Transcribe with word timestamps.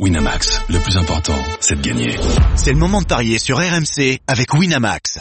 Winamax, 0.00 0.60
le 0.70 0.80
plus 0.80 0.96
important, 0.96 1.38
c'est 1.60 1.80
de 1.80 1.80
gagner. 1.80 2.16
C'est 2.56 2.72
le 2.72 2.78
moment 2.78 3.00
de 3.00 3.06
parier 3.06 3.38
sur 3.38 3.58
RMC 3.58 4.18
avec 4.26 4.52
Winamax. 4.52 5.20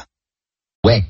Ouais. 0.83 1.03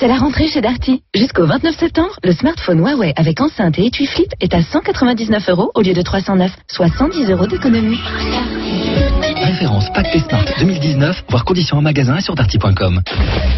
C'est 0.00 0.08
la 0.08 0.16
rentrée 0.16 0.48
chez 0.48 0.60
Darty. 0.60 1.04
Jusqu'au 1.14 1.46
29 1.46 1.78
septembre, 1.78 2.18
le 2.24 2.32
smartphone 2.32 2.80
Huawei 2.80 3.12
avec 3.14 3.40
enceinte 3.40 3.78
et 3.78 3.86
étui 3.86 4.06
flip 4.08 4.32
est 4.40 4.52
à 4.54 4.62
199 4.62 5.50
euros 5.50 5.70
au 5.76 5.82
lieu 5.82 5.92
de 5.92 6.02
309, 6.02 6.50
soit 6.66 6.88
110 6.88 7.30
euros 7.30 7.46
d'économie. 7.46 8.00
Référence 9.40 9.88
Pacte 9.94 10.18
Smart 10.28 10.44
2019, 10.58 11.26
voire 11.28 11.44
conditions 11.44 11.76
en 11.76 11.82
magasin 11.82 12.16
et 12.16 12.22
sur 12.22 12.34
darty.com. 12.34 13.02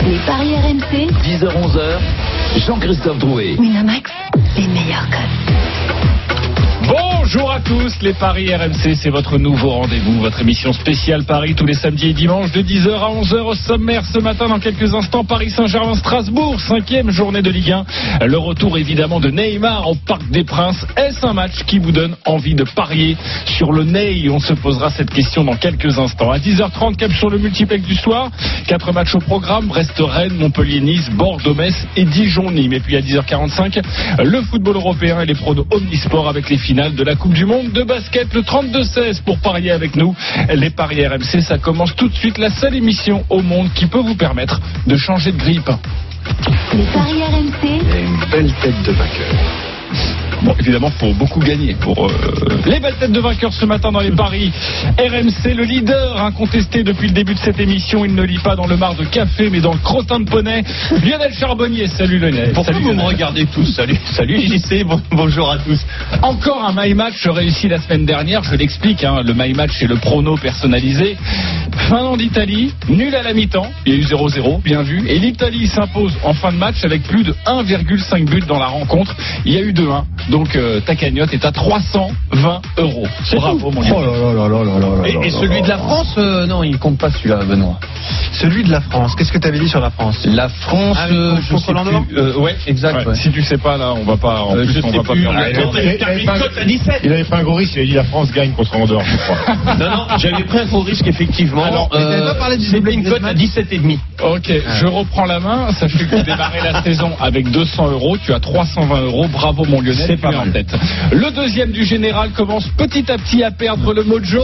Les 0.05 0.19
paris 0.27 0.55
RMC, 0.57 1.11
10h-11h, 1.23 2.01
Jean-Christophe 2.67 3.19
Drouet. 3.19 3.57
Winamax, 3.59 4.11
les 4.59 4.69
meilleurs 4.69 5.09
codes. 5.09 5.72
Bonjour 6.89 7.53
à 7.53 7.61
tous, 7.61 8.03
les 8.03 8.13
Paris 8.13 8.53
RMC, 8.55 8.97
c'est 8.97 9.11
votre 9.11 9.39
nouveau 9.39 9.71
rendez-vous, 9.71 10.21
votre 10.21 10.41
émission 10.41 10.73
spéciale 10.73 11.25
Paris 11.25 11.55
tous 11.55 11.65
les 11.65 11.75
samedis 11.75 12.09
et 12.09 12.13
dimanches 12.13 12.51
de 12.51 12.61
10h 12.61 12.91
à 12.91 13.09
11h 13.23 13.37
au 13.43 13.55
sommaire 13.55 14.05
ce 14.05 14.19
matin 14.19 14.49
dans 14.49 14.59
quelques 14.59 14.93
instants 14.93 15.25
Paris 15.25 15.51
Saint-Germain-Strasbourg, 15.51 16.61
cinquième 16.61 17.11
journée 17.11 17.41
de 17.41 17.51
Ligue 17.51 17.73
1. 18.21 18.27
Le 18.27 18.39
retour 18.39 18.77
évidemment 18.77 19.21
de 19.21 19.31
Neymar 19.31 19.89
au 19.89 19.95
Parc 19.95 20.29
des 20.31 20.43
Princes. 20.43 20.85
Est-ce 20.97 21.25
un 21.25 21.33
match 21.33 21.63
qui 21.67 21.79
vous 21.79 21.93
donne 21.93 22.17
envie 22.27 22.55
de 22.55 22.65
parier 22.65 23.17
sur 23.47 23.73
le 23.73 23.85
Ney? 23.85 24.29
On 24.29 24.41
se 24.41 24.55
posera 24.55 24.91
cette 24.91 25.11
question 25.11 25.45
dans 25.45 25.57
quelques 25.57 25.99
instants. 25.99 26.33
À 26.33 26.39
10h30, 26.39 26.97
cap 26.97 27.13
sur 27.13 27.31
le 27.31 27.39
multiplex 27.39 27.85
du 27.87 27.95
soir. 27.95 28.31
Quatre 28.67 28.93
matchs 28.93 29.15
au 29.15 29.21
programme, 29.21 29.67
Brest-Rennes, 29.67 30.35
Montpellier-Nice, 30.37 31.11
Bordeaux-Metz 31.13 31.87
et 31.97 32.05
Dijon-Nîmes. 32.05 32.73
Et 32.73 32.81
puis 32.81 32.97
à 32.97 33.01
10h45, 33.01 33.81
le 34.25 34.43
football 34.43 34.77
européen 34.77 35.21
et 35.21 35.27
les 35.27 35.35
pronos 35.35 35.67
Omnisport 35.71 36.29
avec 36.29 36.51
les 36.51 36.59
finales 36.73 36.95
de 36.95 37.05
la 37.05 37.17
Coupe 37.17 37.35
du 37.35 37.45
Monde 37.45 37.71
de 37.73 37.83
basket, 37.83 38.33
le 38.33 38.41
32-16 38.41 39.21
pour 39.25 39.39
parier 39.41 39.73
avec 39.73 39.95
nous. 39.95 40.15
Les 40.55 40.71
paris 40.71 41.07
RMC, 41.07 41.43
ça 41.43 41.59
commence 41.59 41.95
tout 41.97 42.09
de 42.09 42.15
suite, 42.15 42.39
la 42.39 42.49
seule 42.49 42.75
émission 42.75 43.27
au 43.29 43.43
monde 43.43 43.69
qui 43.75 43.85
peut 43.85 44.01
vous 44.01 44.15
permettre 44.15 44.59
de 44.87 44.97
changer 44.97 45.33
de 45.33 45.37
grippe. 45.37 45.71
Les 46.73 46.85
paris 46.95 47.23
RMC, 47.25 47.69
une 47.69 48.31
belle 48.31 48.55
tête 48.63 48.83
de 48.85 48.93
vainqueur. 48.93 49.72
Bon, 50.43 50.55
évidemment, 50.59 50.91
faut 50.99 51.13
beaucoup 51.15 51.39
gagner 51.41 51.75
pour 51.75 52.07
euh, 52.07 52.11
les 52.67 52.81
belles 52.81 52.97
têtes 52.99 53.13
de 53.13 53.21
vainqueurs 53.21 53.53
ce 53.53 53.65
matin 53.65 53.93
dans 53.93 54.01
les 54.01 54.11
paris. 54.11 54.51
RMC, 54.99 55.55
le 55.55 55.63
leader 55.65 56.21
incontesté 56.25 56.83
depuis 56.83 57.07
le 57.09 57.15
début 57.15 57.35
de 57.35 57.39
cette 57.39 57.61
émission. 57.61 58.05
Il 58.05 58.15
ne 58.15 58.23
lit 58.23 58.41
pas 58.43 58.57
dans 58.57 58.67
le 58.67 58.77
mar 58.77 58.95
de 58.95 59.05
café, 59.05 59.51
mais 59.51 59.61
dans 59.61 59.73
le 59.73 59.79
crottin 59.79 60.19
de 60.21 60.29
poney. 60.29 60.65
Lionel 61.05 61.33
Charbonnier, 61.33 61.87
salut 61.87 62.19
Lionel. 62.19 62.53
Pourquoi 62.55 62.73
salut 62.75 62.85
vous 62.85 62.93
me 62.95 63.03
regardez 63.03 63.47
tous? 63.47 63.67
Salut, 63.73 63.97
salut 64.17 64.41
JC, 64.49 64.83
bon- 64.85 65.01
bonjour 65.13 65.51
à 65.51 65.59
tous. 65.59 65.81
Encore 66.23 66.65
un 66.65 66.73
My 66.77 66.93
Match 66.95 67.25
réussi 67.27 67.69
la 67.69 67.79
semaine 67.81 68.05
dernière, 68.05 68.43
je 68.43 68.55
l'explique, 68.57 69.05
hein, 69.05 69.23
le 69.25 69.35
My 69.35 69.53
Match 69.53 69.71
c'est 69.79 69.87
le 69.87 69.97
prono 69.97 70.37
personnalisé. 70.37 71.17
Finlande-Italie, 71.89 72.75
nul 72.89 73.15
à 73.15 73.23
la 73.23 73.33
mi-temps, 73.33 73.71
il 73.87 73.93
y 73.95 73.97
a 73.97 73.99
eu 73.99 74.03
0-0, 74.05 74.63
bien 74.63 74.83
vu. 74.83 75.03
Et 75.09 75.19
l'Italie 75.19 75.67
s'impose 75.67 76.13
en 76.25 76.33
fin 76.35 76.53
de 76.53 76.57
match 76.57 76.85
avec 76.85 77.03
plus 77.05 77.23
de 77.23 77.33
1,5 77.47 78.25
buts 78.25 78.43
dans 78.47 78.59
la 78.59 78.67
rencontre. 78.67 79.15
Il 79.45 79.53
y 79.53 79.57
a 79.57 79.61
eu 79.63 79.73
2, 79.83 79.91
hein. 79.91 80.07
Donc 80.31 80.55
euh, 80.57 80.81
ta 80.81 80.95
cagnotte 80.95 81.33
est 81.35 81.45
à 81.45 81.53
320 81.53 82.61
euros. 82.79 83.07
Bravo 83.35 83.71
mon 83.71 83.81
Oh 83.81 84.49
Lionel. 84.49 85.07
Et, 85.23 85.27
et 85.27 85.31
celui 85.31 85.63
de 85.63 85.69
la 85.69 85.79
France, 85.79 86.15
euh, 86.19 86.47
non, 86.47 86.63
il 86.63 86.79
compte 86.79 86.99
pas 86.99 87.11
celui-là, 87.11 87.41
Benoît. 87.45 87.79
Celui 88.33 88.65
de 88.65 88.71
la 88.71 88.81
France, 88.81 89.15
qu'est-ce 89.17 89.33
que 89.33 89.39
tu 89.39 89.47
avais 89.49 89.59
dit 89.59 89.69
sur 89.69 89.81
la 89.81 89.91
France? 89.91 90.25
La 90.27 90.49
France, 90.49 90.97
Ah, 91.01 91.09
euh, 91.11 91.31
contre- 91.31 91.43
je 91.43 91.57
sais 91.57 91.73
plus. 92.09 92.19
Euh, 92.19 92.37
ouais, 92.39 92.57
exact. 92.67 92.99
Ouais, 92.99 93.07
ouais. 93.09 93.15
Si 93.15 93.31
tu 93.31 93.43
sais 93.43 93.59
pas 93.59 93.77
là, 93.77 93.93
on 93.95 94.05
va 94.05 94.17
pas, 94.17 94.43
en 94.43 94.57
Euh, 94.57 94.65
plus, 94.65 94.73
je 94.75 94.81
on 94.83 94.91
sais 94.91 94.97
va 94.99 95.03
pas 95.03 95.13
plus. 95.13 95.23
perdre 95.23 95.39
Ah, 95.41 95.49
le 95.49 95.55
temps. 95.55 95.61
non, 95.67 95.71
mais 95.75 95.97
t'avais 95.99 96.21
une 96.23 96.27
cote 96.31 96.59
à 96.61 96.65
17. 96.65 97.01
Il 97.05 97.13
avait 97.13 97.25
fait 97.25 97.35
un 97.35 97.43
gros 97.43 97.55
risque, 97.55 97.73
il 97.75 97.79
avait 97.81 97.89
dit 97.89 97.95
la 97.95 98.05
France 98.05 98.33
gagne 98.33 98.53
contre 98.53 98.75
Andorre, 98.77 99.05
je 99.05 99.17
crois. 99.17 99.37
Non, 99.79 99.91
non, 99.91 100.07
j'avais 100.19 100.45
pris 100.45 100.59
un 100.59 100.67
gros 100.67 100.81
risque, 100.81 101.07
effectivement. 101.07 101.65
Alors, 101.65 101.89
t'avais 101.91 102.21
pas 102.23 102.35
parlé 102.35 102.57
du 102.57 102.65
C'était 102.65 102.93
une 102.95 103.05
cote 103.05 103.15
à 103.25 103.35
Griezmann 103.35 103.37
17 103.37 103.73
et 103.73 103.79
demi. 103.79 103.99
Ok, 104.23 104.51
je 104.81 104.87
reprends 104.87 105.25
la 105.27 105.41
main. 105.41 105.73
Sachez 105.73 105.99
que 106.07 106.17
vous 106.17 106.23
démarrez 106.23 106.61
la 106.63 106.83
saison 106.83 107.11
avec 107.21 107.51
200 107.51 107.91
euros. 107.91 108.17
Tu 108.25 108.33
as 108.33 108.41
320 108.41 109.01
euros. 109.03 109.27
Bravo 109.29 109.65
mon 109.65 109.81
Lionel. 109.81 110.12
C'est 110.17 110.21
pas 110.21 110.37
en 110.37 110.51
tête. 110.51 110.75
Le 111.13 111.31
deuxième 111.35 111.71
du 111.73 111.85
général 111.85 112.31
commence 112.31 112.67
petit 112.77 113.11
à 113.11 113.17
petit 113.19 113.43
à 113.43 113.51
perdre 113.51 113.93
le 113.95 114.05
mojo. 114.05 114.43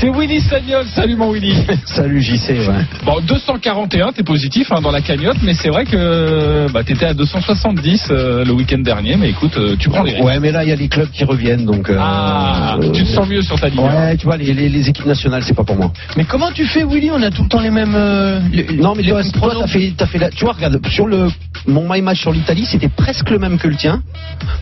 C'est 0.00 0.10
Willy 0.10 0.40
Sagnol. 0.40 0.84
Salut 0.94 1.16
mon 1.16 1.32
Willy. 1.32 1.54
Salut 1.86 2.20
JC, 2.20 2.50
ouais. 2.50 2.84
Bon, 3.04 3.20
241, 3.26 4.12
t'es 4.12 4.22
positif 4.22 4.70
hein, 4.72 4.80
dans 4.80 4.90
la 4.90 5.00
cagnotte, 5.00 5.38
mais 5.42 5.54
c'est 5.54 5.68
vrai 5.70 5.84
que 5.84 6.70
bah, 6.72 6.82
t'étais 6.84 7.06
à 7.06 7.14
270 7.14 8.08
euh, 8.10 8.44
le 8.44 8.52
week-end 8.52 8.78
dernier. 8.78 9.16
Mais 9.16 9.30
écoute, 9.30 9.56
euh, 9.56 9.76
tu 9.78 9.88
prends 9.88 10.02
les 10.02 10.12
risques. 10.12 10.24
Ouais, 10.24 10.38
mais 10.40 10.52
là, 10.52 10.64
il 10.64 10.68
y 10.68 10.72
a 10.72 10.76
les 10.76 10.88
clubs 10.88 11.10
qui 11.10 11.24
reviennent, 11.24 11.64
donc. 11.64 11.88
euh, 11.88 11.96
Ah, 11.98 12.76
euh, 12.82 12.90
tu 12.92 13.02
te 13.04 13.08
sens 13.08 13.26
mieux 13.28 13.42
sur 13.42 13.58
ta 13.58 13.68
ligne. 13.68 13.80
Ouais, 13.80 14.16
tu 14.16 14.26
vois, 14.26 14.36
les, 14.36 14.52
les, 14.52 14.68
les 14.68 14.88
équipes 14.88 15.06
nationales, 15.06 15.42
c'est 15.44 15.54
pas 15.56 15.64
pour 15.64 15.76
moi. 15.76 15.92
Mais 16.16 16.24
comment 16.24 16.50
tu 16.52 16.64
fais, 16.66 16.84
Willy? 16.84 17.10
On 17.10 17.22
a 17.22 17.30
tout 17.30 17.42
le 17.42 17.48
temps 17.48 17.60
les 17.60 17.70
mêmes. 17.70 17.94
euh, 17.96 18.40
les- 18.52 18.76
Non, 18.76 18.94
mais 18.96 19.02
les 19.02 19.10
toi, 19.10 19.22
toi, 19.32 19.54
t'as 19.60 19.66
fait, 19.66 19.92
t'as 19.96 20.06
fait 20.06 20.18
la, 20.18 20.30
tu 20.30 20.44
vois, 20.44 20.52
regarde, 20.54 20.78
sur 20.88 21.06
le, 21.06 21.28
mon 21.66 21.86
my 21.90 22.02
match 22.02 22.20
sur 22.20 22.32
l'Italie, 22.32 22.66
c'était 22.66 22.88
presque 22.88 23.30
le 23.30 23.38
même 23.38 23.58
que 23.58 23.68
le 23.68 23.76
tien. 23.76 24.02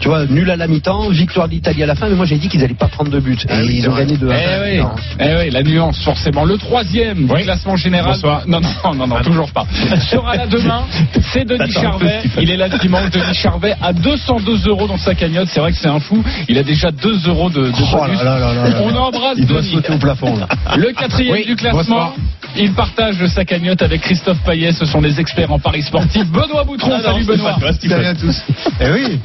Tu 0.01 0.09
vois, 0.09 0.27
nul 0.27 0.44
à 0.51 0.57
la 0.57 0.67
mi-temps, 0.67 1.09
victoire 1.11 1.49
de 1.49 1.55
l'Italie 1.55 1.83
à 1.83 1.87
la 1.87 1.95
fin, 1.95 2.09
mais 2.09 2.15
moi 2.17 2.27
j'ai 2.27 2.37
dit 2.37 2.49
qu'ils 2.49 2.63
allaient 2.65 2.75
pas 2.75 2.89
prendre 2.89 3.11
de 3.11 3.21
but. 3.21 3.45
Ah 3.49 3.61
et 3.61 3.67
oui, 3.67 3.75
ils 3.79 3.89
ont 3.89 3.95
gagné 3.97 4.17
de 4.17 4.29
Eh 4.29 4.81
oui, 4.81 4.87
eh 5.21 5.37
oui, 5.39 5.51
la 5.51 5.63
nuance 5.63 6.03
forcément. 6.05 6.45
Le 6.45 6.57
troisième 6.59 7.27
du 7.27 7.35
classement 7.43 7.77
général. 7.77 8.13
Bonsoir. 8.15 8.43
Non, 8.47 8.61
non, 8.61 8.95
non, 8.95 9.07
non, 9.07 9.21
toujours 9.23 9.51
pas. 9.53 9.67
Sera 10.11 10.37
là 10.37 10.47
demain. 10.47 10.85
C'est 11.33 11.45
Denis 11.45 11.63
Attends, 11.63 11.81
Charvet. 11.83 12.21
Il 12.41 12.51
est 12.51 12.57
là 12.57 12.69
dimanche. 12.69 13.11
Denis 13.11 13.35
Charvet 13.35 13.75
à 13.83 13.93
202 13.93 14.69
euros 14.69 14.87
dans 14.87 14.97
sa 14.99 15.15
cagnotte. 15.15 15.49
C'est 15.51 15.61
vrai 15.61 15.73
que 15.73 15.79
c'est 15.79 15.89
un 15.89 16.01
fou. 16.01 16.23
Il 16.49 16.59
a 16.59 16.63
déjà 16.63 16.91
2 16.91 17.29
euros 17.29 17.51
de, 17.51 17.67
de 17.69 17.73
Oh 17.93 17.97
bonus. 17.97 18.19
là 18.19 18.25
là 18.25 18.39
là 18.39 18.55
là 18.55 18.69
là. 18.71 18.77
On 18.83 18.95
embrasse 18.95 19.37
Il 19.39 19.47
doit 19.47 19.61
Denis. 19.61 19.73
sauter 19.73 19.93
au 19.93 19.99
plafond, 19.99 20.37
là. 20.37 20.49
Le 20.77 20.93
quatrième 20.93 21.43
du 21.45 21.57
classement. 21.57 21.79
bonsoir. 21.81 22.15
Il 22.57 22.73
partage 22.73 23.25
sa 23.27 23.45
cagnotte 23.45 23.83
avec 23.83 24.01
Christophe 24.03 24.39
Payet. 24.45 24.73
Ce 24.73 24.85
sont 24.85 25.01
des 25.01 25.19
experts 25.19 25.51
en 25.53 25.59
paris 25.59 25.83
sportif. 25.83 26.25
Benoît 26.29 26.63
Boutron. 26.65 26.93
Ah 26.95 27.03
salut 27.03 27.25
Benoît. 27.25 27.57
Salut 27.81 28.05
à 28.07 28.15
tous. 28.15 28.43
Eh 28.81 28.91
oui. 28.93 29.19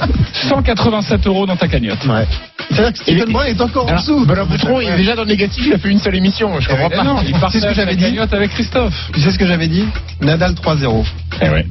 187 1.10 1.28
euros 1.28 1.46
dans 1.46 1.56
ta 1.56 1.68
cagnotte. 1.68 2.06
Ouais. 2.06 2.26
C'est-à-dire 2.72 2.94
que 2.94 3.00
Stephen 3.00 3.32
Brun 3.32 3.46
est 3.46 3.62
encore 3.62 3.86
en 3.86 3.88
Alors, 3.90 4.02
dessous. 4.02 4.26
Benoît 4.26 4.46
Boutron, 4.46 4.80
il 4.82 4.90
est 4.90 4.98
déjà 4.98 5.16
dans 5.16 5.24
le 5.24 5.30
négatif, 5.30 5.64
il 5.66 5.74
a 5.74 5.80
fait 5.80 5.90
une 5.90 6.00
seule 6.00 6.16
émission, 6.16 6.60
je 6.60 6.68
comprends 6.70 6.90
Eh 6.92 6.96
pas. 6.98 7.04
non, 7.04 7.16
il 7.22 7.28
C'est 7.30 7.34
ce 7.34 7.40
partage 7.40 7.64
que 7.70 7.74
j'avais 7.74 7.96
dit. 7.96 8.04
cagnotte 8.04 8.34
avec 8.34 8.52
Christophe. 8.52 9.10
Tu 9.14 9.22
sais 9.22 9.32
ce 9.32 9.40
que 9.40 9.48
j'avais 9.48 9.68
dit 9.68 9.86
Nadal 10.22 10.52
3-0. 10.54 11.04
Eh 11.42 11.50
ouais. 11.50 11.66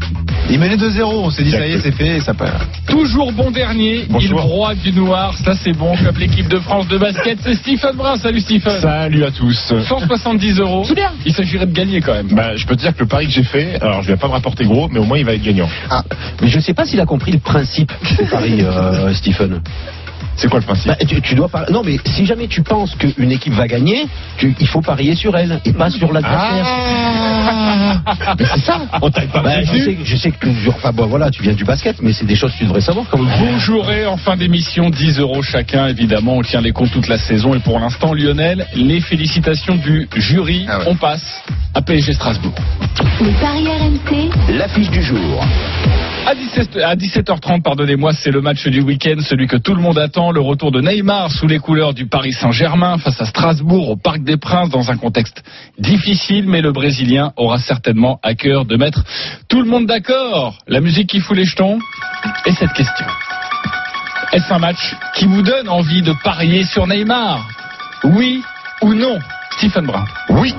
Il 0.51 0.59
menait 0.59 0.77
2-0, 0.77 1.03
on 1.05 1.31
s'est 1.31 1.45
dit 1.45 1.51
ça 1.53 1.67
y 1.67 1.73
est, 1.73 1.79
c'est 1.81 1.93
fait, 1.93 2.17
et 2.17 2.21
ça 2.21 2.35
part. 2.35 2.49
Toujours 2.89 3.33
bon 3.33 3.51
dernier, 3.51 4.07
Bonsoir. 4.09 4.23
il 4.23 4.31
broie 4.49 4.75
du 4.75 4.93
noir, 4.93 5.35
ça 5.45 5.53
c'est 5.55 5.73
bon, 5.73 5.95
comme 5.97 6.17
l'équipe 6.19 6.49
de 6.49 6.59
France 6.59 6.89
de 6.89 6.99
basket, 6.99 7.39
c'est 7.45 7.55
Stephen 7.55 7.95
Brun, 7.95 8.17
salut 8.17 8.41
Stephen 8.41 8.81
Salut 8.81 9.25
à 9.25 9.31
tous. 9.31 9.73
170 9.87 10.59
euros, 10.59 10.85
il 11.27 11.33
s'agirait 11.35 11.67
de 11.67 11.73
gagner 11.73 12.01
quand 12.01 12.15
même. 12.15 12.29
Bah, 12.33 12.57
je 12.57 12.67
peux 12.67 12.75
te 12.75 12.81
dire 12.81 12.95
que 12.95 13.01
le 13.01 13.07
pari 13.07 13.27
que 13.27 13.33
j'ai 13.33 13.43
fait, 13.45 13.79
alors 13.81 14.03
je 14.03 14.09
vais 14.09 14.17
pas 14.17 14.27
me 14.27 14.33
rapporter 14.33 14.65
gros, 14.65 14.89
mais 14.89 14.99
au 14.99 15.05
moins 15.05 15.19
il 15.19 15.25
va 15.25 15.35
être 15.35 15.43
gagnant. 15.43 15.69
Mais 16.41 16.49
je 16.49 16.59
sais 16.59 16.75
pas 16.75 16.85
s'il 16.87 17.01
a 17.01 17.07
compris 17.07 17.31
le 17.33 17.39
principe 17.39 17.93
de 18.19 18.25
Paris, 18.25 18.59
euh, 18.63 19.13
Stephen. 19.15 19.28
Stephen. 19.33 19.63
C'est 20.39 20.49
quoi 20.49 20.61
le 20.61 20.65
principe 20.65 20.87
Bah, 20.89 20.97
tu, 21.07 21.21
tu 21.21 21.35
dois 21.35 21.49
par- 21.49 21.69
Non, 21.71 21.83
mais 21.85 21.97
si 22.07 22.25
jamais 22.25 22.47
tu 22.47 22.63
penses 22.63 22.95
qu'une 22.95 23.33
équipe 23.33 23.53
va 23.55 23.67
gagner, 23.67 24.07
tu- 24.37 24.55
il 24.61 24.67
faut 24.69 24.81
parier 24.81 25.15
sur 25.17 25.37
elle 25.37 25.61
et 25.65 25.73
pas 25.73 25.91
sur 25.91 26.13
l'adversaire. 26.13 26.65
Mais 28.39 28.45
c'est 28.55 28.61
ça. 28.61 28.81
On 29.03 29.11
t'avait 29.11 29.27
pas 29.27 29.43
Bah, 29.43 29.63
je, 29.63 29.79
sais, 29.79 29.97
je 30.05 30.17
sais 30.17 30.31
que 30.31 30.39
tu, 30.47 30.69
enfin, 30.69 30.93
bon, 30.93 31.07
voilà, 31.07 31.31
tu 31.31 31.43
viens 31.43 31.53
du 31.55 31.65
basket, 31.65 31.97
mais 32.03 32.13
c'est 32.13 32.25
des 32.27 32.37
choses 32.37 32.53
que 32.53 32.59
tu 32.59 32.65
devrais 32.65 32.81
savoir 32.81 33.07
quand. 33.11 33.19
Vous 33.19 33.59
jouerez 33.59 34.07
en 34.07 34.17
fin 34.17 34.37
d'émission 34.37 34.91
10 34.91 35.19
euros 35.19 35.43
chacun, 35.43 35.89
évidemment, 35.89 36.37
on 36.37 36.43
tient 36.43 36.61
les 36.61 36.73
comptes 36.73 36.93
toute 36.93 37.09
la 37.09 37.19
saison 37.19 37.55
et 37.55 37.59
pour 37.61 37.79
l'instant 37.81 38.15
Lionel, 38.15 38.67
les 38.77 39.01
félicitations 39.01 39.75
du 39.77 40.09
jury, 40.17 40.67
Ah 40.69 40.79
ouais. 40.79 40.85
on 40.89 40.95
passe 40.95 41.43
à 41.75 41.83
PSG 41.83 42.13
Strasbourg. 42.13 42.55
Les 43.21 43.33
paris 43.33 43.67
RMC, 43.67 44.31
L'affiche 44.57 44.91
du 44.91 45.03
jour. 45.03 45.45
À, 46.27 46.35
17, 46.35 46.77
à 46.85 46.95
17h30, 46.95 47.63
pardonnez-moi, 47.63 48.13
c'est 48.13 48.31
le 48.31 48.43
match 48.43 48.67
du 48.67 48.81
week-end, 48.83 49.17
celui 49.21 49.47
que 49.47 49.57
tout 49.57 49.75
le 49.75 49.81
monde 49.81 49.99
attend, 49.99 50.28
le 50.33 50.41
retour 50.41 50.73
de 50.73 50.81
Neymar 50.81 51.31
sous 51.31 51.47
les 51.47 51.59
couleurs 51.59 51.95
du 51.95 52.07
Paris 52.07 52.33
Saint-Germain 52.33 52.99
face 52.99 53.21
à 53.21 53.25
Strasbourg 53.25 53.91
au 53.91 53.97
Parc 53.97 54.23
des 54.23 54.37
Princes 54.37 54.71
dans 54.71 54.91
un 54.91 54.97
contexte 54.97 55.43
difficile, 55.79 56.49
mais 56.49 56.61
le 56.61 56.73
Brésilien 56.73 57.33
aura 57.37 57.59
certainement 57.59 58.19
à 58.23 58.35
cœur 58.35 58.65
de 58.65 58.77
mettre 58.77 59.05
tout 59.49 59.63
le 59.63 59.69
monde 59.69 59.87
d'accord. 59.87 60.59
La 60.67 60.81
musique 60.81 61.09
qui 61.09 61.21
fout 61.21 61.37
les 61.37 61.45
jetons 61.45 61.79
et 62.47 62.53
cette 62.53 62.73
question. 62.73 63.07
Est-ce 64.33 64.53
un 64.53 64.59
match 64.59 64.95
qui 65.15 65.27
vous 65.27 65.43
donne 65.43 65.69
envie 65.69 66.03
de 66.03 66.13
parier 66.23 66.65
sur 66.65 66.87
Neymar? 66.87 67.47
Oui 68.05 68.43
ou 68.83 68.95
non? 68.95 69.19
Stephen 69.53 69.87
Brun. 69.87 70.05
Oui. 70.31 70.55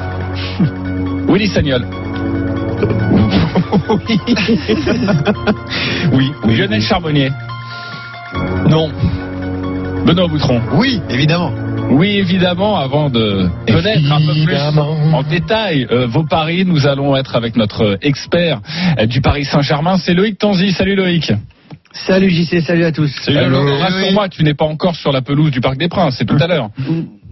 Willy 1.27 1.47
Sagnol. 1.47 1.85
Oui, 6.13 6.31
oui. 6.43 6.55
Lionel 6.55 6.81
Charbonnier. 6.81 7.31
Non. 8.67 8.91
Benoît 10.05 10.27
Boutron. 10.27 10.61
Oui, 10.73 11.01
évidemment. 11.09 11.51
Oui, 11.91 12.17
évidemment, 12.17 12.77
avant 12.77 13.09
de 13.09 13.49
connaître 13.67 14.11
un 14.11 14.19
peu 14.19 14.33
plus 14.45 15.13
en 15.13 15.23
détail 15.23 15.87
euh, 15.91 16.07
vos 16.07 16.23
paris, 16.23 16.63
nous 16.65 16.87
allons 16.87 17.15
être 17.15 17.35
avec 17.35 17.55
notre 17.55 17.97
expert 18.01 18.61
euh, 18.99 19.05
du 19.05 19.21
Paris 19.21 19.45
Saint-Germain, 19.45 19.97
c'est 19.97 20.13
Loïc 20.13 20.37
Tanzi. 20.37 20.71
Salut 20.71 20.95
Loïc. 20.95 21.31
Salut 21.91 22.29
JC, 22.29 22.61
salut 22.61 22.83
à 22.83 22.91
tous. 22.91 23.11
Alors, 23.27 23.79
Rassure-moi, 23.79 24.29
tu 24.29 24.43
n'es 24.43 24.53
pas 24.53 24.65
encore 24.65 24.95
sur 24.95 25.11
la 25.11 25.21
pelouse 25.21 25.49
du 25.49 25.59
Parc 25.59 25.77
des 25.77 25.87
Princes, 25.87 26.15
c'est 26.19 26.25
tout 26.25 26.37
à 26.39 26.47
l'heure. 26.47 26.69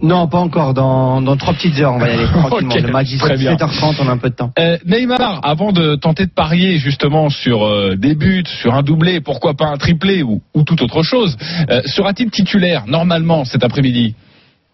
Non, 0.00 0.28
pas 0.28 0.38
encore. 0.38 0.74
Dans, 0.74 1.20
dans 1.20 1.36
trois 1.36 1.54
petites 1.54 1.78
heures, 1.80 1.94
on 1.94 1.98
va 1.98 2.08
y 2.08 2.12
aller 2.12 2.26
tranquillement. 2.32 2.74
Le 2.74 2.92
match 2.92 3.16
très 3.18 3.36
bien. 3.36 3.54
17h30, 3.54 3.96
on 4.00 4.08
a 4.08 4.12
un 4.12 4.18
peu 4.18 4.30
de 4.30 4.34
temps. 4.34 4.50
Euh, 4.58 4.78
Neymar, 4.86 5.40
avant 5.42 5.72
de 5.72 5.96
tenter 5.96 6.26
de 6.26 6.30
parier 6.30 6.78
justement 6.78 7.30
sur 7.30 7.66
euh, 7.66 7.96
des 7.96 8.14
buts, 8.14 8.44
sur 8.46 8.74
un 8.74 8.82
doublé, 8.82 9.20
pourquoi 9.20 9.54
pas 9.54 9.66
un 9.66 9.76
triplé 9.76 10.22
ou, 10.22 10.40
ou 10.54 10.62
toute 10.62 10.82
autre 10.82 11.02
chose, 11.02 11.36
euh, 11.70 11.82
sera-t-il 11.86 12.30
titulaire 12.30 12.84
normalement 12.86 13.44
cet 13.44 13.64
après-midi? 13.64 14.14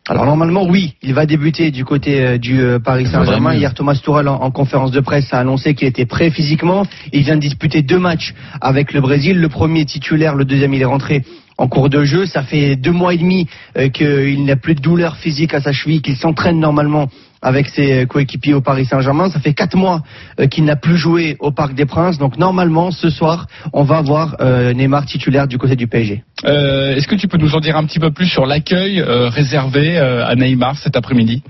Alors 0.06 0.26
normalement, 0.26 0.66
oui, 0.66 0.96
il 1.02 1.14
va 1.14 1.24
débuter 1.24 1.70
du 1.70 1.86
côté 1.86 2.20
euh, 2.20 2.36
du 2.36 2.60
euh, 2.60 2.78
Paris 2.78 3.06
Saint-Germain. 3.06 3.54
Hier, 3.54 3.72
Thomas 3.72 3.94
Tuchel, 3.94 4.28
en, 4.28 4.34
en 4.34 4.50
conférence 4.50 4.90
de 4.90 5.00
presse, 5.00 5.32
a 5.32 5.38
annoncé 5.38 5.74
qu'il 5.74 5.88
était 5.88 6.04
prêt 6.04 6.30
physiquement. 6.30 6.84
Il 7.14 7.22
vient 7.22 7.36
de 7.36 7.40
disputer 7.40 7.80
deux 7.80 7.98
matchs 7.98 8.34
avec 8.60 8.92
le 8.92 9.00
Brésil. 9.00 9.40
Le 9.40 9.48
premier 9.48 9.86
titulaire, 9.86 10.34
le 10.34 10.44
deuxième, 10.44 10.74
il 10.74 10.82
est 10.82 10.84
rentré 10.84 11.24
en 11.58 11.68
cours 11.68 11.88
de 11.88 12.04
jeu. 12.04 12.26
Ça 12.26 12.42
fait 12.42 12.76
deux 12.76 12.92
mois 12.92 13.14
et 13.14 13.18
demi 13.18 13.46
euh, 13.76 13.88
qu'il 13.88 14.44
n'a 14.44 14.56
plus 14.56 14.74
de 14.74 14.80
douleur 14.80 15.16
physique 15.16 15.54
à 15.54 15.60
sa 15.60 15.72
cheville, 15.72 16.02
qu'il 16.02 16.16
s'entraîne 16.16 16.58
normalement 16.58 17.08
avec 17.42 17.68
ses 17.68 18.06
coéquipiers 18.06 18.54
au 18.54 18.62
Paris 18.62 18.86
Saint-Germain. 18.86 19.28
Ça 19.28 19.38
fait 19.38 19.52
quatre 19.52 19.76
mois 19.76 20.02
euh, 20.40 20.46
qu'il 20.46 20.64
n'a 20.64 20.76
plus 20.76 20.96
joué 20.96 21.36
au 21.40 21.50
Parc 21.50 21.74
des 21.74 21.86
Princes. 21.86 22.18
Donc 22.18 22.38
normalement, 22.38 22.90
ce 22.90 23.10
soir, 23.10 23.46
on 23.72 23.84
va 23.84 24.00
voir 24.00 24.36
euh, 24.40 24.72
Neymar 24.72 25.04
titulaire 25.04 25.46
du 25.46 25.58
côté 25.58 25.76
du 25.76 25.86
PSG. 25.86 26.24
Euh, 26.46 26.94
Est-ce 26.94 27.08
que 27.08 27.14
tu 27.14 27.26
peux 27.26 27.38
nous 27.38 27.54
en 27.54 27.60
dire 27.60 27.76
un 27.76 27.84
petit 27.84 27.98
peu 27.98 28.10
plus 28.10 28.26
sur 28.26 28.44
l'accueil 28.44 29.00
euh, 29.00 29.28
réservé 29.28 29.98
euh, 29.98 30.26
à 30.26 30.34
Neymar 30.34 30.76
cet 30.76 30.94
après-midi? 30.96 31.42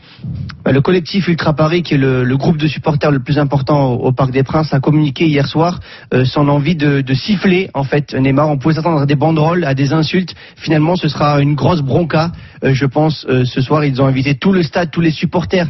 Bah, 0.65 0.71
Le 0.71 0.81
collectif 0.81 1.27
Ultra 1.27 1.53
Paris, 1.53 1.83
qui 1.83 1.95
est 1.95 1.99
le, 1.99 2.23
le 2.23 2.37
groupe 2.37 2.59
de 2.59 2.69
supporters 2.69 3.11
le 3.11 3.19
plus 3.21 3.39
important 3.39 3.93
au, 3.93 4.07
au 4.07 4.13
Parc 4.13 4.31
des 4.31 4.45
Princes, 4.45 4.73
a 4.73 4.79
communiqué 4.79 5.27
hier 5.27 5.47
soir 5.49 5.81
euh, 6.13 6.25
son 6.25 6.49
envie 6.49 6.77
de, 6.77 7.01
de 7.01 7.15
siffler 7.15 7.71
en 7.75 7.83
fait 7.83 8.15
Neymar. 8.15 8.49
On 8.49 8.57
pouvait 8.57 8.75
s'attendre 8.75 9.01
à 9.01 9.07
des 9.07 9.17
banderoles, 9.17 9.65
à 9.65 9.75
des 9.75 9.93
insultes. 9.93 10.35
Finalement, 10.57 10.95
ce 10.95 11.09
sera 11.09 11.41
une 11.41 11.55
grosse 11.55 11.83
bronca. 11.83 12.31
euh, 12.63 12.73
je 12.73 12.87
pense 12.87 13.27
euh, 13.29 13.45
ce 13.45 13.61
soir, 13.61 13.85
ils 13.85 14.01
ont 14.01 14.07
invité 14.07 14.37
tout 14.37 14.53
le 14.53 14.63
stade, 14.63 14.91
tous 14.93 15.01
les 15.01 15.11
supporters 15.11 15.67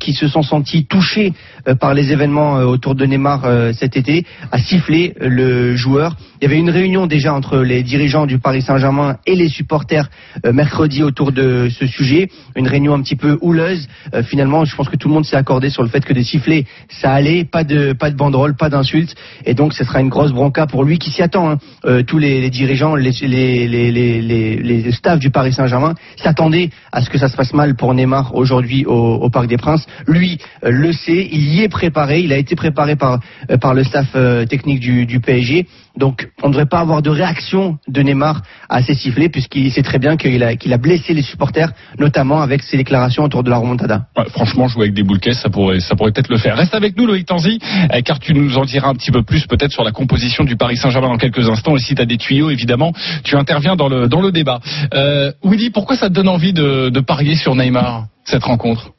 qui 0.00 0.12
se 0.12 0.28
sont 0.28 0.42
sentis 0.42 0.84
touchés 0.86 1.32
par 1.80 1.94
les 1.94 2.12
événements 2.12 2.54
autour 2.54 2.94
de 2.94 3.04
Neymar 3.06 3.72
cet 3.74 3.96
été 3.96 4.24
à 4.52 4.58
siffler 4.58 5.14
le 5.20 5.74
joueur. 5.76 6.16
Il 6.40 6.44
y 6.44 6.46
avait 6.46 6.58
une 6.58 6.70
réunion 6.70 7.06
déjà 7.06 7.32
entre 7.32 7.58
les 7.58 7.82
dirigeants 7.82 8.26
du 8.26 8.38
Paris 8.38 8.62
Saint-Germain 8.66 9.16
et 9.26 9.34
les 9.34 9.48
supporters 9.48 10.08
euh, 10.44 10.52
mercredi 10.52 11.02
autour 11.02 11.32
de 11.32 11.68
ce 11.78 11.86
sujet. 11.86 12.28
Une 12.56 12.68
réunion 12.68 12.92
un 12.94 13.02
petit 13.02 13.16
peu 13.16 13.38
houleuse. 13.40 13.86
Euh, 14.14 14.22
finalement, 14.22 14.64
je 14.64 14.74
pense 14.76 14.88
que 14.88 14.96
tout 14.96 15.08
le 15.08 15.14
monde 15.14 15.24
s'est 15.24 15.36
accordé 15.44 15.70
sur 15.70 15.82
le 15.82 15.88
fait 15.88 16.04
que 16.04 16.12
des 16.12 16.24
sifflets, 16.24 16.64
ça 17.00 17.12
allait, 17.12 17.44
pas 17.44 17.64
de 17.64 17.92
pas 17.92 18.10
de 18.10 18.16
banderole, 18.16 18.54
pas 18.56 18.68
d'insultes, 18.68 19.14
et 19.44 19.54
donc 19.54 19.72
ce 19.72 19.84
sera 19.84 20.00
une 20.00 20.08
grosse 20.08 20.32
bronca 20.32 20.66
pour 20.66 20.84
lui 20.84 20.98
qui 20.98 21.10
s'y 21.10 21.22
attend. 21.22 21.50
hein. 21.50 21.58
Euh, 21.86 22.02
tous 22.02 22.18
les, 22.18 22.40
les 22.40 22.50
dirigeants, 22.50 22.94
les 22.96 23.12
les 23.22 23.68
les 23.68 24.62
les 24.62 24.92
staffs 24.92 25.18
du 25.20 25.30
Paris 25.30 25.52
Saint-Germain 25.52 25.94
s'attendaient 26.16 26.70
à 26.92 27.02
ce 27.02 27.10
que 27.10 27.18
ça 27.18 27.28
se 27.28 27.36
passe 27.36 27.52
mal 27.54 27.76
pour 27.76 27.94
Neymar 27.94 28.34
aujourd'hui 28.34 28.84
au, 28.86 28.92
au 29.24 29.30
Parc 29.30 29.46
des 29.46 29.56
Princes. 29.56 29.86
Lui 30.06 30.38
euh, 30.64 30.70
le 30.70 30.92
sait, 30.92 31.28
il 31.30 31.44
y 31.54 31.62
est 31.62 31.68
préparé, 31.68 32.20
il 32.20 32.32
a 32.32 32.38
été 32.38 32.56
préparé 32.56 32.96
par 32.96 33.20
euh, 33.50 33.56
par 33.58 33.74
le 33.74 33.84
staff 33.84 34.08
euh, 34.14 34.44
technique 34.46 34.80
du, 34.80 35.06
du 35.06 35.20
PSG. 35.20 35.66
Donc 35.96 36.28
on 36.42 36.48
ne 36.48 36.52
devrait 36.52 36.66
pas 36.74 36.80
avoir 36.80 37.00
de 37.02 37.10
réaction 37.10 37.78
de 37.88 38.00
Neymar 38.02 38.42
ces 38.82 38.94
sifflets 38.94 39.28
puisqu'il 39.28 39.70
sait 39.72 39.82
très 39.82 39.98
bien 39.98 40.16
qu'il 40.16 40.42
a 40.42 40.78
blessé 40.78 41.14
les 41.14 41.22
supporters, 41.22 41.72
notamment 41.98 42.40
avec 42.40 42.62
ses 42.62 42.76
déclarations 42.76 43.24
autour 43.24 43.42
de 43.42 43.50
la 43.50 43.58
remontada. 43.58 44.06
Franchement, 44.30 44.68
jouer 44.68 44.84
avec 44.84 44.94
des 44.94 45.02
boules 45.02 45.20
ça 45.32 45.48
pourrait, 45.48 45.80
ça 45.80 45.96
pourrait 45.96 46.12
peut-être 46.12 46.28
le 46.28 46.38
faire. 46.38 46.56
Reste 46.56 46.74
avec 46.74 46.96
nous, 46.96 47.06
Loïc 47.06 47.26
Tanzi, 47.26 47.58
euh, 47.92 48.00
car 48.02 48.18
tu 48.18 48.34
nous 48.34 48.56
en 48.58 48.64
diras 48.64 48.88
un 48.88 48.94
petit 48.94 49.10
peu 49.10 49.22
plus 49.22 49.46
peut-être 49.46 49.72
sur 49.72 49.84
la 49.84 49.92
composition 49.92 50.44
du 50.44 50.56
Paris 50.56 50.76
Saint-Germain 50.76 51.08
dans 51.08 51.16
quelques 51.16 51.48
instants. 51.48 51.76
Et 51.76 51.80
si 51.80 51.94
tu 51.94 52.02
as 52.02 52.06
des 52.06 52.16
tuyaux, 52.16 52.50
évidemment, 52.50 52.92
tu 53.24 53.36
interviens 53.36 53.76
dans 53.76 53.88
le, 53.88 54.08
dans 54.08 54.20
le 54.20 54.32
débat. 54.32 54.60
Euh, 54.94 55.32
Willy, 55.42 55.70
pourquoi 55.70 55.96
ça 55.96 56.08
te 56.08 56.14
donne 56.14 56.28
envie 56.28 56.52
de, 56.52 56.90
de 56.90 57.00
parier 57.00 57.34
sur 57.34 57.54
Neymar, 57.54 58.06
cette 58.24 58.44
rencontre 58.44 58.90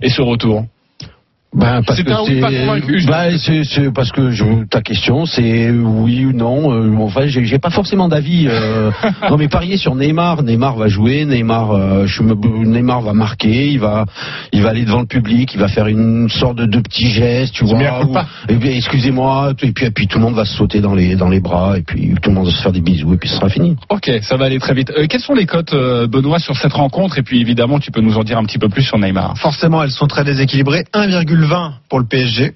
et 0.00 0.08
ce 0.08 0.22
retour? 0.22 0.66
Ben, 1.54 1.82
parce 1.86 1.98
C'est 1.98 2.04
que 2.04 2.10
un 2.12 2.22
oui 2.22 2.40
pas 2.40 2.50
convaincu, 2.50 2.98
je 3.00 3.06
Ben, 3.06 3.36
c'est- 3.36 3.64
c'est 3.64 3.92
parce 3.92 4.10
que 4.10 4.30
je- 4.30 4.64
ta 4.70 4.80
question, 4.80 5.26
c'est 5.26 5.70
oui 5.70 6.24
ou 6.24 6.32
non. 6.32 6.72
Euh, 6.72 6.96
enfin, 6.98 7.26
j'ai 7.26 7.44
j'ai 7.44 7.58
pas 7.58 7.68
forcément 7.68 8.08
d'avis. 8.08 8.46
Euh, 8.48 8.90
non, 9.30 9.36
mais 9.36 9.48
parier 9.48 9.76
sur 9.76 9.94
Neymar. 9.94 10.42
Neymar 10.44 10.76
va 10.76 10.88
jouer. 10.88 11.26
Neymar, 11.26 11.72
euh, 11.72 12.06
je 12.06 12.22
me, 12.22 12.34
Neymar 12.64 13.02
va 13.02 13.12
marquer. 13.12 13.68
Il 13.68 13.80
va, 13.80 14.06
il 14.52 14.62
va 14.62 14.70
aller 14.70 14.84
devant 14.86 15.00
le 15.00 15.06
public. 15.06 15.52
Il 15.52 15.60
va 15.60 15.68
faire 15.68 15.88
une 15.88 16.30
sorte 16.30 16.56
de, 16.56 16.64
de 16.64 16.80
petit 16.80 17.08
geste, 17.10 17.52
tu 17.52 17.66
C'est 17.66 17.74
vois. 17.74 18.06
ou- 18.06 18.14
et 18.48 18.56
puis, 18.56 18.70
excusez-moi. 18.74 19.50
Et 19.50 19.54
puis, 19.54 19.74
et 19.86 19.90
puis 19.90 20.06
tout 20.06 20.16
le 20.18 20.24
monde 20.24 20.34
va 20.34 20.46
se 20.46 20.56
sauter 20.56 20.80
dans 20.80 20.94
les, 20.94 21.16
dans 21.16 21.28
les 21.28 21.40
bras. 21.40 21.76
Et 21.76 21.82
puis 21.82 22.14
tout 22.22 22.30
le 22.30 22.36
monde 22.36 22.46
va 22.46 22.52
se 22.52 22.62
faire 22.62 22.72
des 22.72 22.80
bisous. 22.80 23.12
Et 23.12 23.18
puis 23.18 23.28
ce 23.28 23.36
sera 23.36 23.50
fini. 23.50 23.76
Ok, 23.90 24.10
ça 24.22 24.36
va 24.38 24.46
aller 24.46 24.58
très 24.58 24.72
vite. 24.72 24.90
Euh, 24.96 25.06
quelles 25.06 25.20
sont 25.20 25.34
les 25.34 25.44
cotes, 25.46 25.74
euh, 25.74 26.06
Benoît, 26.06 26.38
sur 26.38 26.56
cette 26.56 26.72
rencontre? 26.72 27.18
Et 27.18 27.22
puis 27.22 27.42
évidemment, 27.42 27.78
tu 27.78 27.90
peux 27.90 28.00
nous 28.00 28.16
en 28.16 28.24
dire 28.24 28.38
un 28.38 28.44
petit 28.44 28.58
peu 28.58 28.70
plus 28.70 28.82
sur 28.84 28.98
Neymar. 28.98 29.36
Forcément, 29.36 29.82
elles 29.82 29.90
sont 29.90 30.06
très 30.06 30.24
déséquilibrées. 30.24 30.84
1,20 31.42 31.72
pour 31.88 31.98
le 31.98 32.06
PSG. 32.06 32.54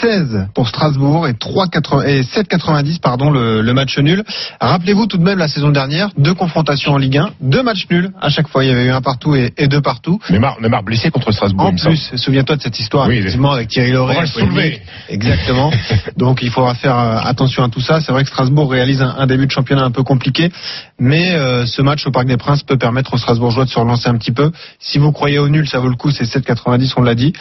16 0.00 0.48
pour 0.54 0.68
Strasbourg 0.68 1.26
et 1.26 1.32
3,80 1.32 2.06
et 2.06 2.22
7,90 2.22 3.00
pardon 3.00 3.30
le, 3.30 3.62
le 3.62 3.74
match 3.74 3.98
nul. 3.98 4.22
Rappelez-vous 4.60 5.06
tout 5.06 5.18
de 5.18 5.22
même 5.22 5.38
la 5.38 5.48
saison 5.48 5.70
dernière, 5.70 6.10
deux 6.16 6.34
confrontations 6.34 6.92
en 6.92 6.98
Ligue 6.98 7.18
1, 7.18 7.30
deux 7.40 7.62
matchs 7.62 7.86
nuls 7.90 8.10
à 8.20 8.28
chaque 8.28 8.48
fois. 8.48 8.64
Il 8.64 8.68
y 8.68 8.72
avait 8.72 8.86
eu 8.86 8.90
un 8.90 9.00
partout 9.00 9.34
et, 9.34 9.52
et 9.56 9.66
deux 9.66 9.80
partout. 9.80 10.20
Neymar, 10.30 10.60
Neymar 10.60 10.82
blessé 10.82 11.10
contre 11.10 11.32
Strasbourg. 11.32 11.66
En 11.66 11.74
plus, 11.74 12.12
souviens-toi 12.16 12.56
de 12.56 12.62
cette 12.62 12.78
histoire 12.78 13.08
Oui, 13.08 13.16
effectivement 13.16 13.52
avec 13.52 13.68
Thierry 13.68 13.92
Loret. 13.92 14.14
On 14.14 14.18
va 14.18 14.22
le 14.22 14.26
soulever. 14.28 14.82
Exactement. 15.08 15.72
Donc 16.16 16.42
il 16.42 16.50
faudra 16.50 16.74
faire 16.74 16.96
euh, 16.96 17.18
attention 17.22 17.64
à 17.64 17.68
tout 17.68 17.80
ça. 17.80 18.00
C'est 18.00 18.12
vrai 18.12 18.22
que 18.22 18.28
Strasbourg 18.28 18.70
réalise 18.70 19.02
un, 19.02 19.14
un 19.18 19.26
début 19.26 19.46
de 19.46 19.52
championnat 19.52 19.84
un 19.84 19.90
peu 19.90 20.02
compliqué, 20.02 20.50
mais 20.98 21.32
euh, 21.32 21.66
ce 21.66 21.82
match 21.82 22.06
au 22.06 22.10
Parc 22.10 22.26
des 22.26 22.36
Princes 22.36 22.62
peut 22.62 22.78
permettre 22.78 23.14
aux 23.14 23.18
Strasbourgeois 23.18 23.64
de 23.64 23.70
se 23.70 23.78
relancer 23.78 24.08
un 24.08 24.16
petit 24.16 24.32
peu. 24.32 24.52
Si 24.78 24.98
vous 24.98 25.12
croyez 25.12 25.38
au 25.38 25.48
nul, 25.48 25.68
ça 25.68 25.78
vaut 25.80 25.88
le 25.88 25.96
coup. 25.96 26.10
C'est 26.10 26.24
7,90, 26.24 26.92
on 26.96 27.02
l'a 27.02 27.14
dit. 27.14 27.32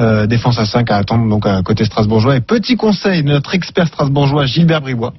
Euh, 0.00 0.26
défense 0.26 0.58
à 0.58 0.66
5 0.66 0.90
à 0.90 0.96
attendre 0.96 1.28
donc 1.28 1.46
à 1.46 1.62
côté 1.62 1.84
strasbourgeois. 1.84 2.34
Et 2.34 2.40
petit 2.40 2.76
conseil 2.76 3.22
de 3.22 3.28
notre 3.28 3.54
expert 3.54 3.86
strasbourgeois 3.86 4.44
Gilbert 4.44 4.80
Bribois. 4.80 5.14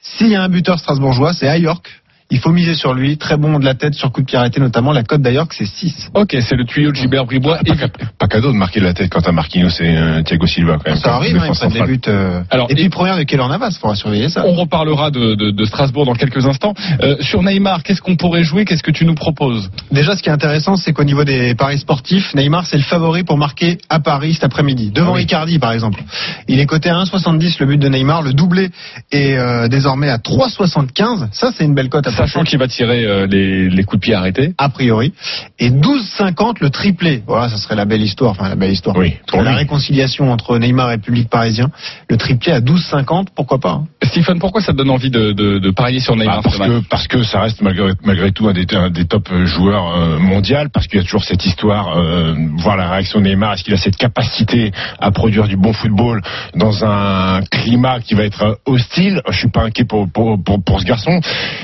S'il 0.00 0.28
y 0.28 0.34
a 0.34 0.42
un 0.42 0.48
buteur 0.48 0.78
strasbourgeois, 0.78 1.34
c'est 1.34 1.48
à 1.48 1.58
York. 1.58 2.02
Il 2.30 2.38
faut 2.38 2.50
miser 2.50 2.74
sur 2.74 2.92
lui. 2.92 3.18
Très 3.18 3.36
bon 3.36 3.58
de 3.60 3.64
la 3.64 3.74
tête 3.74 3.94
sur 3.94 4.10
coup 4.10 4.20
de 4.20 4.26
pied 4.26 4.36
arrêté 4.36 4.60
notamment. 4.60 4.92
La 4.92 5.04
cote 5.04 5.22
d'Ayork, 5.22 5.52
c'est 5.52 5.64
6. 5.66 6.10
Ok, 6.14 6.36
c'est 6.40 6.56
le 6.56 6.64
tuyau 6.64 6.90
de 6.90 6.96
Gilbert 6.96 7.24
Bribois. 7.24 7.58
Pas, 7.64 7.76
ca- 7.76 7.88
pas 8.18 8.26
cadeau 8.26 8.50
de 8.52 8.56
marquer 8.56 8.80
de 8.80 8.84
la 8.84 8.94
tête 8.94 9.10
quand 9.10 9.20
t'as 9.20 9.30
Marquinhos 9.32 9.68
et 9.80 9.96
euh, 9.96 10.22
Thiago 10.22 10.46
Silva 10.46 10.78
quand 10.84 10.90
même. 10.90 10.98
Ça 10.98 11.14
arrive, 11.14 11.36
hein, 11.36 11.44
il 11.48 11.54
centrale. 11.54 11.86
buts. 11.86 12.00
euh. 12.08 12.42
Alors, 12.50 12.66
et 12.70 12.74
puis 12.74 12.84
et- 12.84 12.88
première 12.88 13.16
de 13.16 13.22
Keller 13.22 13.46
Navas, 13.48 13.76
faudra 13.80 13.94
surveiller 13.94 14.28
ça. 14.28 14.42
On 14.44 14.54
reparlera 14.54 15.10
de, 15.12 15.34
de- 15.36 15.50
de 15.52 15.64
Strasbourg 15.64 16.04
dans 16.06 16.14
quelques 16.14 16.44
instants. 16.46 16.74
Euh, 17.02 17.16
sur 17.20 17.42
Neymar, 17.44 17.82
qu'est-ce 17.84 18.00
qu'on 18.02 18.16
pourrait 18.16 18.42
jouer? 18.42 18.64
Qu'est-ce 18.64 18.82
que 18.82 18.90
tu 18.90 19.04
nous 19.04 19.14
proposes? 19.14 19.70
Déjà, 19.92 20.16
ce 20.16 20.22
qui 20.22 20.28
est 20.28 20.32
intéressant, 20.32 20.74
c'est 20.76 20.92
qu'au 20.92 21.04
niveau 21.04 21.22
des 21.22 21.54
paris 21.54 21.78
sportifs, 21.78 22.34
Neymar, 22.34 22.66
c'est 22.66 22.76
le 22.76 22.82
favori 22.82 23.22
pour 23.22 23.38
marquer 23.38 23.78
à 23.88 24.00
Paris 24.00 24.34
cet 24.34 24.42
après-midi, 24.44 24.90
devant 24.90 25.12
Ah 25.12 25.16
oui. 25.16 25.22
Icardi, 25.22 25.58
par 25.60 25.72
exemple. 25.72 26.02
Il 26.48 26.58
est 26.58 26.66
coté 26.66 26.88
à 26.90 26.96
1,70 26.96 27.56
le 27.60 27.66
but 27.66 27.78
de 27.78 27.88
Neymar, 27.88 28.22
le 28.22 28.32
doublé 28.32 28.70
est 29.12 29.36
euh, 29.36 29.68
désormais 29.68 30.10
à 30.10 30.18
3,75. 30.18 31.28
Ça, 31.32 31.50
c'est 31.56 31.64
une 31.64 31.74
belle 31.74 31.88
cote 31.88 32.06
à 32.06 32.10
Sachant 32.16 32.44
qu'il 32.44 32.58
va 32.58 32.68
tirer 32.68 33.04
euh, 33.04 33.26
les, 33.26 33.68
les 33.68 33.84
coups 33.84 34.00
de 34.00 34.04
pied 34.06 34.14
arrêtés. 34.14 34.54
a 34.58 34.68
priori. 34.68 35.12
Et 35.58 35.70
12,50 35.70 36.56
le 36.60 36.70
triplé. 36.70 37.22
Voilà, 37.26 37.48
ça 37.48 37.56
serait 37.56 37.76
la 37.76 37.84
belle 37.84 38.02
histoire. 38.02 38.30
Enfin, 38.32 38.48
la 38.48 38.56
belle 38.56 38.72
histoire. 38.72 38.96
Oui, 38.96 39.14
pour 39.28 39.42
la 39.42 39.50
lui. 39.52 39.58
réconciliation 39.58 40.30
entre 40.32 40.58
Neymar 40.58 40.92
et 40.92 40.96
le 40.96 41.02
public 41.02 41.28
parisien. 41.28 41.70
Le 42.08 42.16
triplé 42.16 42.52
à 42.52 42.60
12,50, 42.60 43.26
pourquoi 43.34 43.58
pas 43.58 43.70
hein. 43.72 43.86
Stephen, 44.04 44.38
pourquoi 44.38 44.60
ça 44.60 44.72
te 44.72 44.78
donne 44.78 44.90
envie 44.90 45.10
de, 45.10 45.32
de- 45.32 45.58
de 45.58 45.70
parier 45.70 46.00
sur 46.00 46.16
Neymar 46.16 46.42
Bah, 46.42 46.50
parce 46.56 46.58
que 46.58 46.80
parce 46.88 47.08
que 47.08 47.22
ça 47.24 47.40
reste 47.40 47.60
malgré 47.60 47.92
malgré 48.04 48.30
tout 48.32 48.46
un 48.48 48.52
des, 48.52 48.66
un 48.74 48.88
des 48.90 49.04
top 49.04 49.28
euh, 49.32 49.46
joueurs 49.46 49.96
euh, 49.96 50.18
mondial 50.18 50.70
parce 50.72 50.86
qu'il 50.86 50.98
y 50.98 51.02
a 51.02 51.04
toujours 51.04 51.24
cette 51.24 51.44
histoire 51.44 51.96
euh, 51.98 52.34
voir 52.58 52.76
la 52.76 52.88
réaction 52.90 53.18
de 53.20 53.24
Neymar 53.24 53.54
est-ce 53.54 53.64
qu'il 53.64 53.74
a 53.74 53.78
cette 53.78 53.96
capacité 53.96 54.70
à 55.00 55.10
produire 55.10 55.48
du 55.48 55.56
bon 55.56 55.72
football 55.72 56.22
dans 56.54 56.84
un 56.84 57.40
climat 57.50 58.00
qui 58.00 58.14
va 58.14 58.22
être 58.24 58.58
hostile? 58.64 59.20
Je 59.28 59.36
suis 59.38 59.50
pas 59.50 59.64
inquiet 59.64 59.84
pour 59.84 60.08
pour, 60.10 60.42
pour, 60.42 60.62
pour 60.62 60.80
ce 60.80 60.84
garçon 60.86 61.20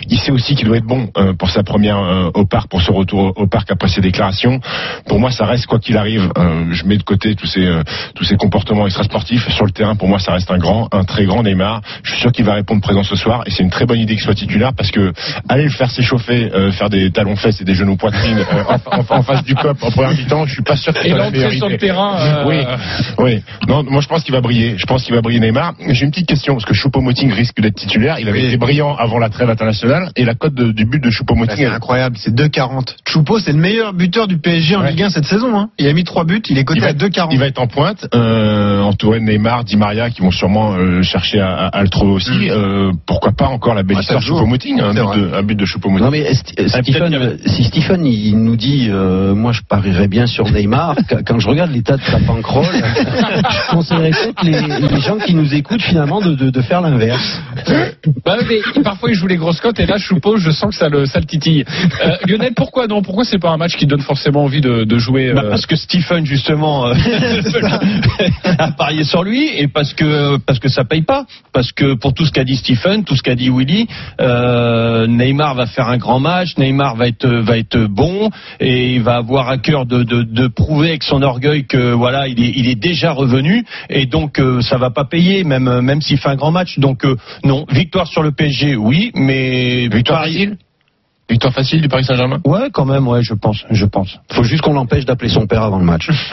il 0.09 0.19
sait 0.19 0.33
aussi 0.33 0.42
qu'il 0.43 0.67
doit 0.67 0.77
être 0.77 0.85
bon 0.87 1.09
euh, 1.17 1.33
pour 1.33 1.51
sa 1.51 1.63
première 1.63 1.99
euh, 1.99 2.31
au 2.35 2.45
parc 2.45 2.69
pour 2.69 2.83
ce 2.83 2.91
retour 2.93 3.33
au, 3.37 3.47
parc 3.47 3.71
après 3.71 3.89
ses 3.89 4.01
déclarations 4.01 4.61
pour 5.07 5.19
moi 5.21 5.31
ça 5.31 5.45
reste 5.47 5.67
quoi 5.67 5.79
qu'il 5.79 5.97
arrive 5.97 6.31
euh, 6.39 6.67
je 6.73 6.85
mets 6.85 6.97
de 6.99 7.03
côté 7.03 7.35
tous 7.35 7.47
ces 7.47 7.67
tous 8.15 8.25
ces 8.25 8.37
comportements 8.37 8.87
extra 8.87 9.05
sportifs 9.05 9.49
sur 9.51 9.65
le 9.65 9.71
terrain 9.73 9.95
pour 9.97 10.09
moi 10.09 10.19
ça 10.19 10.33
reste 10.33 10.51
un 10.51 10.59
grand 10.59 10.89
un 10.93 11.05
très 11.05 11.25
grand 11.25 11.43
Neymar 11.43 11.81
je 12.03 12.13
suis 12.13 12.21
sûr 12.21 12.33
qu'il 12.33 12.45
va 12.45 12.55
répondre 12.55 12.81
présent 12.83 13.03
ce 13.05 13.17
soir 13.17 13.43
et 13.47 13.51
c'est 13.51 13.63
une 13.63 13.71
très 13.71 13.87
bonne 13.87 13.99
idée 14.01 14.15
qu'il 14.15 14.23
soit 14.25 14.35
titulaire 14.35 14.73
parce 14.77 14.91
que 14.91 15.13
aller 15.49 15.65
le 15.65 15.71
faire 15.71 15.91
s'échauffer 15.91 16.51
faire 16.73 16.91
des 16.91 17.11
talons 17.11 17.37
fesses 17.37 17.61
et 17.61 17.65
des 17.65 17.75
genoux 17.75 17.97
poitrine 17.97 18.45
en, 18.69 18.97
en- 18.99 19.19
en 19.19 19.23
face 19.23 19.45
du 19.45 19.55
cop 19.55 19.77
en 19.83 19.91
première 19.91 20.13
mi-temps 20.13 20.47
je 20.47 20.53
suis 20.55 20.63
pas 20.63 20.77
sûr 20.77 20.93
que 20.93 21.07
Et 21.07 21.11
l'entrée 21.11 21.57
sur 21.57 21.69
le 21.69 21.77
terrain. 21.79 22.45
Oui, 22.47 22.57
oui. 23.19 23.43
Non, 23.69 23.83
moi 23.85 24.01
je 24.01 24.09
pense 24.09 24.23
qu'il 24.25 24.33
va 24.33 24.41
briller. 24.41 24.75
Je 24.77 24.87
pense 24.87 25.03
qu'il 25.05 25.15
va 25.15 25.21
briller 25.21 25.41
Neymar. 25.41 25.75
J'ai 25.89 26.05
une 26.05 26.11
petite 26.11 26.27
question 26.29 26.55
parce 26.55 26.65
que 26.65 26.75
Choupo-Moting 26.75 27.33
risque 27.33 27.61
d'être 27.61 27.75
titulaire. 27.77 28.19
Il 28.19 28.29
avait 28.29 28.41
Oui. 28.41 28.47
été 28.47 28.57
brillant 28.57 28.95
avant 28.97 29.19
la 29.19 29.29
trêve 29.29 29.51
internationale 29.51 30.11
et 30.17 30.25
la 30.25 30.32
la 30.33 30.35
cote 30.39 30.55
du 30.55 30.85
but 30.87 30.99
de 30.99 31.05
Bah, 31.05 31.11
Choupo-Moting. 31.11 31.57
c'est 31.57 31.67
incroyable, 31.67 32.17
c'est 32.19 32.35
2,40. 32.35 32.97
Choupo, 33.07 33.39
c'est 33.39 33.53
le 33.53 33.59
meilleur 33.59 33.93
buteur 33.93 34.27
du 34.27 34.39
PSG 34.39 34.77
en 34.77 34.81
Ouais. 34.83 34.91
Ligue 34.91 35.03
1 35.03 35.11
cette 35.11 35.27
saison. 35.27 35.59
Hein. 35.59 35.69
Il 35.79 35.87
a 35.89 35.93
mis 35.93 36.05
3 36.05 36.25
buts, 36.25 36.41
il 36.49 36.57
est 36.59 36.65
coté 36.65 36.79
Il 36.81 36.83
va- 36.83 36.89
à 36.89 36.93
2,40. 36.95 37.29
Il 37.33 37.39
va 37.39 37.47
être 37.47 37.61
en 37.61 37.67
pointe, 37.67 38.07
euh, 38.15 38.81
entouré 38.81 39.21
de 39.21 39.25
Neymar, 39.25 39.65
Di 39.65 39.77
Maria, 39.77 40.09
qui 40.11 40.23
vont 40.23 40.31
sûrement 40.31 40.73
euh, 40.75 41.03
chercher 41.03 41.41
à, 41.41 41.49
à- 41.67 41.67
à 41.79 41.83
le 41.83 41.89
trouver 41.89 42.13
aussi. 42.13 42.31
Mm. 42.31 42.51
Euh, 42.51 42.93
pourquoi 43.07 43.33
pas 43.33 43.47
encore 43.47 43.75
la 43.75 43.83
belle 43.83 43.99
histoire 44.01 44.21
joue. 44.23 44.39
Choupo-Moting, 44.39 44.81
un, 44.81 44.93
vrai. 44.93 45.17
de- 45.19 45.35
un 45.35 45.43
but 45.43 45.55
de 45.59 45.65
Choupo-Moting. 45.67 46.05
Non 46.05 46.11
mais 46.11 46.33
St- 46.33 46.55
Ah, 46.73 46.81
Stephen, 46.83 47.15
avait- 47.15 47.37
si 47.47 47.65
Stephen 47.65 48.07
il 48.07 48.37
nous 48.39 48.57
dit 48.57 48.89
euh, 48.91 49.35
moi 49.35 49.53
je 49.53 49.61
parierais 49.69 50.09
bien 50.09 50.27
sur 50.27 50.51
Neymar, 50.51 50.97
qu- 51.09 51.23
quand 51.27 51.39
je 51.39 51.49
regarde 51.49 51.71
l'état 51.73 51.97
de 51.99 52.03
sa 52.03 52.19
bankroll, 52.21 52.65
je 52.73 53.71
conseillerais 53.71 54.11
peut-être 54.11 54.43
les, 54.45 54.89
les 54.89 55.01
gens 55.01 55.19
qui 55.19 55.35
nous 55.35 55.53
écoutent 55.55 55.83
finalement 55.83 56.21
de, 56.21 56.35
de, 56.35 56.51
de 56.51 56.61
faire 56.63 56.81
l'inverse. 56.81 57.41
Bah 58.25 58.37
parfois 58.85 59.11
il 59.11 59.15
joue 59.15 59.27
les 59.27 59.37
grosses 59.37 59.61
cotes 59.61 59.79
et 59.81 59.87
là 59.87 59.99
Choupo, 59.99 60.22
je 60.37 60.51
sens 60.51 60.71
que 60.71 60.77
ça 60.77 60.89
le, 60.89 61.07
ça 61.07 61.19
le 61.21 61.27
titille. 61.27 61.65
Euh, 62.05 62.17
Lionel, 62.27 62.53
pourquoi 62.55 62.87
non? 62.87 63.03
Pourquoi 63.03 63.25
c'est 63.25 63.39
pas 63.39 63.51
un 63.51 63.57
match 63.57 63.77
qui 63.77 63.87
donne 63.87 64.01
forcément 64.01 64.45
envie 64.45 64.61
de, 64.61 64.85
de 64.85 64.99
jouer 64.99 65.29
euh, 65.29 65.35
Bah, 65.35 65.45
parce 65.51 65.67
que 65.67 65.77
Stephen 65.77 66.25
justement 66.27 66.87
euh, 66.87 66.95
a 68.59 68.73
parié 68.73 69.05
sur 69.05 69.23
lui 69.23 69.49
et 69.57 69.69
parce 69.69 69.93
que 69.95 70.37
parce 70.39 70.59
que 70.59 70.69
ça 70.69 70.85
paye 70.85 71.03
pas. 71.03 71.27
Parce 71.53 71.73
que 71.73 71.95
pour 71.95 72.15
tout 72.15 72.25
ce 72.25 72.33
qu'a 72.33 72.45
dit 72.45 72.57
Stephen 72.57 73.05
tout 73.05 73.17
ce 73.17 73.23
qu'a 73.23 73.35
dit 73.35 73.51
Willy 73.51 73.87
euh, 74.21 75.07
Neymar 75.07 75.55
va 75.55 75.67
faire 75.67 75.89
un 75.89 75.99
grand 75.99 76.21
match 76.21 76.57
Neymar 76.57 76.97
va 76.97 77.09
être 77.09 77.27
va 77.27 77.59
être 77.59 77.79
bon 77.87 78.31
et 78.61 78.95
il 78.95 79.03
va 79.03 79.17
avoir 79.17 79.49
à 79.49 79.59
cœur 79.59 79.87
de, 79.87 80.03
de, 80.03 80.23
de 80.23 80.47
prouver 80.47 80.91
avec 80.91 81.03
son 81.03 81.23
orgueil 81.23 81.67
que 81.67 81.93
voilà 81.93 82.29
il 82.29 82.43
est 82.43 82.53
il 82.55 82.69
est 82.69 82.81
déjà 82.81 83.13
revenu 83.13 83.65
et 83.91 84.07
donc 84.07 84.39
euh, 84.39 84.61
ça 84.61 84.79
va 84.79 84.91
pas 84.91 85.05
payer 85.05 85.45
même 85.45 85.81
même 85.81 86.01
s'il 86.01 86.19
fait 86.19 86.29
un 86.29 86.37
grand 86.37 86.51
match. 86.53 86.79
Donc 86.79 87.05
euh, 87.05 87.17
non. 87.45 87.65
Victoire 87.71 88.07
sur 88.07 88.23
le 88.23 88.33
PSG 88.33 88.77
oui 88.77 89.11
mais 89.15 89.89
Victoire 89.89 90.12
pari- 90.13 90.33
facile 90.33 90.57
Victoire 91.31 91.53
facile 91.55 91.81
du 91.81 91.89
Paris 91.89 92.05
Saint-Germain 92.05 92.41
ouais 92.45 92.69
quand 92.73 92.85
même 92.85 93.07
ouais 93.09 93.23
je 93.23 93.33
pense 93.33 93.65
je 93.71 93.87
pense 93.87 94.19
Faut 94.33 94.43
juste 94.43 94.63
qu'on 94.63 94.75
l'empêche 94.75 95.05
d'appeler 95.07 95.31
son 95.31 95.47
père 95.47 95.63
avant 95.63 95.79
le 95.79 95.85
match. 95.85 96.11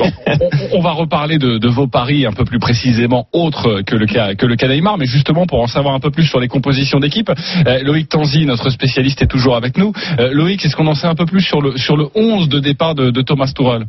on, 0.00 0.78
on 0.78 0.80
va 0.80 0.92
reparler 0.92 1.36
de, 1.38 1.58
de 1.58 1.68
vos 1.68 1.88
paris 1.88 2.24
un 2.24 2.32
peu 2.32 2.44
plus 2.44 2.58
précisément 2.58 3.26
autres 3.32 3.82
que 3.82 3.96
le 3.96 4.06
cas 4.06 4.34
que 4.34 4.46
le 4.46 4.56
cas 4.56 4.68
Neymar, 4.68 4.96
mais 4.98 5.06
justement 5.06 5.46
pour 5.46 5.60
en 5.60 5.66
savoir 5.66 5.94
un 5.94 6.00
peu 6.00 6.10
plus 6.10 6.24
sur 6.24 6.40
les 6.40 6.48
compositions 6.48 7.00
d'équipe, 7.00 7.30
euh, 7.66 7.82
Loïc 7.82 8.08
Tanzi, 8.08 8.46
notre 8.46 8.70
spécialiste, 8.70 9.20
est 9.20 9.26
toujours 9.26 9.56
avec 9.56 9.76
nous. 9.76 9.92
Euh, 10.18 10.30
Loïc, 10.32 10.64
est-ce 10.64 10.76
qu'on 10.76 10.86
en 10.86 10.94
sait 10.94 11.08
un 11.08 11.14
peu 11.16 11.26
plus 11.26 11.42
sur 11.42 11.60
le 11.60 11.76
sur 11.76 11.96
le 11.96 12.06
11 12.14 12.48
de 12.48 12.60
départ 12.60 12.94
de, 12.94 13.10
de 13.10 13.22
Thomas 13.22 13.52
Tuchel? 13.54 13.86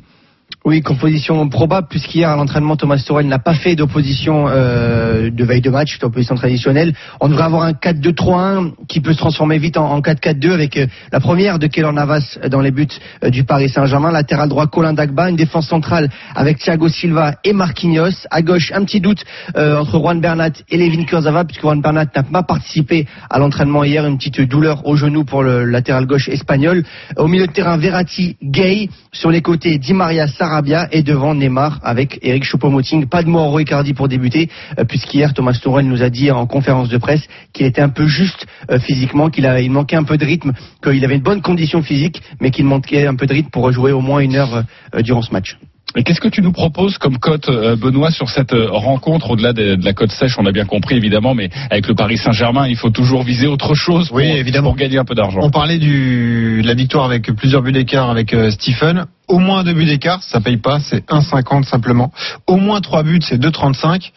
Oui, 0.64 0.84
composition 0.84 1.50
probable, 1.50 1.88
puisqu'hier 1.90 2.30
à 2.30 2.36
l'entraînement, 2.36 2.76
Thomas 2.76 2.98
Tuchel 2.98 3.26
n'a 3.26 3.40
pas 3.40 3.56
fait 3.56 3.76
d'opposition 3.76 4.46
euh, 4.48 5.32
de 5.32 5.44
veille 5.44 5.60
de 5.60 5.72
match, 5.72 5.98
d'opposition 5.98 6.36
traditionnelle. 6.36 6.94
On 7.20 7.30
devrait 7.30 7.46
avoir 7.46 7.64
un 7.64 7.72
4-2-3-1 7.72 8.74
qui 8.88 9.02
peut 9.02 9.12
se 9.12 9.18
transformer 9.18 9.58
vite 9.58 9.78
en, 9.78 9.90
en 9.92 10.02
4-4-2 10.02 10.52
avec 10.52 10.78
euh, 10.78 10.86
la 11.12 11.20
première 11.20 11.58
de 11.58 11.66
Keylor 11.66 11.94
Navas 11.94 12.38
dans 12.48 12.62
les 12.62 12.70
buts 12.70 12.88
euh, 13.24 13.32
du 13.32 13.44
Paris 13.44 13.70
Saint-Germain, 13.70 14.12
latéral 14.12 14.50
droit 14.50 14.68
Colin 14.68 14.94
Dagba, 14.94 15.32
une 15.32 15.36
défense 15.36 15.68
centrale 15.68 16.12
avec 16.36 16.60
Thiago 16.60 16.90
Silva 16.90 17.38
et 17.44 17.54
Marquinhos. 17.54 18.28
À 18.30 18.44
gauche, 18.44 18.72
un 18.76 18.86
petit 18.86 19.02
doute 19.02 19.24
euh, 19.58 19.80
entre 19.80 19.98
Juan 19.98 20.22
Bernat 20.22 20.52
et 20.70 20.78
Levin 20.78 21.06
Kurzawa, 21.06 21.44
puisque 21.44 21.62
Juan 21.62 21.82
Bernat 21.82 22.06
n'a 22.16 22.22
pas 22.22 22.44
participé 22.44 23.08
à 23.32 23.40
l'entraînement 23.40 23.84
hier, 23.84 24.06
une 24.06 24.20
petite 24.20 24.42
douleur 24.42 24.86
au 24.86 24.96
genou 24.96 25.24
pour 25.24 25.42
le 25.42 25.66
latéral 25.66 26.06
gauche 26.06 26.30
espagnol. 26.30 26.84
Au 27.18 27.28
milieu 27.28 27.48
de 27.48 27.52
terrain, 27.52 27.78
Verratti, 27.78 28.38
Gay, 28.44 28.90
sur 29.12 29.32
les 29.32 29.42
côtés, 29.42 29.80
Di 29.80 29.94
Maria, 29.94 30.28
Sarabia 30.52 30.90
et 30.92 31.02
devant 31.02 31.34
Neymar 31.34 31.80
avec 31.82 32.20
Eric 32.22 32.44
Choupo-Moting. 32.44 33.08
Pas 33.08 33.24
de 33.24 33.30
Mauro 33.30 33.58
Icardi 33.60 33.94
pour 33.94 34.10
débuter, 34.10 34.50
euh, 34.78 34.84
puisqu'hier 34.84 35.34
Thomas 35.34 35.54
Tuchel 35.54 35.86
nous 35.86 36.04
a 36.04 36.10
dit 36.10 36.30
en 36.30 36.46
conférence 36.46 36.90
de 36.90 36.98
presse 36.98 37.26
qu'il 37.54 37.66
était 37.66 37.82
un 37.82 37.88
peu 37.88 38.06
juste 38.06 38.46
euh, 38.70 38.78
physiquement, 38.78 39.30
qu'il 39.30 39.48
manquait 39.72 39.96
un 39.96 40.04
peu 40.04 40.18
de 40.18 40.26
rythme, 40.26 40.52
qu'il 40.84 41.06
avait 41.06 41.16
une 41.16 41.22
bonne 41.22 41.42
condition 41.42 41.82
physique, 41.82 42.22
mais 42.42 42.52
qu'il 42.52 42.66
manquait 42.66 43.08
un 43.08 43.16
peu 43.16 43.28
de 43.28 43.34
rythme 43.34 43.50
pour 43.50 43.72
jouer 43.72 43.94
au 43.94 44.02
moins 44.02 44.20
une 44.20 44.36
heure 44.36 44.66
euh, 44.94 45.02
durant 45.02 45.22
ce 45.22 45.32
match. 45.32 45.56
Et 45.96 46.04
qu'est-ce 46.04 46.22
que 46.22 46.28
tu 46.30 46.42
nous 46.42 46.52
proposes 46.54 46.98
comme 46.98 47.18
cote, 47.18 47.50
euh, 47.50 47.76
Benoît, 47.76 48.12
sur 48.12 48.30
cette 48.30 48.54
euh, 48.54 48.68
rencontre, 48.72 49.32
au-delà 49.32 49.52
de, 49.54 49.76
de 49.76 49.84
la 49.86 49.94
cote 49.94 50.12
sèche, 50.12 50.38
on 50.38 50.46
a 50.46 50.52
bien 50.52 50.66
compris 50.66 50.96
évidemment, 50.96 51.34
mais 51.36 51.50
avec 51.70 51.88
le 51.88 51.96
Paris 51.96 52.18
Saint-Germain, 52.18 52.68
il 52.68 52.78
faut 52.78 52.90
toujours 52.90 53.24
viser 53.24 53.48
autre 53.48 53.74
chose 53.76 54.08
pour, 54.08 54.18
Oui, 54.18 54.26
évidemment. 54.26 54.70
pour 54.70 54.78
gagner 54.78 54.98
un 54.98 55.06
peu 55.06 55.16
d'argent. 55.16 55.40
On 55.42 55.50
parlait 55.52 55.80
du, 55.80 56.62
de 56.62 56.68
la 56.68 56.74
victoire 56.74 57.06
avec 57.06 57.32
plusieurs 57.36 57.62
buts 57.62 57.72
d'écart 57.74 58.10
avec 58.10 58.34
euh, 58.34 58.52
Stephen. 58.52 59.06
Au 59.28 59.40
moins 59.40 59.64
deux 59.64 59.74
buts 59.74 59.86
d'écart, 59.86 60.22
ça 60.24 60.40
paye 60.42 60.58
pas, 60.58 60.80
c'est 60.80 61.06
1,50 61.10 61.64
simplement. 61.64 62.12
Au 62.48 62.56
moins 62.58 62.82
trois 62.82 63.04
buts, 63.04 63.20
c'est 63.22 63.40
2,35. 63.42 64.12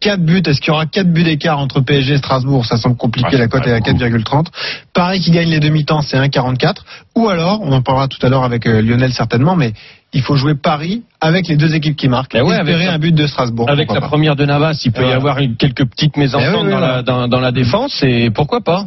4 0.00 0.20
buts, 0.20 0.42
est-ce 0.46 0.60
qu'il 0.60 0.68
y 0.68 0.70
aura 0.72 0.84
4 0.84 1.10
buts 1.10 1.24
d'écart 1.24 1.58
entre 1.58 1.80
PSG 1.80 2.14
et 2.14 2.18
Strasbourg? 2.18 2.66
Ça 2.66 2.76
semble 2.76 2.96
compliqué, 2.96 3.30
Ouais, 3.32 3.38
la 3.38 3.48
cote 3.48 3.66
est 3.66 3.72
à 3.72 3.80
pas 3.80 3.92
beaucoup. 3.92 4.04
4,30. 4.04 4.46
Paris 4.92 5.20
qui 5.20 5.30
gagne 5.30 5.48
les 5.48 5.58
demi-temps, 5.58 6.02
c'est 6.02 6.18
1,44. 6.18 6.74
Ou 7.16 7.28
alors, 7.30 7.60
on 7.62 7.72
en 7.72 7.80
parlera 7.80 8.06
tout 8.06 8.18
à 8.24 8.28
l'heure 8.28 8.44
avec 8.44 8.66
Lionel 8.66 9.12
certainement, 9.12 9.56
mais 9.56 9.72
il 10.12 10.22
faut 10.22 10.36
jouer 10.36 10.54
Paris 10.54 11.02
avec 11.20 11.48
les 11.48 11.56
deux 11.56 11.74
équipes 11.74 11.96
qui 11.96 12.08
marquent. 12.08 12.34
Eh 12.36 12.40
ouais, 12.40 12.56
espérer 12.56 12.84
avec 12.84 12.94
un 12.94 12.98
but 12.98 13.14
de 13.14 13.26
Strasbourg. 13.26 13.68
Avec 13.68 13.92
la 13.92 14.00
pas. 14.00 14.06
première 14.08 14.36
de 14.36 14.44
Navas, 14.46 14.80
il 14.84 14.92
peut 14.92 15.00
Et 15.00 15.04
y 15.04 15.06
voilà. 15.06 15.16
avoir 15.16 15.36
quelques 15.58 15.84
petites 15.84 16.16
mésententes 16.16 16.46
Eh 16.48 16.56
oui, 16.56 16.62
oui, 16.64 16.70
dans, 16.70 16.78
voilà. 16.78 16.96
la, 16.96 17.02
dans, 17.02 17.28
dans 17.28 17.40
la 17.40 17.52
défense 17.52 18.02
et 18.02 18.30
pourquoi 18.30 18.60
pas 18.62 18.86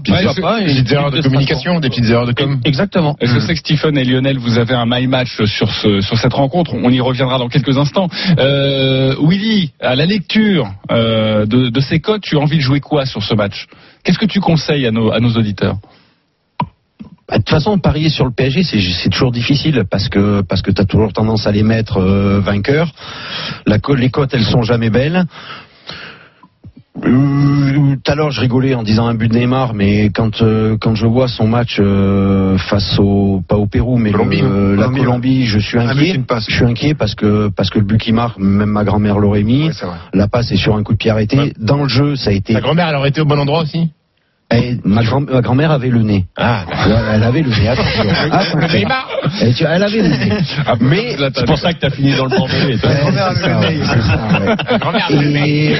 une 0.62 0.68
petites 0.68 0.92
erreurs 0.92 1.12
de 1.12 1.22
communication, 1.22 1.80
des 1.80 1.90
petites 1.90 2.06
erreurs 2.10 2.26
de 2.26 2.32
com. 2.32 2.60
Exactement. 2.66 3.16
Et 3.22 3.28
Je 3.28 3.40
sais 3.40 3.54
que 3.54 3.60
Stephen 3.60 3.98
et 3.98 4.04
Lionel, 4.06 4.38
vous 4.40 4.58
avez 4.58 4.74
un 4.74 4.86
my 4.88 5.06
match 5.08 5.30
sur 5.46 5.70
ce 5.72 6.02
sur 6.02 6.18
cette 6.18 6.34
rencontre. 6.34 6.74
On 6.74 6.90
y 6.90 7.02
reviendra 7.02 7.38
dans 7.38 7.50
quelques 7.50 7.78
instants. 7.78 8.08
Euh, 8.40 9.16
Willy, 9.22 9.72
à 9.82 9.96
la 9.96 10.06
lecture 10.06 10.68
euh, 10.92 11.46
de, 11.46 11.70
de 11.70 11.80
ces 11.82 12.00
codes, 12.00 12.22
tu 12.22 12.38
as 12.38 12.40
envie 12.40 12.58
de 12.58 12.62
jouer 12.64 12.80
quoi 12.80 13.06
sur 13.06 13.22
ce 13.24 13.34
match? 13.36 13.68
Qu'est-ce 14.04 14.18
que 14.20 14.26
tu 14.26 14.40
conseilles 14.40 14.88
à 14.88 14.92
nos 14.92 15.12
à 15.12 15.20
nos 15.20 15.32
auditeurs? 15.34 15.76
De 17.32 17.38
toute 17.38 17.50
façon, 17.50 17.78
parier 17.78 18.10
sur 18.10 18.26
le 18.26 18.32
PSG, 18.32 18.64
c'est 18.64 18.80
c'est 18.82 19.10
toujours 19.10 19.32
difficile 19.32 19.84
parce 19.90 20.10
que 20.10 20.42
parce 20.42 20.62
que 20.62 20.72
t'as 20.72 20.86
toujours 20.86 21.14
tendance 21.14 21.46
à 21.48 21.52
les 21.52 21.64
mettre 21.64 21.98
euh, 21.98 22.40
vainqueurs. 22.40 22.92
La 23.68 23.78
les 23.96 24.10
cotes, 24.10 24.34
elles 24.34 24.44
sont 24.46 24.64
jamais 24.64 24.90
belles. 24.90 25.26
Euh, 27.06 27.96
Tout 28.04 28.12
à 28.12 28.16
l'heure, 28.16 28.32
je 28.32 28.42
rigolais 28.42 28.74
en 28.76 28.84
disant 28.84 29.08
un 29.08 29.14
but 29.14 29.30
de 29.32 29.38
Neymar, 29.38 29.74
mais 29.74 30.10
quand 30.10 30.42
euh, 30.42 30.76
quand 30.82 30.96
je 30.96 31.06
vois 31.06 31.28
son 31.28 31.48
match 31.48 31.78
euh, 31.80 32.58
face 32.58 32.98
au 33.00 33.42
pas 33.48 33.56
au 33.56 33.68
Pérou, 33.68 33.98
mais 33.98 34.12
Colombie, 34.12 34.42
le- 34.42 34.76
la 34.76 34.84
Colombie, 34.88 35.00
Colombie, 35.00 35.46
je 35.46 35.60
suis 35.60 35.78
inquiet. 35.80 36.20
Je 36.48 36.56
suis 36.56 36.66
inquiet 36.66 36.94
parce 36.96 37.16
que 37.16 37.50
parce 37.56 37.70
que 37.70 37.80
le 37.80 37.86
but 37.86 38.00
qui 38.00 38.12
marque, 38.12 38.38
même 38.40 38.70
ma 38.72 38.84
grand-mère 38.84 39.18
l'aurait 39.20 39.44
mis. 39.44 39.68
Ouais. 39.68 39.74
La 40.14 40.28
passe 40.28 40.52
est 40.52 40.58
sur 40.58 40.76
un 40.76 40.84
coup 40.84 40.94
de 40.94 40.98
pied 40.98 41.12
arrêté. 41.12 41.38
Ouais. 41.38 41.54
Dans 41.58 41.84
le 41.84 41.90
jeu, 41.90 42.16
ça 42.16 42.32
a 42.32 42.34
été. 42.34 42.54
Ta 42.54 42.60
grand-mère, 42.62 42.90
elle 42.90 42.96
aurait 42.96 43.10
été 43.10 43.22
au 43.22 43.26
bon 43.26 43.40
endroit 43.40 43.62
aussi? 43.62 43.90
Eh, 44.52 44.78
ma 44.84 45.04
grand- 45.04 45.30
ma 45.30 45.42
grand-mère 45.42 45.70
avait 45.72 45.90
le 45.90 46.02
nez. 46.02 46.26
Ah, 46.36 46.66
Elle 47.14 47.24
avait 47.24 47.44
le 47.44 47.50
nez. 47.52 47.68
Attention. 47.68 48.04
Eh, 49.44 49.54
tu- 49.54 49.64
Elle 49.70 49.84
avait 49.84 50.02
le 50.02 50.08
nez. 50.10 50.32
Mais 50.80 51.16
C'est 51.36 51.46
pour 51.46 51.58
ça 51.60 51.72
que 51.74 51.80
tu 51.80 51.86
as 51.86 51.90
fini 51.92 52.16
dans 52.18 52.26
le 52.26 52.30
bordel. 52.36 52.80
Et, 55.46 55.76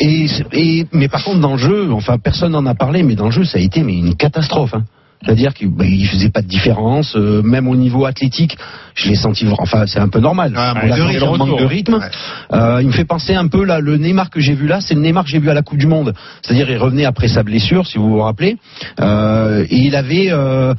et, 0.00 0.26
et- 0.52 0.86
mais 0.92 1.08
par 1.08 1.24
contre 1.24 1.40
dans 1.40 1.52
le 1.52 1.58
jeu, 1.58 1.90
enfin 1.92 2.18
personne 2.18 2.52
n'en 2.52 2.66
a 2.66 2.74
parlé, 2.74 3.02
mais 3.02 3.14
dans 3.14 3.26
le 3.26 3.30
jeu 3.30 3.44
ça 3.44 3.58
a 3.58 3.60
été 3.62 3.82
mais 3.82 3.94
une 3.98 4.14
catastrophe. 4.14 4.74
hein. 4.74 4.84
C'est-à-dire 5.24 5.54
qu'il 5.54 5.68
bah, 5.68 5.84
il 5.86 6.06
faisait 6.06 6.28
pas 6.30 6.42
de 6.42 6.46
différence, 6.46 7.16
euh, 7.16 7.42
même 7.42 7.66
au 7.68 7.74
niveau 7.76 8.04
athlétique, 8.04 8.56
je 8.94 9.08
l'ai 9.08 9.14
senti. 9.14 9.46
Enfin, 9.58 9.84
c'est 9.86 9.98
un 9.98 10.08
peu 10.08 10.20
normal. 10.20 10.52
Ouais, 10.52 10.58
un 10.58 10.70
On 10.72 10.74
manque 10.74 10.88
l'a 10.90 10.96
de 10.96 11.18
senti, 11.20 11.42
rythme. 11.50 11.58
de 11.58 11.64
rythme. 11.64 11.94
Ouais. 11.94 12.58
Euh, 12.58 12.82
il 12.82 12.86
me 12.88 12.92
fait 12.92 13.04
penser 13.06 13.34
un 13.34 13.48
peu 13.48 13.64
là, 13.64 13.80
le 13.80 13.96
Neymar 13.96 14.30
que 14.30 14.40
j'ai 14.40 14.54
vu 14.54 14.66
là, 14.66 14.80
c'est 14.80 14.94
le 14.94 15.00
Neymar 15.00 15.24
que 15.24 15.30
j'ai 15.30 15.38
vu 15.40 15.48
à 15.50 15.54
la 15.54 15.62
Coupe 15.62 15.78
du 15.78 15.86
Monde. 15.86 16.12
C'est-à-dire, 16.42 16.70
il 16.70 16.76
revenait 16.78 17.06
après 17.06 17.28
sa 17.28 17.42
blessure, 17.42 17.86
si 17.86 17.98
vous 17.98 18.08
vous 18.10 18.20
rappelez, 18.20 18.56
Euh, 19.00 19.64
et 19.68 19.76
il 19.76 19.96
avait. 19.96 20.28
euh, 20.30 20.74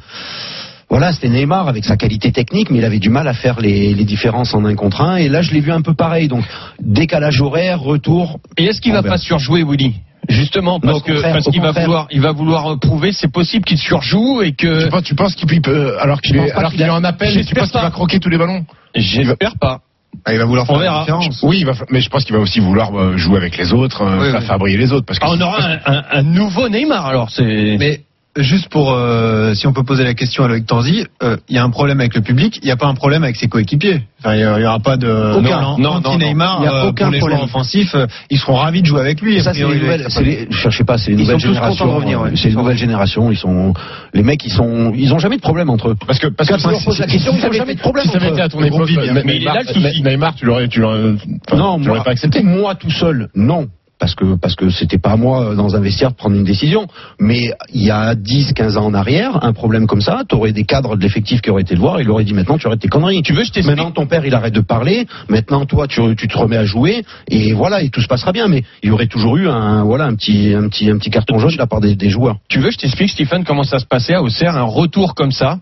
voilà, 0.90 1.12
c'était 1.12 1.28
Neymar 1.28 1.68
avec 1.68 1.84
sa 1.84 1.98
qualité 1.98 2.32
technique, 2.32 2.70
mais 2.70 2.78
il 2.78 2.84
avait 2.86 2.98
du 2.98 3.10
mal 3.10 3.28
à 3.28 3.34
faire 3.34 3.60
les, 3.60 3.92
les 3.92 4.04
différences 4.06 4.54
en 4.54 4.64
un 4.64 4.74
contre 4.74 5.02
un. 5.02 5.16
Et 5.16 5.28
là, 5.28 5.42
je 5.42 5.52
l'ai 5.52 5.60
vu 5.60 5.70
un 5.70 5.82
peu 5.82 5.92
pareil. 5.92 6.28
Donc, 6.28 6.44
décalage 6.80 7.42
horaire, 7.42 7.80
retour. 7.80 8.40
Et 8.56 8.64
est-ce 8.64 8.80
qu'il 8.80 8.92
va 8.92 9.02
verra. 9.02 9.16
pas 9.16 9.18
surjouer 9.18 9.62
Willy? 9.64 9.96
Justement, 10.28 10.78
parce 10.80 11.02
qu'il 11.02 11.60
va 11.62 11.72
vouloir, 11.72 12.06
il 12.10 12.20
va 12.20 12.32
vouloir 12.32 12.72
euh, 12.72 12.76
prouver, 12.76 13.12
c'est 13.12 13.32
possible 13.32 13.64
qu'il 13.64 13.78
surjoue 13.78 14.42
et 14.42 14.52
que 14.52 14.84
tu 14.84 14.90
penses, 14.90 15.02
tu 15.02 15.14
penses 15.14 15.34
qu'il 15.34 15.60
peut, 15.62 15.96
alors 16.00 16.20
qu'il 16.20 16.36
est, 16.36 16.50
alors 16.52 16.70
qu'il 16.70 16.82
est 16.82 16.90
en 16.90 17.02
appel, 17.04 17.44
tu 17.46 17.54
penses 17.54 17.70
qu'il 17.70 17.80
va 17.80 17.90
croquer 17.90 18.20
tous 18.20 18.28
les 18.28 18.38
ballons? 18.38 18.64
J'espère 18.94 19.54
pas. 19.58 19.80
Ah, 20.24 20.32
il 20.32 20.38
va 20.38 20.44
vouloir 20.46 20.64
On 20.68 20.74
faire 20.74 20.76
la 20.78 20.82
verra. 20.84 21.00
différence. 21.00 21.40
Oui, 21.42 21.58
il 21.60 21.66
va, 21.66 21.72
mais 21.90 22.00
je 22.00 22.08
pense 22.10 22.24
qu'il 22.24 22.34
va 22.34 22.40
aussi 22.40 22.60
vouloir 22.60 22.94
euh, 22.98 23.16
jouer 23.16 23.36
avec 23.36 23.56
les 23.56 23.72
autres, 23.72 24.02
euh, 24.02 24.18
Oui, 24.20 24.30
faire 24.30 24.40
oui. 24.40 24.46
faire 24.46 24.58
briller 24.58 24.78
les 24.78 24.92
autres. 24.92 25.06
Parce 25.06 25.18
que 25.18 25.24
Ah, 25.26 25.32
on 25.32 25.40
aura 25.40 25.62
un, 25.62 25.78
un- 25.86 26.04
un 26.10 26.22
nouveau 26.22 26.68
Neymar 26.68 27.06
alors. 27.06 27.30
C'est 27.30 27.76
Mais 27.78 28.00
juste 28.38 28.68
pour, 28.68 28.92
euh, 28.92 29.54
si 29.54 29.66
on 29.66 29.72
peut 29.72 29.82
poser 29.82 30.04
la 30.04 30.14
question 30.14 30.44
à 30.44 30.48
Loïc 30.48 30.66
Tanzi, 30.66 31.06
euh, 31.22 31.36
il 31.48 31.56
y 31.56 31.58
a 31.58 31.64
un 31.64 31.70
problème 31.70 32.00
avec 32.00 32.14
le 32.14 32.20
public, 32.22 32.58
il 32.62 32.66
n'y 32.66 32.70
a 32.70 32.76
pas 32.76 32.86
un 32.86 32.94
problème 32.94 33.22
avec 33.24 33.36
ses 33.36 33.48
coéquipiers. 33.48 34.02
Enfin, 34.20 34.34
il 34.34 34.38
n'y 34.40 34.64
aura 34.66 34.80
pas 34.80 34.96
de 34.96 35.08
Aucun. 35.08 35.60
non, 35.60 35.78
Non, 35.78 36.00
non, 36.00 36.18
Neymar 36.18 36.58
non. 36.60 36.64
Il 36.64 36.64
y 36.64 36.68
a 36.68 36.74
euh, 36.84 36.88
aucun 36.88 37.04
pour 37.04 37.12
les 37.12 37.18
problème. 37.18 37.38
joueurs 37.38 37.48
offensifs. 37.48 37.94
euh, 37.94 38.06
ils 38.30 38.38
seront 38.38 38.54
ravis 38.56 38.82
de 38.82 38.86
jouer 38.86 39.00
avec 39.00 39.20
lui. 39.20 39.40
Ça, 39.42 39.52
c'est 39.54 39.60
les 39.64 39.78
nouvelles, 39.80 40.06
les, 40.22 40.46
je 40.50 40.56
cherchais 40.56 40.84
pas, 40.84 40.98
c'est 40.98 41.10
les 41.12 41.16
Ils 41.16 41.20
nouvelles 41.20 41.38
générations. 41.38 41.94
revenir, 41.94 42.20
ouais. 42.22 42.30
C'est 42.34 42.48
les 42.48 42.54
nouvelles 42.56 42.76
générations. 42.78 43.30
Ils 43.30 43.36
sont, 43.36 43.74
les 44.14 44.22
mecs, 44.22 44.44
ils 44.44 44.52
sont, 44.52 44.92
ils 44.96 45.12
ont 45.14 45.18
jamais 45.18 45.36
de 45.36 45.42
problème 45.42 45.70
entre 45.70 45.90
eux. 45.90 45.96
Parce 46.06 46.18
que, 46.18 46.26
parce 46.28 46.48
Quand 46.50 46.56
que 46.56 46.68
leur 46.70 46.82
poses 46.84 46.98
la 46.98 47.06
question, 47.06 47.32
ils 47.36 47.46
ont 47.46 47.52
jamais 47.52 47.74
de 47.74 47.80
problème 47.80 48.04
Si 48.06 48.12
ça 48.12 48.44
à 48.44 48.48
ton 48.48 48.62
époque, 48.62 48.90
mais 49.24 49.36
il 49.36 49.42
est 49.42 49.44
là, 49.44 49.60
le 49.66 49.72
souci. 49.72 50.02
Neymar, 50.02 50.34
tu 50.34 50.46
l'aurais, 50.46 50.68
tu 50.68 50.80
l'aurais, 50.80 51.14
Non, 51.54 51.78
tu 51.80 51.86
l'aurais 51.88 52.02
pas 52.02 52.10
accepté. 52.10 52.42
moi 52.42 52.74
tout 52.74 52.90
seul, 52.90 53.28
non. 53.34 53.68
Parce 53.98 54.14
que 54.14 54.36
parce 54.36 54.54
que 54.54 54.70
c'était 54.70 54.98
pas 54.98 55.12
à 55.12 55.16
moi 55.16 55.50
euh, 55.50 55.54
dans 55.54 55.76
un 55.76 55.80
vestiaire 55.80 56.10
de 56.10 56.16
prendre 56.16 56.36
une 56.36 56.44
décision. 56.44 56.86
Mais 57.18 57.52
il 57.72 57.82
y 57.82 57.90
a 57.90 58.14
10, 58.14 58.52
15 58.52 58.76
ans 58.76 58.86
en 58.86 58.94
arrière, 58.94 59.44
un 59.44 59.52
problème 59.52 59.86
comme 59.86 60.00
ça, 60.00 60.22
t'aurais 60.28 60.52
des 60.52 60.64
cadres 60.64 60.96
de 60.96 61.02
l'effectif 61.02 61.40
qui 61.40 61.50
auraient 61.50 61.62
été 61.62 61.74
le 61.74 61.80
voir, 61.80 62.00
il 62.00 62.10
aurait 62.10 62.24
dit 62.24 62.34
maintenant 62.34 62.58
tu 62.58 62.66
arrêtes 62.66 62.80
tes 62.80 62.88
conneries. 62.88 63.22
Tu 63.22 63.32
veux, 63.32 63.44
je 63.44 63.50
t'explique 63.52 63.68
Maintenant 63.68 63.90
ton 63.90 64.06
père 64.06 64.24
il 64.24 64.34
arrête 64.34 64.54
de 64.54 64.60
parler, 64.60 65.06
maintenant 65.28 65.66
toi 65.66 65.86
tu, 65.86 66.00
tu 66.16 66.28
te 66.28 66.38
remets 66.38 66.56
à 66.56 66.64
jouer 66.64 67.04
et 67.28 67.52
voilà 67.52 67.82
et 67.82 67.90
tout 67.90 68.00
se 68.00 68.08
passera 68.08 68.32
bien. 68.32 68.48
Mais 68.48 68.62
il 68.82 68.88
y 68.88 68.92
aurait 68.92 69.08
toujours 69.08 69.36
eu 69.36 69.48
un 69.48 69.84
voilà 69.84 70.04
un 70.04 70.14
petit 70.14 70.54
un 70.54 70.68
petit 70.68 70.90
un 70.90 70.98
petit 70.98 71.10
carton 71.10 71.38
jaune 71.38 71.52
de 71.52 71.58
la 71.58 71.66
part 71.66 71.80
des, 71.80 71.94
des 71.94 72.10
joueurs. 72.10 72.36
Tu 72.48 72.60
veux, 72.60 72.70
je 72.70 72.78
t'explique, 72.78 73.10
Stephen, 73.10 73.44
comment 73.44 73.64
ça 73.64 73.78
se 73.78 73.86
passait 73.86 74.14
à 74.14 74.22
Auxerre, 74.22 74.56
un 74.56 74.62
retour 74.62 75.14
comme 75.14 75.32
ça. 75.32 75.58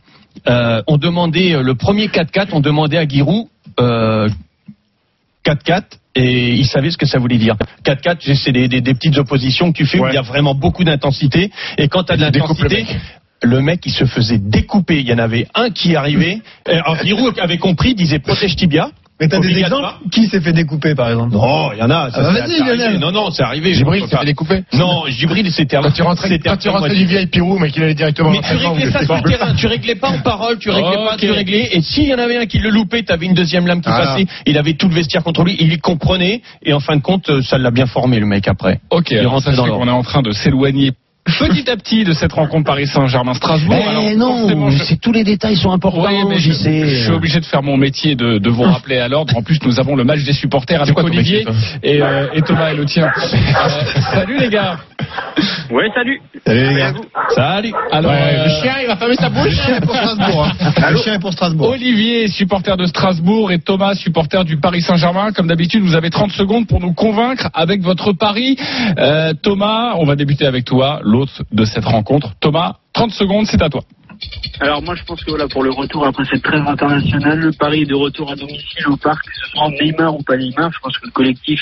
Euh, 0.48 0.82
on 0.86 0.98
demandait 0.98 1.54
euh, 1.54 1.62
le 1.62 1.74
premier 1.74 2.08
4-4, 2.08 2.48
on 2.52 2.60
demandait 2.60 2.98
à 2.98 3.08
Giroud 3.08 3.46
euh, 3.80 4.28
4-4 5.44 5.82
et 6.16 6.52
il 6.54 6.66
savait 6.66 6.90
ce 6.90 6.96
que 6.98 7.06
ça 7.06 7.18
voulait 7.18 7.38
dire. 7.38 7.54
4-4, 7.84 8.34
c'est 8.34 8.52
des, 8.52 8.68
des- 8.68 8.80
des 8.80 8.94
petites 8.94 9.16
oppositions 9.18 9.70
que 9.72 9.76
tu 9.78 9.86
fais 9.86 9.98
où 9.98 10.02
il 10.08 10.14
y 10.14 10.18
a 10.18 10.22
vraiment 10.22 10.54
beaucoup 10.54 10.82
d'intensité 10.84 11.50
et 11.78 11.88
quand 11.88 12.04
tu 12.04 12.12
as 12.12 12.16
de 12.16 12.22
l'intensité, 12.22 12.86
le 13.42 13.60
mec 13.60 13.80
il 13.84 13.92
se 13.92 14.06
faisait 14.06 14.38
découper. 14.38 15.00
Il 15.00 15.08
y 15.08 15.12
en 15.12 15.18
avait 15.18 15.46
un 15.54 15.70
qui 15.70 15.94
arrivait. 15.94 16.40
Euh, 16.68 16.80
Alors 16.84 16.96
Giroud 17.04 17.38
avait 17.38 17.58
compris, 17.58 17.94
disait 17.94 18.18
protège 18.18 18.56
tibia. 18.56 18.90
Mais 19.18 19.28
t'as 19.28 19.38
des 19.40 19.58
exemples 19.58 19.86
Qui 20.12 20.26
s'est 20.26 20.40
fait 20.42 20.52
découper 20.52 20.94
par 20.94 21.08
exemple 21.10 21.32
Non, 21.34 21.72
il 21.72 21.78
y 21.78 21.82
en 21.82 21.88
a. 21.90 22.10
ça, 22.10 22.16
Ah 22.16 22.20
bah 22.22 22.32
c'est- 22.34 22.40
vas-y, 22.40 22.58
c'est. 22.58 22.64
Lionel. 22.64 22.98
Non, 22.98 23.12
non, 23.12 23.30
c'est 23.30 23.42
arrivé. 23.42 23.72
Gibril 23.72 24.02
s'est 24.04 24.08
pas- 24.10 24.18
fait 24.20 24.26
découper 24.26 24.62
Non, 24.74 25.04
Gibril, 25.08 25.50
c'était 25.50 25.78
Quand 25.78 25.90
tu 25.90 26.02
rentrais, 26.02 26.28
c'était 26.28 26.48
quand 26.50 26.56
tu 26.58 26.68
rentrais 26.68 26.94
du 26.94 27.06
vieil 27.06 27.26
Pirou, 27.26 27.58
mais 27.58 27.70
qu'il 27.70 27.82
allait 27.82 27.94
directement 27.94 28.30
Mais 28.30 28.40
tu 28.40 28.54
réglais 28.56 28.90
ça 28.90 29.04
sur 29.04 29.14
le 29.14 29.22
pas- 29.22 29.28
terrain, 29.30 29.54
tu 29.54 29.66
réglais 29.66 29.94
pas 29.94 30.10
en 30.10 30.18
parole, 30.18 30.58
tu 30.58 30.68
réglais 30.70 30.96
pas, 30.96 31.14
Ok. 31.14 31.20
tu 31.20 31.30
réglais. 31.30 31.68
Et 31.72 31.80
s'il 31.80 32.04
y 32.08 32.14
en 32.14 32.18
avait 32.18 32.36
un 32.36 32.46
qui 32.46 32.58
le 32.58 32.68
loupait, 32.68 33.02
t'avais 33.04 33.24
une 33.26 33.34
deuxième 33.34 33.66
lame 33.66 33.80
qui 33.80 33.88
passait, 33.88 34.26
il 34.46 34.58
avait 34.58 34.74
tout 34.74 34.88
le 34.88 34.94
vestiaire 34.94 35.22
contre 35.24 35.44
lui, 35.44 35.56
il 35.60 35.72
y 35.72 35.78
comprenait, 35.78 36.42
et 36.62 36.74
en 36.74 36.80
fin 36.80 36.96
de 36.96 37.02
compte, 37.02 37.30
euh, 37.30 37.40
ça 37.42 37.56
l'a 37.56 37.70
bien 37.70 37.86
formé 37.86 38.20
le 38.20 38.26
mec 38.26 38.46
après. 38.48 38.80
Ok, 38.90 39.12
Il 39.12 39.18
alors 39.18 39.40
dans 39.40 39.50
l'ordre. 39.52 39.78
qu'on 39.78 39.88
est 39.88 39.90
en 39.90 40.02
train 40.02 40.20
de 40.22 40.32
s'éloigner 40.32 40.92
petit 41.26 41.68
à 41.70 41.76
petit 41.76 42.04
de 42.04 42.12
cette 42.12 42.32
rencontre 42.32 42.64
Paris 42.64 42.86
Saint-Germain-Strasbourg. 42.86 43.74
Alors, 43.88 44.02
Eh 44.06 44.16
non, 44.16 44.38
forcément, 44.40 44.70
je- 44.70 44.84
c'est 44.84 45.00
tous 45.00 45.12
les 45.12 45.24
détails 45.24 45.56
sont 45.56 45.72
importants. 45.72 46.06
Oui, 46.06 46.24
mais 46.28 46.38
je, 46.38 46.52
je 46.52 47.02
suis 47.02 47.10
obligé 47.12 47.40
de 47.40 47.44
faire 47.44 47.62
mon 47.62 47.76
métier 47.76 48.14
de, 48.14 48.38
de 48.38 48.50
vous 48.50 48.62
rappeler 48.62 48.98
à 48.98 49.08
l'ordre. 49.08 49.36
En 49.36 49.42
plus, 49.42 49.58
nous 49.64 49.78
avons 49.80 49.96
le 49.96 50.04
match 50.04 50.22
des 50.24 50.32
supporters 50.32 50.80
avec 50.82 50.94
quoi 50.94 51.04
Olivier 51.04 51.46
et, 51.82 52.00
euh, 52.02 52.26
et 52.34 52.42
Thomas 52.42 52.72
et 52.72 52.76
le 52.76 52.84
tien. 52.84 53.10
Euh, 53.16 53.68
salut 54.14 54.38
les 54.38 54.48
gars. 54.48 54.78
Ouais, 55.70 55.88
salut. 55.94 56.20
Salut 56.46 56.68
les 56.68 56.74
gars. 56.76 56.92
Salut. 57.34 57.72
Alors, 57.92 58.12
Ouais, 58.12 58.18
euh, 58.22 58.44
le 58.44 58.50
chien, 58.62 58.72
il 58.82 58.86
va 58.86 58.96
fermer 58.96 59.14
sa 59.16 59.28
Le 59.28 59.34
bouche. 59.34 59.54
chien 59.54 59.76
est 59.76 59.80
pour 59.80 59.94
Strasbourg. 59.96 60.46
hein. 60.46 60.90
Le 60.92 60.96
chien 60.98 61.14
est 61.14 61.18
pour 61.18 61.32
Strasbourg. 61.32 61.68
Olivier, 61.70 62.28
supporter 62.28 62.76
de 62.76 62.86
Strasbourg, 62.86 63.50
et 63.52 63.58
Thomas, 63.58 63.94
supporter 63.94 64.44
du 64.44 64.58
Paris 64.58 64.80
Saint-Germain. 64.82 65.32
Comme 65.32 65.48
d'habitude, 65.48 65.82
vous 65.82 65.94
avez 65.96 66.10
30 66.10 66.30
secondes 66.32 66.66
pour 66.66 66.80
nous 66.80 66.92
convaincre 66.92 67.48
avec 67.54 67.82
votre 67.82 68.12
pari. 68.12 68.56
Euh, 68.98 69.32
Thomas, 69.42 69.94
on 69.96 70.04
va 70.04 70.14
débuter 70.16 70.46
avec 70.46 70.64
toi, 70.64 71.00
de 71.52 71.64
cette 71.64 71.84
rencontre. 71.84 72.34
Thomas, 72.40 72.76
30 72.92 73.10
secondes, 73.12 73.46
c'est 73.46 73.62
à 73.62 73.68
toi. 73.68 73.82
Alors 74.60 74.82
moi 74.82 74.94
je 74.94 75.04
pense 75.04 75.22
que 75.22 75.30
voilà 75.30 75.48
pour 75.48 75.62
le 75.62 75.70
retour 75.70 76.06
après 76.06 76.24
cette 76.24 76.42
trêve 76.42 76.66
internationale, 76.66 77.38
le 77.38 77.52
pari 77.52 77.84
de 77.84 77.94
retour 77.94 78.30
à 78.30 78.36
domicile 78.36 78.88
au 78.88 78.96
parc, 78.96 79.24
que 79.26 79.34
ce 79.34 79.50
soit 79.50 79.68
Neymar 79.80 80.14
ou 80.14 80.22
pas 80.22 80.36
Neymar, 80.36 80.72
je 80.72 80.78
pense 80.80 80.96
que 80.98 81.06
le 81.06 81.12
collectif 81.12 81.60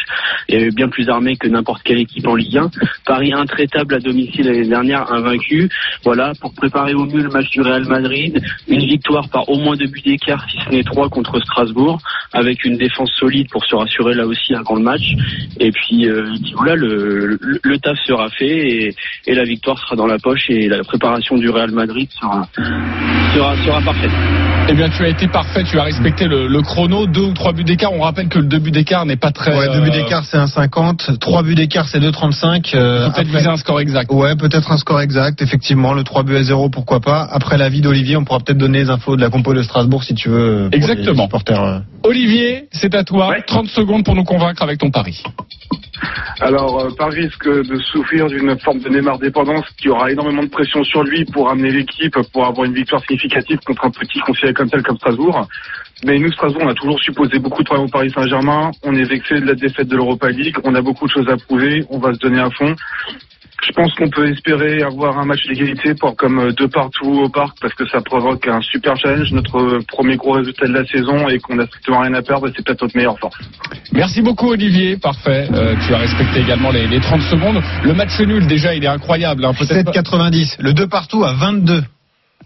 est 0.49 0.75
bien 0.75 0.89
plus 0.89 1.09
armé 1.09 1.37
que 1.37 1.49
n'importe 1.49 1.83
quelle 1.83 1.99
équipe 1.99 2.27
en 2.27 2.35
Ligue 2.35 2.59
1. 2.59 2.71
Paris 3.05 3.33
intraitable 3.33 3.95
à 3.95 3.99
domicile 3.99 4.47
l'année 4.47 4.69
dernière, 4.69 5.11
invaincu. 5.13 5.69
Voilà, 6.05 6.33
pour 6.41 6.55
préparer 6.55 6.95
au 6.95 7.05
mieux 7.07 7.23
le 7.23 7.31
match 7.31 7.51
du 7.51 7.63
Real 7.63 7.85
Madrid, 7.87 8.41
une 8.69 8.85
victoire 8.85 9.29
par 9.29 9.49
au 9.49 9.59
moins 9.59 9.77
deux 9.77 9.87
buts 9.87 10.03
d'écart, 10.03 10.47
si 10.51 10.59
ce 10.65 10.71
n'est 10.71 10.85
trois 10.85 11.09
contre 11.09 11.41
Strasbourg, 11.41 12.01
avec 12.33 12.65
une 12.65 12.77
défense 12.77 13.11
solide 13.19 13.49
pour 13.51 13.65
se 13.65 13.75
rassurer 13.75 14.15
là 14.15 14.27
aussi 14.27 14.55
avant 14.55 14.77
le 14.77 14.83
match. 14.83 15.15
Et 15.59 15.73
puis, 15.73 16.09
euh, 16.09 16.31
voilà, 16.55 16.77
le, 16.77 17.39
le, 17.41 17.61
le 17.63 17.79
taf 17.79 17.99
sera 18.07 18.29
fait 18.31 18.95
et 19.27 19.35
la 19.35 19.45
victoire 19.45 19.79
sera 19.79 19.97
dans 19.97 20.07
la 20.07 20.19
poche 20.19 20.49
et 20.49 20.69
la 20.69 20.83
préparation 20.85 21.37
du 21.37 21.51
Real 21.51 21.71
Madrid 21.71 22.09
sera 22.21 22.44
sera, 23.35 23.57
sera 23.65 23.81
parfaite. 23.81 24.11
Eh 24.67 24.73
bien, 24.73 24.89
tu 24.89 25.05
as 25.05 25.09
été 25.09 25.29
parfait, 25.29 25.63
tu 25.65 25.79
as 25.79 25.83
respecté 25.83 26.27
le, 26.27 26.47
le 26.47 26.63
chrono, 26.63 27.07
deux 27.07 27.21
ou 27.27 27.33
trois 27.35 27.53
buts 27.53 27.65
d'écart. 27.65 27.93
On 27.93 28.01
rappelle 28.01 28.29
que 28.29 28.39
le 28.39 28.47
deux 28.47 28.59
buts 28.59 28.71
d'écart 28.71 29.05
n'est 29.05 29.17
pas 29.17 29.31
très. 29.31 29.55
Ouais, 29.57 29.69
deux 29.69 29.81
buts 29.83 29.91
euh, 29.91 30.03
d'écart 30.03 30.25
c'est 30.25 30.39
1,50. 30.39 31.19
Trois 31.19 31.43
buts 31.43 31.55
d'écart 31.55 31.87
c'est 31.87 32.01
2,35. 32.01 32.75
Euh, 32.75 33.11
peut-être 33.11 33.29
viser 33.29 33.49
un 33.49 33.57
score 33.57 33.81
exact. 33.81 34.11
Ouais, 34.11 34.37
peut-être 34.37 34.73
un 34.73 34.79
score 34.79 35.01
exact, 35.03 35.43
effectivement. 35.43 35.93
Le 35.93 36.03
3 36.03 36.23
buts 36.23 36.37
à 36.37 36.43
0, 36.43 36.71
pourquoi 36.71 37.01
pas. 37.01 37.29
Après 37.31 37.59
l'avis 37.59 37.83
d'Olivier, 37.83 38.17
on 38.17 38.25
pourra 38.25 38.41
peut-être 38.41 38.59
donner 38.59 38.79
les 38.79 38.91
infos 38.91 39.17
de 39.17 39.21
la 39.21 39.29
compo 39.29 39.53
de 39.53 39.63
Strasbourg 39.63 40.03
si 40.03 40.15
tu 40.15 40.31
veux. 40.31 40.69
Exactement. 40.73 41.29
euh. 41.51 41.81
Olivier, 42.05 42.69
c'est 42.73 42.95
à 42.95 43.05
toi. 43.05 43.35
30 43.47 43.69
secondes 43.69 44.05
pour 44.05 44.15
nous 44.15 44.25
convaincre 44.25 44.63
avec 44.63 44.79
ton 44.79 44.91
pari. 44.91 45.23
Alors, 46.41 46.81
euh, 46.81 46.91
par 46.97 47.11
risque 47.11 47.47
de 47.47 47.79
souffrir 47.93 48.27
d'une 48.27 48.59
forme 48.59 48.81
de 48.81 48.89
Neymar 48.89 49.19
dépendance 49.19 49.65
qui 49.79 49.89
aura 49.89 50.11
énormément 50.11 50.43
de 50.43 50.49
pression 50.49 50.83
sur 50.85 51.03
lui 51.03 51.25
pour 51.25 51.49
amener 51.51 51.71
l'équipe 51.71 52.17
pour 52.35 52.45
avoir 52.45 52.67
une 52.67 52.75
victoire 52.75 53.01
significative 53.05 53.59
contre 53.65 53.87
un 53.87 53.91
petit 53.91 54.19
considéré 54.19 54.53
comme 54.53 54.69
tel 54.69 54.83
comme 54.83 54.97
Strasbourg. 54.97 55.49
Mais 56.05 56.19
nous, 56.19 56.31
Strasbourg, 56.33 56.63
on 56.67 56.69
a 56.69 56.75
toujours 56.75 57.01
supposé 57.01 57.39
beaucoup 57.39 57.63
de 57.63 57.67
problèmes 57.67 57.87
au 57.87 57.91
Paris 57.91 58.11
Saint-Germain. 58.11 58.73
On 58.83 58.93
est 58.95 59.05
vexé 59.05 59.37
de 59.41 59.47
la 59.47 59.55
défaite 59.55 59.87
de 59.89 59.97
l'Europa 59.97 60.29
League. 60.31 60.57
On 60.65 60.75
a 60.75 60.83
beaucoup 60.83 61.07
de 61.07 61.13
choses 61.13 61.29
à 61.29 61.37
prouver. 61.37 61.85
On 61.89 61.99
va 61.99 62.13
se 62.13 62.19
donner 62.19 62.41
à 62.41 62.51
fond. 62.51 62.75
Je 63.67 63.73
pense 63.73 63.95
qu'on 63.95 64.11
peut 64.11 64.29
espérer 64.31 64.83
avoir 64.83 65.17
un 65.19 65.25
match 65.25 65.47
d'égalité 65.47 65.95
pour 65.95 66.15
comme 66.17 66.39
euh, 66.39 66.53
deux 66.53 66.69
partout 66.69 67.07
au 67.25 67.29
parc 67.31 67.57
parce 67.63 67.73
que 67.73 67.87
ça 67.87 68.01
provoque 68.03 68.47
un 68.47 68.61
super 68.61 68.95
challenge, 68.99 69.33
notre 69.33 69.79
premier 69.89 70.17
gros 70.17 70.33
résultat 70.33 70.67
de 70.67 70.73
la 70.75 70.85
saison 70.85 71.29
et 71.29 71.39
qu'on 71.39 71.59
a 71.59 71.67
strictement 71.67 72.01
rien 72.01 72.13
à 72.13 72.21
perdre. 72.21 72.49
C'est 72.55 72.63
peut-être 72.63 72.83
notre 72.83 72.95
meilleure 72.97 73.19
force. 73.19 73.39
Merci 73.93 74.21
beaucoup 74.21 74.51
Olivier, 74.51 74.99
parfait. 74.99 75.49
Euh, 75.55 75.77
tu 75.87 75.95
as 75.95 75.99
respecté 75.99 76.41
également 76.41 76.73
les, 76.73 76.87
les 76.89 77.01
30 77.01 77.23
secondes. 77.23 77.63
Le 77.85 77.95
match 77.95 78.19
nul 78.21 78.47
déjà, 78.47 78.75
il 78.75 78.85
est 78.85 78.89
incroyable. 78.89 79.45
Hein. 79.47 79.53
Peut-être 79.59 79.85
pas- 79.87 79.93
7,90. 79.93 80.57
Le 80.59 80.75
2 80.75 80.87
partout 80.89 81.25
à 81.25 81.33
22. 81.33 81.85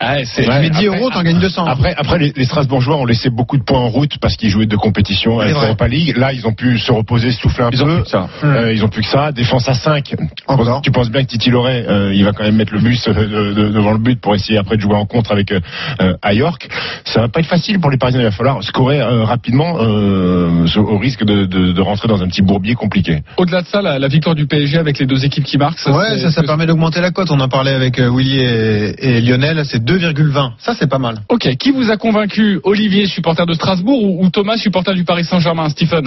Ah, 0.01 0.17
c'est- 0.25 0.43
Tu 0.45 0.49
mets 0.49 0.71
10 0.71 0.87
euros, 0.87 1.11
t'en 1.11 1.23
gagnes 1.23 1.39
200. 1.41 1.65
Après, 1.67 1.95
après 1.97 2.19
les, 2.19 2.33
les 2.37 2.45
Strasbourgeois 2.45 2.97
ont 2.97 3.05
laissé 3.05 3.31
beaucoup 3.31 3.57
de 3.59 3.65
points 3.65 3.81
en 3.81 3.89
route 3.89 4.19
parce 4.21 4.37
qu'ils 4.37 4.49
jouaient 4.51 4.67
deux 4.67 4.77
compétitions 4.77 5.41
à 5.41 5.47
l'Europa 5.47 5.89
League. 5.89 6.17
Là, 6.17 6.33
ils 6.33 6.47
ont 6.47 6.53
pu 6.53 6.79
se 6.79 6.93
reposer, 6.93 7.33
souffler 7.33 7.65
un 7.65 7.71
Ils 7.73 7.83
ont 7.83 7.87
peu. 7.87 7.95
plus 7.97 8.03
que 8.05 8.09
ça. 8.09 8.29
Euh, 8.45 8.73
ils 8.73 8.85
ont 8.85 8.89
plus 8.89 9.03
que 9.03 9.09
ça. 9.09 9.33
Défense 9.33 9.69
à 9.69 9.75
5. 9.75 10.15
Encore. 10.47 10.83
Tu 10.83 10.91
penses 10.91 11.11
bien 11.11 11.23
que 11.23 11.29
Titi 11.29 11.51
Loret, 11.51 11.85
euh, 11.89 12.15
il 12.15 12.25
va 12.25 12.33
quand 12.33 12.45
même 12.45 12.57
mettre 12.57 12.73
le 12.75 12.81
bus 12.81 13.07
euh, 13.09 13.13
de- 13.13 13.53
de- 13.55 13.69
devant 13.71 13.93
le 13.93 13.99
but 13.99 14.21
pour 14.21 14.35
essayer 14.35 14.59
après 14.59 14.77
de 14.77 14.83
jouer 14.83 14.95
en 14.95 15.05
contre 15.07 15.33
avec 15.33 15.51
euh, 15.53 15.61
euh, 16.01 16.15
à 16.23 16.33
York. 16.33 16.69
Ça 17.05 17.21
va 17.23 17.29
pas 17.29 17.41
être 17.41 17.47
facile 17.47 17.81
pour 17.81 17.91
les 17.91 17.99
Parisiens. 17.99 18.21
Il 18.21 18.25
va 18.25 18.31
falloir 18.31 18.63
scorer 18.63 19.01
euh, 19.01 19.25
rapidement 19.25 19.79
euh, 19.81 20.67
au 20.77 20.99
risque 20.99 21.25
de, 21.25 21.45
de- 21.45 21.73
de 21.73 21.81
rentrer 21.81 22.09
dans 22.09 22.23
un 22.23 22.29
petit 22.29 22.43
bourbier 22.43 22.75
compliqué. 22.75 23.23
Au-delà 23.37 23.63
de 23.63 23.67
ça, 23.67 23.83
la, 23.83 23.99
la 23.99 24.09
victoire 24.09 24.35
du 24.35 24.47
PSG 24.47 24.79
avec 24.79 24.99
les 24.99 25.07
deux 25.07 25.25
équipes 25.25 25.45
qui 25.45 25.59
marquent. 25.59 25.85
ouais, 25.87 26.19
ça, 26.19 26.31
ça 26.31 26.43
permet 26.43 26.67
d'augmenter 26.67 27.01
la 27.01 27.11
cote. 27.11 27.31
On 27.31 27.41
en 27.41 27.49
parlait 27.49 27.73
avec 27.73 27.99
euh, 27.99 28.11
Willy 28.15 28.39
et, 28.41 28.95
et 29.17 29.21
Lionel. 29.21 29.63
C'est 29.65 29.85
2,20. 29.89 30.53
Ça, 30.59 30.75
c'est 30.75 30.89
pas 30.89 30.99
mal. 30.99 31.21
Ok, 31.29 31.49
qui 31.59 31.71
vous 31.71 31.91
a 31.91 31.97
convaincu 31.97 32.61
Olivier, 32.65 33.07
supporter 33.07 33.47
de 33.47 33.53
Strasbourg, 33.55 34.03
ou, 34.03 34.25
ou 34.25 34.31
Thomas, 34.31 34.57
supporter 34.57 34.95
du 34.95 35.05
Paris 35.05 35.25
Saint-Germain, 35.25 35.69
Stephen? 35.71 36.05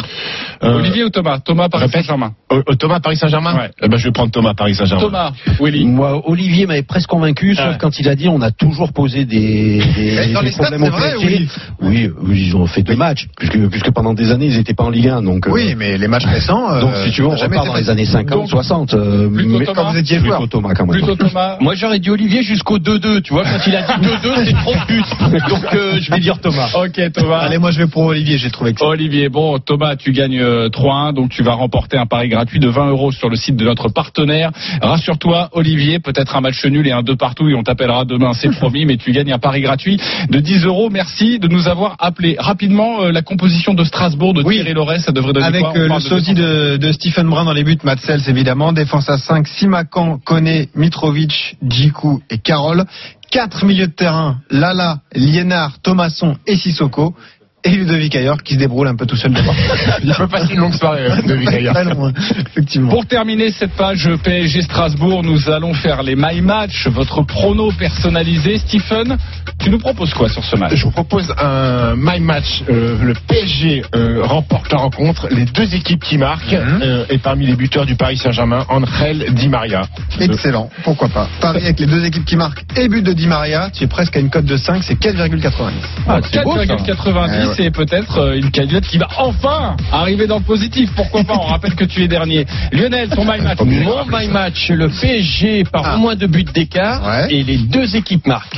Euh, 0.64 0.76
Olivier 0.76 1.04
ou 1.04 1.10
Thomas? 1.10 1.40
Thomas, 1.40 1.70
Paris 1.70 1.86
répète. 1.86 2.02
Saint-Germain. 2.04 2.34
Euh, 2.52 2.62
euh, 2.70 2.76
Thomas 2.76 3.00
Paris 3.00 3.18
Saint-Germain? 3.18 3.56
Ouais. 3.56 3.72
Eh 3.82 3.88
ben, 3.88 3.98
Je 3.98 4.06
vais 4.06 4.12
prendre 4.12 4.32
Thomas 4.32 4.54
Paris 4.54 4.76
Saint-Germain. 4.76 5.02
Thomas, 5.04 5.32
Willy. 5.60 5.86
Moi, 5.86 6.22
Olivier 6.30 6.66
m'avait 6.68 6.84
presque 6.84 7.10
convaincu, 7.10 7.56
sauf 7.56 7.66
Ouais. 7.66 7.78
quand 7.80 7.98
il 8.00 8.08
a 8.10 8.16
dit 8.16 8.28
on 8.28 8.42
a 8.42 8.52
toujours 8.52 8.94
posé 8.94 9.26
des, 9.26 9.82
des, 9.96 10.32
Dans 10.34 10.40
des 10.42 10.46
les 10.48 10.52
stats, 10.52 10.68
problèmes 10.70 10.82
c'est 10.82 10.90
au 10.90 10.92
vrai, 10.92 11.12
PSG. 11.20 11.28
oui. 11.28 11.48
Oui, 11.82 12.10
oui, 12.22 12.44
ils 12.48 12.56
ont 12.56 12.68
fait 12.68 12.84
deux 12.84 12.96
matchs, 12.96 13.28
puisque, 13.38 13.58
puisque 13.70 13.92
pendant 13.92 14.14
des 14.14 14.32
années 14.32 14.48
ils 14.48 14.58
n'étaient 14.58 14.74
pas 14.74 14.84
en 14.84 14.90
Ligue 14.90 15.08
1. 15.10 15.22
Donc, 15.24 15.48
euh, 15.48 15.52
Oui, 15.52 15.76
mais 15.78 15.98
les 15.98 16.08
matchs 16.08 16.26
récents. 16.26 16.72
euh, 16.72 16.82
donc 16.82 16.96
si 17.06 17.12
tu 17.12 17.22
veux, 17.22 17.28
on 17.28 17.36
repart 17.36 17.66
dans 17.66 17.76
les 17.76 17.90
années 17.90 18.06
50, 18.06 18.38
Donc, 18.42 18.50
60. 18.50 18.94
euh, 18.94 19.30
plutôt 19.30 19.58
mais 19.60 19.66
Thomas 19.66 19.82
Quand 19.84 19.92
vous 19.92 19.98
étiez 19.98 20.20
plutôt 20.20 20.36
joueur. 20.36 20.50
Thomas 20.50 20.74
quand 20.76 20.86
même. 20.86 20.92
Plutôt 21.02 21.16
Thomas. 21.16 21.58
Moi, 21.60 21.74
j'aurais 21.76 22.00
dit 22.00 22.10
Olivier 22.10 22.44
jusqu'au 22.44 22.78
2-2. 22.80 23.22
Tu 23.22 23.34
vois, 23.34 23.44
quand 23.44 23.71
il 23.72 23.76
a 23.76 23.98
dit 23.98 24.08
2-2, 24.08 24.46
c'est 24.46 24.54
trop 24.54 24.74
de 24.74 24.88
buts. 24.88 25.50
Donc, 25.50 25.74
euh, 25.74 26.00
je 26.02 26.12
vais 26.12 26.20
dire 26.20 26.40
Thomas. 26.40 26.70
Ok, 26.76 27.12
Thomas. 27.14 27.40
Allez, 27.40 27.58
moi, 27.58 27.72
je 27.72 27.80
vais 27.80 27.88
pour 27.88 28.04
Olivier. 28.04 28.38
J'ai 28.38 28.52
trouvé 28.52 28.74
que 28.74 28.84
Olivier, 28.84 29.30
bon, 29.30 29.60
Thomas, 29.60 29.96
tu 29.96 30.12
gagnes 30.12 30.40
euh, 30.42 30.70
3-1, 30.70 31.14
donc 31.14 31.30
tu 31.30 31.44
vas 31.44 31.54
remporter 31.54 31.98
un 31.98 32.06
pari 32.06 32.30
gratuit 32.30 32.60
de 32.60 32.68
20 32.68 32.90
euros 32.90 33.12
sur 33.12 33.30
le 33.30 33.36
site 33.36 33.56
de 33.56 33.66
notre 33.66 33.90
partenaire. 33.90 34.52
Rassure-toi, 34.82 35.50
Olivier, 35.54 36.00
peut-être 36.00 36.36
un 36.36 36.42
match 36.42 36.64
nul 36.66 36.88
et 36.88 36.92
un 36.92 37.04
deux 37.04 37.16
partout 37.16 37.50
et 37.50 37.56
on 37.56 37.64
t'appellera 37.64 38.06
demain, 38.06 38.34
c'est 38.34 38.52
promis, 38.52 38.86
mais 38.86 38.98
tu 38.98 39.12
gagnes 39.12 39.32
un 39.32 39.40
pari 39.40 39.62
gratuit 39.62 40.00
de 40.30 40.40
10 40.40 40.66
euros. 40.66 40.90
Merci 40.90 41.40
de 41.40 41.48
nous 41.48 41.68
avoir 41.68 41.96
appelé. 42.00 42.36
Rapidement, 42.40 43.04
euh, 43.04 43.12
la 43.12 43.22
composition 43.22 43.74
de 43.74 43.84
Strasbourg, 43.84 44.34
de 44.34 44.44
Oui. 44.44 44.56
Thierry 44.56 44.74
Loret, 44.74 45.00
ça 45.00 45.12
devrait 45.12 45.34
donner 45.34 45.46
Avec 45.46 45.62
quoi? 45.62 45.78
Euh, 45.78 45.88
le 45.88 46.00
sosie 46.00 46.34
de, 46.34 46.78
de 46.78 46.92
Stephen 46.92 47.28
Brun 47.30 47.46
dans 47.46 47.54
les 47.54 47.64
buts, 47.64 47.78
Matsels 47.84 48.22
évidemment, 48.28 48.74
défense 48.74 49.10
à 49.10 49.18
5, 49.18 49.48
Simakan, 49.48 50.20
Kone, 50.24 50.66
Mitrovic, 50.76 51.58
Djikou 51.68 52.22
et 52.30 52.38
Carole. 52.38 52.86
Quatre 53.32 53.64
milieux 53.66 53.88
de 53.88 53.94
terrain, 53.94 54.42
Lala, 54.50 55.00
Liénard, 55.14 55.80
Thomasson 55.82 56.38
et 56.46 56.58
Sissoko. 56.58 57.16
Et 57.64 57.70
Ludovic 57.70 58.16
Ayer 58.16 58.34
qui 58.44 58.56
se 58.56 58.60
débrouille 58.60 58.88
un 58.88 58.96
peu 58.96 59.06
tout 59.06 59.16
seul 59.16 59.34
devant. 59.34 59.54
Il 60.04 60.14
peut 60.14 60.28
passer 60.28 60.54
une 60.54 60.60
longue 60.60 60.74
soirée, 60.74 61.06
euh, 61.06 61.16
Ludovic 61.18 61.52
Ayer. 61.52 61.72
Très 61.72 61.84
loin, 61.84 62.12
effectivement. 62.48 62.90
Pour 62.90 63.06
terminer 63.06 63.52
cette 63.52 63.74
page 63.74 64.10
PSG 64.24 64.62
Strasbourg, 64.64 65.24
nous 65.24 65.50
allons 65.50 65.74
faire 65.74 66.04
les 66.04 66.16
My 66.16 66.42
Match, 66.42 66.88
votre 66.88 67.22
prono 67.24 67.72
personnalisé. 67.72 68.58
Stephen, 68.58 69.18
tu 69.60 69.70
nous 69.70 69.80
proposes 69.80 70.14
quoi 70.14 70.30
sur 70.30 70.44
ce 70.44 70.56
match? 70.56 70.74
Je 70.76 70.84
vous 70.84 70.92
propose 70.92 71.34
un 71.38 71.96
my 71.96 72.20
match. 72.20 72.64
Euh, 72.70 72.98
le 73.02 73.14
PSG 73.14 73.84
euh, 73.96 74.22
remporte 74.24 74.72
la 74.72 74.80
rencontre. 74.80 75.28
Les 75.32 75.46
deux 75.46 75.76
équipes 75.76 76.04
qui 76.04 76.18
marquent 76.18 76.54
euh, 76.54 77.06
et 77.10 77.18
parmi 77.18 77.46
les 77.46 77.56
buteurs 77.56 77.86
du 77.86 77.96
Paris 77.96 78.18
Saint-Germain, 78.18 78.66
Angel 78.70 79.34
Di 79.34 79.48
Maria. 79.48 79.84
Excellent, 80.20 80.70
pourquoi 80.84 81.10
pas. 81.10 81.28
Paris 81.40 81.64
avec 81.64 81.80
les 81.80 81.86
deux 81.86 82.06
équipes 82.06 82.26
qui 82.26 82.36
marquent 82.36 82.64
et 82.78 82.88
but 82.88 83.04
de 83.04 83.14
Di 83.14 83.28
Maria, 83.28 83.70
tu 83.72 83.84
es 83.84 83.88
presque 83.88 84.16
à 84.18 84.20
une 84.20 84.30
cote 84.30 84.46
de 84.46 84.58
5, 84.58 84.84
c'est 84.84 85.00
4,90. 85.00 85.72
Ah, 86.08 86.20
c'est 86.32 86.44
beau, 86.44 86.56
ça. 86.56 86.66
4,90 86.66 87.51
Et 87.60 87.72
peut-être 87.72 88.18
euh, 88.18 88.36
une 88.38 88.52
cagnotte 88.52 88.86
qui 88.86 88.98
va 88.98 89.08
enfin 89.18 89.76
arriver 89.92 90.28
dans 90.28 90.38
le 90.38 90.44
positif. 90.44 90.90
Pourquoi 90.96 91.24
pas 91.24 91.34
On 91.36 91.42
rappelle 91.46 91.76
que 91.76 91.86
tu 91.86 92.04
es 92.04 92.08
dernier. 92.08 92.46
Lionel, 92.72 93.10
ton 93.10 93.24
my 93.26 93.40
match. 93.42 93.60
Mon 93.62 94.06
my 94.10 94.28
match, 94.28 94.70
le 94.70 94.88
PSG 94.90 95.64
par 95.66 95.84
Ah. 95.86 95.96
au 95.96 96.00
moins 96.00 96.16
deux 96.16 96.28
buts 96.28 96.44
d'écart 96.44 97.02
Ouais. 97.06 97.28
et 97.34 97.44
les 97.44 97.58
deux 97.58 97.96
équipes 97.96 98.26
marquent. 98.28 98.58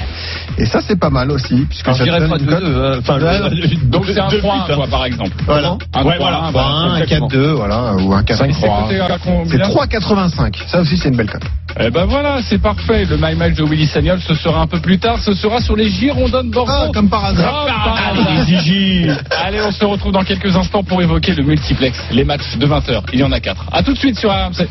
Et 0.57 0.65
ça 0.65 0.79
c'est 0.81 0.99
pas 0.99 1.09
mal 1.09 1.31
aussi, 1.31 1.65
puisque 1.69 1.91
je 1.93 2.03
dirais 2.03 2.19
pas 2.27 2.37
une 2.37 2.45
de 2.45 2.51
cote. 2.51 2.59
deux, 2.63 2.65
euh, 2.75 2.99
enfin, 2.99 3.19
Ouais, 3.19 3.39
le- 3.49 3.75
Donc 3.89 4.05
c'est 4.05 4.19
un 4.19 4.27
deux 4.27 4.39
3 4.39 4.55
buts, 4.55 4.61
hein. 4.71 4.75
toi, 4.75 4.87
par 4.87 5.05
exemple. 5.05 5.31
Voilà. 5.45 5.77
Un 5.93 6.03
Ouais, 6.03 6.15
3-1, 6.15 6.17
voilà. 6.19 6.49
voilà, 6.51 6.67
un 6.67 6.95
exactement. 6.97 7.27
4-2, 7.27 7.51
voilà, 7.53 7.93
ou 7.95 8.13
un 8.13 8.19
Et 8.21 8.23
c'est 8.27 8.33
4-3. 8.47 8.83
coté 8.83 8.99
à 8.99 9.17
combien 9.23 9.51
C'est 9.51 9.57
3,85. 9.59 10.55
Ça 10.67 10.81
aussi 10.81 10.97
c'est 10.97 11.09
une 11.09 11.15
belle 11.15 11.29
cote. 11.29 11.43
Eh 11.79 11.89
ben 11.89 12.05
voilà, 12.05 12.37
c'est 12.43 12.59
parfait. 12.61 13.05
Le 13.05 13.17
My 13.17 13.35
Match 13.35 13.55
de 13.55 13.63
Willy 13.63 13.87
Sagnol, 13.87 14.19
ce 14.21 14.35
sera 14.35 14.61
un 14.61 14.67
peu 14.67 14.79
plus 14.79 14.99
tard. 14.99 15.17
Ce 15.19 15.33
sera 15.33 15.59
sur 15.59 15.75
les 15.75 15.89
Girondins 15.89 16.43
de 16.43 16.51
Bordeaux. 16.51 16.71
Ah, 16.71 16.89
comme 16.93 17.09
par 17.09 17.25
hasard. 17.25 17.65
Comme 17.65 17.73
par 17.83 17.97
hasard. 18.11 18.43
Allez, 19.31 19.61
on 19.61 19.71
se 19.71 19.85
retrouve 19.85 20.11
dans 20.11 20.23
quelques 20.23 20.55
instants 20.55 20.83
pour 20.83 21.01
évoquer 21.01 21.33
le 21.33 21.43
multiplex, 21.43 21.97
les 22.11 22.23
matchs 22.23 22.57
de 22.57 22.67
20h. 22.67 23.03
Il 23.13 23.19
y 23.19 23.23
en 23.23 23.31
a 23.31 23.39
4. 23.39 23.65
À 23.71 23.83
tout 23.83 23.93
de 23.93 23.97
suite 23.97 24.17
sur 24.17 24.31
RMC. 24.31 24.67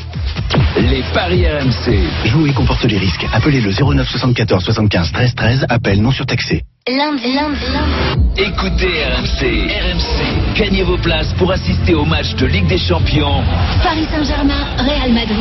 Les 0.79 1.03
paris 1.14 1.44
RMC. 1.46 1.98
Jouer 2.27 2.53
comporte 2.53 2.85
les 2.85 2.98
risques. 2.98 3.27
Appelez 3.33 3.61
le 3.61 3.70
09 3.72 4.09
74 4.09 4.64
75 4.64 5.12
13 5.12 5.35
13. 5.35 5.66
Appel 5.68 6.01
non 6.03 6.11
surtaxé. 6.11 6.62
Lundi, 6.88 7.35
lundi, 7.35 7.61
lundi. 7.72 8.42
Écoutez 8.51 9.05
RMC. 9.05 9.70
RMC. 9.70 10.59
Gagnez 10.59 10.83
vos 10.83 10.98
places 10.98 11.33
pour 11.35 11.53
assister 11.53 11.94
au 11.94 12.05
match 12.05 12.35
de 12.35 12.46
Ligue 12.46 12.66
des 12.66 12.79
Champions 12.79 13.42
Paris 13.83 14.07
Saint-Germain, 14.11 14.66
Real 14.79 15.12
Madrid. 15.12 15.37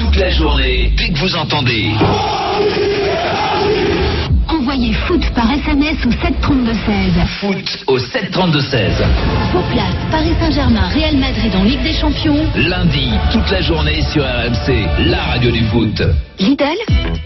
toute 0.00 0.16
la 0.16 0.30
journée 0.30 0.92
dès 0.96 1.10
que 1.10 1.18
vous 1.18 1.36
entendez. 1.36 1.90
Envoyez 4.82 4.94
foot 5.06 5.30
par 5.36 5.48
SMS 5.52 5.96
au 6.04 6.10
732-16. 6.10 7.26
Foot 7.40 7.84
au 7.86 7.98
732-16. 7.98 9.04
Vos 9.52 9.60
places, 9.72 9.94
Paris 10.10 10.32
Saint-Germain, 10.40 10.88
Real 10.92 11.16
Madrid 11.18 11.52
en 11.54 11.62
Ligue 11.62 11.82
des 11.84 11.92
Champions. 11.92 12.44
Lundi, 12.56 13.10
toute 13.32 13.48
la 13.50 13.60
journée 13.62 14.02
sur 14.12 14.24
RMC, 14.24 14.88
la 15.06 15.22
radio 15.22 15.52
du 15.52 15.62
foot. 15.66 16.02
Lidl, 16.40 16.64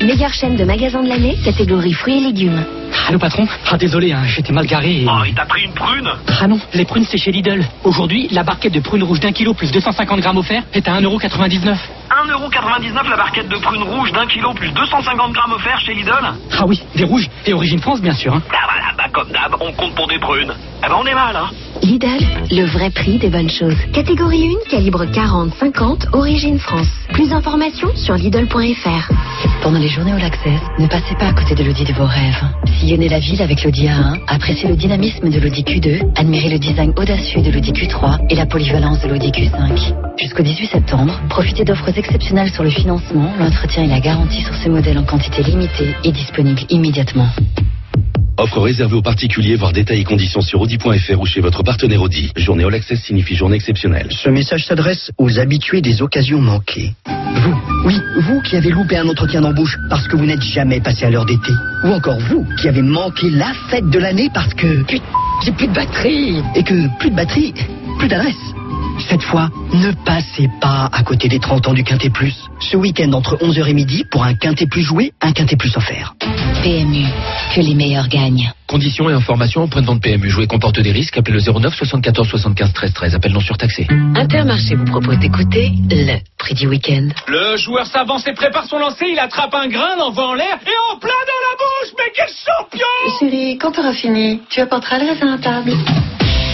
meilleure 0.03 0.35
chaîne 0.35 0.57
de 0.57 0.65
magasins 0.65 1.03
de 1.03 1.09
l'année, 1.09 1.37
catégorie 1.45 1.95
fruits 1.95 2.19
et 2.19 2.21
légumes. 2.27 2.63
Allô 3.09 3.19
patron 3.19 3.47
Ah 3.71 3.79
désolé, 3.79 4.13
hein, 4.13 4.25
j'étais 4.27 4.53
mal 4.53 4.67
garé. 4.67 5.03
et- 5.03 5.07
Oh, 5.09 5.23
il 5.27 5.33
t'a 5.35 5.47
pris 5.47 5.65
une 5.65 5.73
prune 5.73 6.09
Ah 6.41 6.47
non, 6.49 6.59
les 6.75 6.85
prunes 6.85 7.05
c'est 7.09 7.17
chez 7.19 7.31
Lidl. 7.33 7.65
Aujourd'hui, 7.85 8.29
la 8.33 8.43
barquette 8.43 8.73
de 8.75 8.81
prunes 8.81 9.03
rouges 9.03 9.21
d'un 9.21 9.33
kilo 9.33 9.55
plus 9.55 9.71
250 9.71 10.21
grammes 10.21 10.39
offert 10.39 10.63
est 10.75 10.87
à 10.89 10.93
1,99€. 11.01 11.77
1,99€ 12.11 13.09
la 13.11 13.17
barquette 13.17 13.49
de 13.49 13.57
prunes 13.57 13.83
rouges 13.83 14.13
d'un 14.13 14.27
kilo 14.27 14.53
plus 14.55 14.71
250 14.73 15.33
grammes 15.33 15.53
offerts 15.53 15.81
chez 15.81 15.95
Lidl 15.95 16.13
Ah 16.59 16.65
oui, 16.67 16.81
des 16.97 17.05
rouges 17.05 17.29
et 17.47 17.55
origine 17.55 17.81
France 17.81 18.01
bien 18.01 18.13
sûr. 18.13 18.35
Hein. 18.35 18.43
Ah 18.53 18.96
comme 19.17 19.31
d'hab, 19.31 19.57
on 19.61 19.73
compte 19.73 19.95
pour 19.95 20.07
des 20.09 20.19
prunes. 20.19 20.53
Ah 20.83 20.91
bah 20.91 20.97
on 21.01 21.07
est 21.07 21.15
mal, 21.15 21.35
hein 21.35 21.49
Lidl, 21.83 22.23
le 22.51 22.67
vrai 22.67 22.91
prix 22.91 23.17
des 23.17 23.31
bonnes 23.31 23.49
choses. 23.49 23.77
Catégorie 23.95 24.55
1, 24.67 24.71
calibre 24.71 25.07
40-50, 25.07 26.09
origine 26.13 26.59
France. 26.59 26.89
Plus 27.15 27.31
d'informations 27.31 27.89
sur 27.97 28.15
Lidl.fr. 28.15 29.11
Pendant 29.63 29.79
les 29.79 29.89
journées 29.89 30.13
All 30.13 30.23
Access, 30.23 30.61
ne 30.79 30.87
passez 30.87 31.15
pas 31.19 31.29
à 31.29 31.33
côté 31.33 31.55
de 31.55 31.65
l'Audi 31.65 31.85
de 31.85 31.95
vos 31.95 32.05
rêves. 32.05 32.45
Sillonnez 32.79 33.09
la 33.09 33.19
ville 33.19 33.41
avec 33.41 33.65
l'Audi 33.65 33.87
A1, 33.87 34.21
appréciez 34.27 34.69
le 34.69 34.77
dynamisme 34.77 35.31
de 35.31 35.41
l'Audi 35.41 35.63
Q2, 35.63 36.13
admirez 36.15 36.51
le 36.51 36.59
design 36.59 36.93
audacieux 36.99 37.41
de 37.41 37.51
l'Audi 37.51 37.73
Q3 37.73 38.27
et 38.29 38.35
la 38.35 38.45
polyvalence 38.45 39.01
de 39.01 39.09
l'Audi 39.09 39.31
Q5. 39.31 39.95
Jusqu'au 40.19 40.43
18 40.43 40.67
septembre, 40.67 41.19
profitez 41.31 41.65
d'offres 41.65 41.97
exceptionnelles 41.97 42.51
sur 42.51 42.65
le 42.65 42.71
financement, 42.71 43.33
l'entretien 43.39 43.85
et 43.85 43.89
la 43.89 44.01
garantie 44.01 44.43
sur 44.43 44.55
ces 44.57 44.69
modèles 44.69 44.99
en 44.99 45.05
quantité 45.05 45.43
limitée 45.43 45.95
et 46.05 46.13
disponibles 46.13 46.65
immédiatement. 46.69 47.29
Offre 48.39 48.61
réservée 48.61 48.97
aux 48.97 49.03
particuliers, 49.03 49.57
voir 49.57 49.73
détails 49.73 50.01
et 50.01 50.05
conditions 50.05 50.43
sur 50.43 50.61
Audi.fr 50.61 51.19
ou 51.19 51.25
chez 51.25 51.41
votre 51.41 51.63
partenaire 51.63 52.03
Audi. 52.03 52.31
Journée 52.37 52.65
All 52.65 52.75
Access 52.75 53.01
signifie 53.01 53.35
journée 53.35 53.57
exceptionnelle. 53.57 54.09
Ce 54.11 54.29
message 54.29 54.67
s'adresse 54.67 55.11
aux 55.17 55.39
habitués 55.39 55.81
des 55.81 56.03
occasions 56.03 56.41
manquées. 56.41 56.93
Vous, 57.07 57.55
oui, 57.87 57.99
vous 58.21 58.43
qui 58.43 58.57
avez 58.57 58.71
loupé 58.71 58.99
un 58.99 59.09
entretien 59.09 59.41
d'embauche 59.41 59.79
parce 59.89 60.07
que 60.07 60.17
vous 60.17 60.27
n'êtes 60.27 60.43
jamais 60.43 60.81
passé 60.81 61.07
à 61.07 61.11
l'heure 61.11 61.25
d'été. 61.25 61.53
Ou 61.85 61.89
encore 61.89 62.19
vous 62.29 62.47
qui 62.61 62.69
avez 62.69 62.83
manqué 62.83 63.31
la 63.31 63.55
fête 63.71 63.89
de 63.89 63.99
l'année 63.99 64.29
parce 64.35 64.53
que... 64.53 64.83
Putain, 64.83 65.05
j'ai 65.45 65.53
plus 65.53 65.69
de 65.69 65.75
batterie 65.75 66.43
Et 66.55 66.63
que 66.63 66.99
plus 66.99 67.11
de 67.11 67.17
batterie, 67.17 67.55
plus 67.99 68.09
d'adresse. 68.09 68.35
Cette 68.99 69.23
fois, 69.23 69.51
ne 69.73 69.93
passez 70.05 70.49
pas 70.61 70.89
à 70.93 71.03
côté 71.03 71.29
des 71.29 71.39
30 71.39 71.69
ans 71.69 71.75
du 71.75 71.85
Quintet 71.85 72.11
Plus. 72.11 72.35
Ce 72.61 72.77
week-end 72.77 73.13
entre 73.13 73.37
11h 73.37 73.69
et 73.69 73.75
midi, 73.75 74.05
pour 74.11 74.25
un 74.25 74.35
Quintet 74.35 74.67
Plus 74.67 74.83
joué, 74.83 75.13
un 75.21 75.33
Quintet 75.33 75.57
Plus 75.57 75.77
offert. 75.77 76.15
PMU, 76.63 77.05
que 77.55 77.61
les 77.61 77.75
meilleurs 77.75 78.09
gagnent. 78.09 78.51
Conditions 78.67 79.09
et 79.09 79.13
informations 79.13 79.63
au 79.63 79.67
printemps 79.69 79.95
de 79.95 80.01
PMU. 80.01 80.29
Jouer 80.29 80.47
comporte 80.47 80.81
des 80.81 80.91
risques. 80.91 81.17
Appelez 81.17 81.39
le 81.39 81.53
09 81.53 81.75
74 81.75 82.29
75 82.29 82.73
13 82.73 82.93
13. 82.95 83.15
Appel 83.15 83.33
non 83.33 83.41
surtaxé. 83.41 83.87
Intermarché 84.17 84.75
vous 84.75 84.87
propose 84.87 85.19
d'écouter 85.19 85.71
le 85.89 86.19
prix 86.39 86.55
du 86.55 86.67
week-end. 86.67 87.09
Le 87.29 87.57
joueur 87.57 87.87
s'avance 87.87 88.27
et 88.27 88.33
prépare 88.33 88.65
son 88.65 88.79
lancer, 88.79 89.07
il 89.13 89.19
attrape 89.19 89.55
un 89.55 89.69
grain, 89.69 89.97
l'envoie 89.99 90.29
en 90.29 90.35
l'air 90.35 90.59
et 90.63 90.95
en 90.95 90.99
plein 90.99 91.11
dans 91.11 91.43
la 91.47 91.57
bouche 91.57 91.95
Mais 91.97 92.13
quel 92.15 92.29
champion 92.29 93.21
Chérie, 93.21 93.59
quand 93.59 93.73
t'auras 93.73 93.93
fini, 93.93 94.41
tu 94.49 94.61
apporteras 94.61 94.99
le 94.99 95.11
raisin 95.11 95.35
à 95.35 95.39
table. 95.39 95.73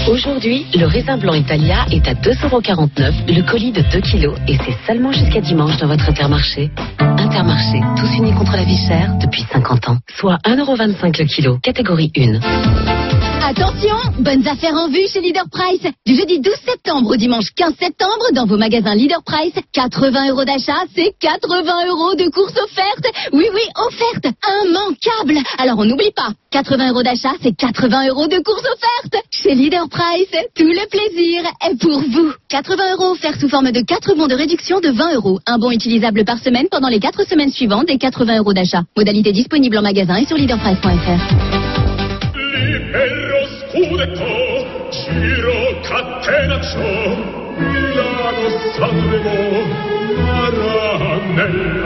Aujourd'hui, 0.09 0.67
le 0.75 0.87
raisin 0.87 1.17
blanc 1.17 1.35
Italia 1.35 1.87
est 1.93 2.07
à 2.09 2.15
2,49€, 2.15 3.33
le 3.33 3.43
colis 3.49 3.71
de 3.71 3.83
2 3.83 4.01
kg 4.01 4.35
et 4.49 4.57
c'est 4.57 4.77
seulement 4.87 5.13
jusqu'à 5.13 5.41
dimanche 5.41 5.77
dans 5.77 5.87
votre 5.87 6.09
Intermarché. 6.09 6.71
Intermarché, 6.99 7.81
tous 7.97 8.19
unis 8.19 8.33
contre 8.33 8.57
la 8.57 8.65
vie 8.65 8.77
chère 8.89 9.17
depuis 9.19 9.45
50 9.53 9.89
ans. 9.89 9.99
Soit 10.17 10.39
1,25€ 10.45 11.19
le 11.19 11.25
kilo, 11.25 11.59
catégorie 11.59 12.11
1. 12.17 13.32
Attention, 13.45 13.97
bonnes 14.21 14.47
affaires 14.47 14.75
en 14.75 14.89
vue 14.89 15.09
chez 15.13 15.21
Leader 15.21 15.47
Price. 15.51 15.83
Du 16.07 16.15
jeudi 16.15 16.39
12 16.39 16.55
septembre 16.65 17.11
au 17.11 17.17
dimanche 17.17 17.51
15 17.57 17.75
septembre, 17.77 18.31
dans 18.35 18.47
vos 18.47 18.57
magasins 18.57 18.95
Leader 18.95 19.21
Price, 19.25 19.55
80 19.73 20.31
euros 20.31 20.45
d'achat, 20.45 20.85
c'est 20.95 21.13
80 21.19 21.89
euros 21.89 22.15
de 22.15 22.31
course 22.31 22.55
offerte. 22.57 23.05
Oui, 23.33 23.47
oui, 23.53 23.63
offerte, 23.85 24.33
immanquable. 24.65 25.45
Alors 25.59 25.81
on 25.81 25.85
n'oublie 25.85 26.13
pas, 26.15 26.31
80 26.53 26.91
euros 26.91 27.03
d'achat, 27.03 27.33
c'est 27.43 27.53
80 27.53 28.11
euros 28.11 28.29
de 28.29 28.39
course 28.45 28.63
offerte. 28.63 29.25
Chez 29.33 29.57
Leader 29.57 29.89
Price, 29.89 30.37
tout 30.55 30.69
le 30.69 30.89
plaisir 30.89 31.43
est 31.69 31.77
pour 31.81 31.99
vous. 31.99 32.33
80 32.49 32.93
euros 32.93 33.11
offerts 33.11 33.41
sous 33.41 33.49
forme 33.49 33.73
de 33.73 33.81
4 33.81 34.15
bons 34.15 34.29
de 34.29 34.37
réduction 34.37 34.79
de 34.79 34.91
20 34.91 35.15
euros. 35.15 35.41
Un 35.47 35.59
bon 35.59 35.73
utilisable 35.73 36.25
par 36.25 36.39
semaine 36.39 36.69
pendant 36.71 36.89
les 36.89 37.01
4 37.01 37.27
semaines 37.29 37.51
suivantes 37.51 37.91
et 37.91 37.99
80 37.99 38.39
euros 38.39 38.53
d'achat. 38.53 38.85
Modalité 38.97 39.33
disponible 39.33 39.79
en 39.79 39.83
magasin 39.83 40.15
et 40.17 40.27
sur 40.27 40.37
leaderprice.fr. 40.37 41.92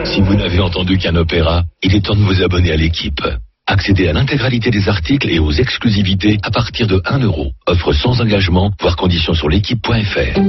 Si 0.04 0.20
vous 0.20 0.35
n'avez 0.35 0.61
entendu 0.61 0.98
qu'un 0.98 1.16
opéra, 1.16 1.64
il 1.82 1.94
est 1.94 2.04
temps 2.04 2.14
de 2.14 2.20
vous 2.20 2.42
abonner 2.42 2.72
à 2.72 2.76
l'équipe. 2.76 3.20
Accédez 3.66 4.09
à 4.09 4.12
l'intégralité 4.12 4.70
des 4.70 4.88
articles 4.88 5.28
et 5.30 5.38
aux 5.38 5.50
exclusivités 5.50 6.38
à 6.42 6.50
partir 6.50 6.87
de 6.87 7.02
1 7.04 7.20
euro. 7.20 7.50
Offre 7.66 7.92
sans 7.92 8.20
engagement, 8.20 8.70
voire 8.80 8.96
conditions 8.96 9.35
sur 9.35 9.48
l'équipe.fr. 9.48 10.40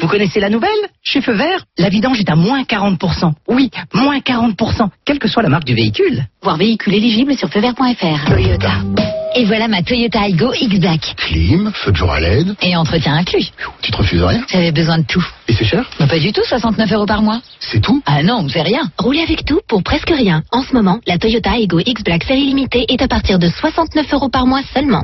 Vous 0.00 0.08
connaissez 0.08 0.40
la 0.40 0.48
nouvelle? 0.48 0.70
Chez 1.02 1.20
Feu 1.20 1.34
Vert, 1.34 1.64
la 1.78 1.88
vidange 1.88 2.18
est 2.18 2.30
à 2.30 2.36
moins 2.36 2.62
40%. 2.62 3.32
Oui, 3.48 3.70
moins 3.94 4.18
40%, 4.18 4.88
quelle 5.04 5.18
que 5.18 5.28
soit 5.28 5.42
la 5.42 5.50
marque 5.50 5.64
du 5.64 5.74
véhicule. 5.74 6.24
Voir 6.42 6.56
véhicule 6.56 6.94
éligible 6.94 7.36
sur 7.36 7.48
feuvert.fr. 7.48 8.24
Toyota. 8.26 8.80
Et 9.36 9.44
voilà 9.44 9.68
ma 9.68 9.82
Toyota 9.82 10.26
Aygo 10.26 10.52
X-Black. 10.60 11.14
Clim, 11.16 11.70
feu 11.72 11.92
de 11.92 11.96
jour 11.96 12.10
à 12.10 12.20
LED. 12.20 12.54
Et 12.62 12.74
entretien 12.76 13.14
inclus. 13.14 13.46
Tu 13.80 13.92
te 13.92 13.96
refuses 13.96 14.22
rien? 14.22 14.42
J'avais 14.50 14.72
besoin 14.72 14.98
de 14.98 15.04
tout. 15.04 15.24
Et 15.46 15.52
c'est 15.52 15.64
cher? 15.64 15.88
Mais 16.00 16.06
pas 16.08 16.18
du 16.18 16.32
tout, 16.32 16.42
69 16.44 16.92
euros 16.92 17.06
par 17.06 17.22
mois. 17.22 17.40
C'est 17.60 17.80
tout? 17.80 18.02
Ah 18.06 18.22
non, 18.24 18.46
c'est 18.48 18.62
rien. 18.62 18.90
Roulez 18.98 19.20
avec 19.20 19.44
tout 19.44 19.60
pour 19.68 19.82
presque 19.84 20.10
rien. 20.10 20.42
En 20.50 20.62
ce 20.62 20.72
moment, 20.74 20.98
la 21.06 21.16
Toyota 21.18 21.58
Ego 21.58 21.78
X 21.78 22.02
Black 22.02 22.24
série 22.24 22.44
limitée 22.44 22.86
est 22.88 23.00
à 23.02 23.08
partir 23.08 23.38
de 23.38 23.48
69 23.48 24.12
euros 24.12 24.28
par 24.28 24.46
mois 24.46 24.62
seulement. 24.74 25.02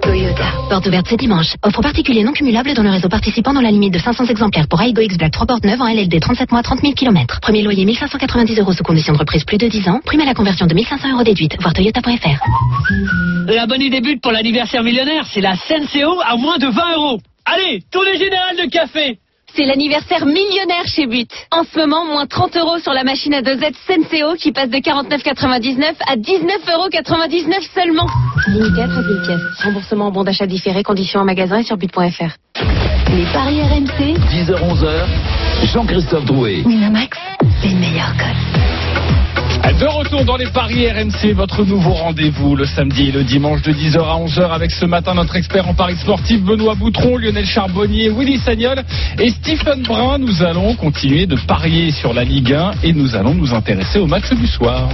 Toyota. 0.00 0.44
Porte 0.68 0.86
ouverte 0.86 1.08
ce 1.08 1.16
dimanche. 1.16 1.54
Offre 1.64 1.82
particulier 1.82 2.22
non 2.22 2.32
cumulable 2.32 2.72
dans 2.74 2.84
le 2.84 2.90
réseau 2.90 3.08
participant 3.08 3.52
dans 3.52 3.60
la 3.60 3.72
limite 3.72 3.92
de 3.92 3.98
500 3.98 4.26
exemplaires 4.26 4.68
pour 4.68 4.80
Ego 4.80 5.00
X 5.02 5.16
Black 5.18 5.32
3 5.32 5.46
portes 5.46 5.64
9 5.64 5.80
en 5.80 5.88
LLD 5.88 6.20
37 6.20 6.52
mois 6.52 6.62
30 6.62 6.80
000 6.82 6.92
km. 6.94 7.40
Premier 7.40 7.62
loyer 7.62 7.84
1590 7.84 8.60
euros 8.60 8.72
sous 8.72 8.84
condition 8.84 9.12
de 9.12 9.18
reprise 9.18 9.44
plus 9.44 9.58
de 9.58 9.66
10 9.66 9.88
ans. 9.88 10.00
Prime 10.04 10.20
à 10.20 10.24
la 10.24 10.34
conversion 10.34 10.66
de 10.66 10.74
1500 10.74 11.12
euros 11.14 11.24
déduite. 11.24 11.56
Voir 11.60 11.74
toyota.fr. 11.74 13.39
La 13.46 13.66
bonne 13.66 13.82
idée 13.82 14.00
but 14.00 14.20
pour 14.20 14.32
l'anniversaire 14.32 14.82
millionnaire, 14.82 15.24
c'est 15.32 15.40
la 15.40 15.56
Senseo 15.56 16.20
à 16.24 16.36
moins 16.36 16.58
de 16.58 16.66
20 16.66 16.94
euros. 16.96 17.20
Allez, 17.44 17.82
tous 17.90 18.02
les 18.02 18.16
générales 18.18 18.56
de 18.56 18.70
café 18.70 19.18
C'est 19.54 19.64
l'anniversaire 19.64 20.26
millionnaire 20.26 20.86
chez 20.86 21.06
But. 21.06 21.30
En 21.50 21.64
ce 21.64 21.78
moment, 21.78 22.04
moins 22.04 22.26
30 22.26 22.56
euros 22.56 22.78
sur 22.78 22.92
la 22.92 23.02
machine 23.02 23.34
à 23.34 23.42
dosette 23.42 23.74
Senseo 23.86 24.34
qui 24.36 24.52
passe 24.52 24.68
de 24.68 24.76
49,99 24.76 25.94
à 26.06 26.16
19,99 26.16 26.72
euros 26.72 26.88
seulement. 27.74 28.06
Limité 28.48 28.82
à 28.82 28.88
13 28.88 29.04
000 29.04 29.26
pièces. 29.26 29.64
Remboursement 29.64 30.06
en 30.06 30.12
bon 30.12 30.24
d'achat 30.24 30.46
différé, 30.46 30.82
conditions 30.82 31.20
en 31.20 31.24
magasin 31.24 31.58
et 31.58 31.64
sur 31.64 31.76
but.fr. 31.76 32.36
Les 33.12 33.24
paris 33.32 33.60
RMC. 33.62 34.16
10h-11h, 34.30 35.72
Jean-Christophe 35.72 36.24
Drouet. 36.26 36.62
Winamax, 36.64 37.18
les 37.64 37.74
meilleurs 37.74 38.12
codes. 38.16 38.69
De 39.80 39.86
retour 39.86 40.26
dans 40.26 40.36
les 40.36 40.48
paris 40.48 40.86
RMC, 40.90 41.32
votre 41.32 41.64
nouveau 41.64 41.92
rendez-vous 41.92 42.54
le 42.54 42.66
samedi 42.66 43.08
et 43.08 43.12
le 43.12 43.24
dimanche 43.24 43.62
de 43.62 43.72
10h 43.72 43.98
à 43.98 44.18
11h 44.26 44.52
avec 44.52 44.72
ce 44.72 44.84
matin 44.84 45.14
notre 45.14 45.36
expert 45.36 45.66
en 45.66 45.72
paris 45.72 45.96
sportif 45.96 46.42
Benoît 46.42 46.74
Boutron, 46.74 47.16
Lionel 47.16 47.46
Charbonnier, 47.46 48.10
Willy 48.10 48.36
Sagnol 48.36 48.82
et 49.18 49.30
Stephen 49.30 49.82
Brun. 49.82 50.18
Nous 50.18 50.42
allons 50.42 50.74
continuer 50.74 51.24
de 51.24 51.36
parier 51.46 51.92
sur 51.92 52.12
la 52.12 52.24
Ligue 52.24 52.52
1 52.52 52.72
et 52.82 52.92
nous 52.92 53.16
allons 53.16 53.32
nous 53.32 53.54
intéresser 53.54 53.98
au 53.98 54.06
match 54.06 54.30
du 54.34 54.46
soir. 54.46 54.86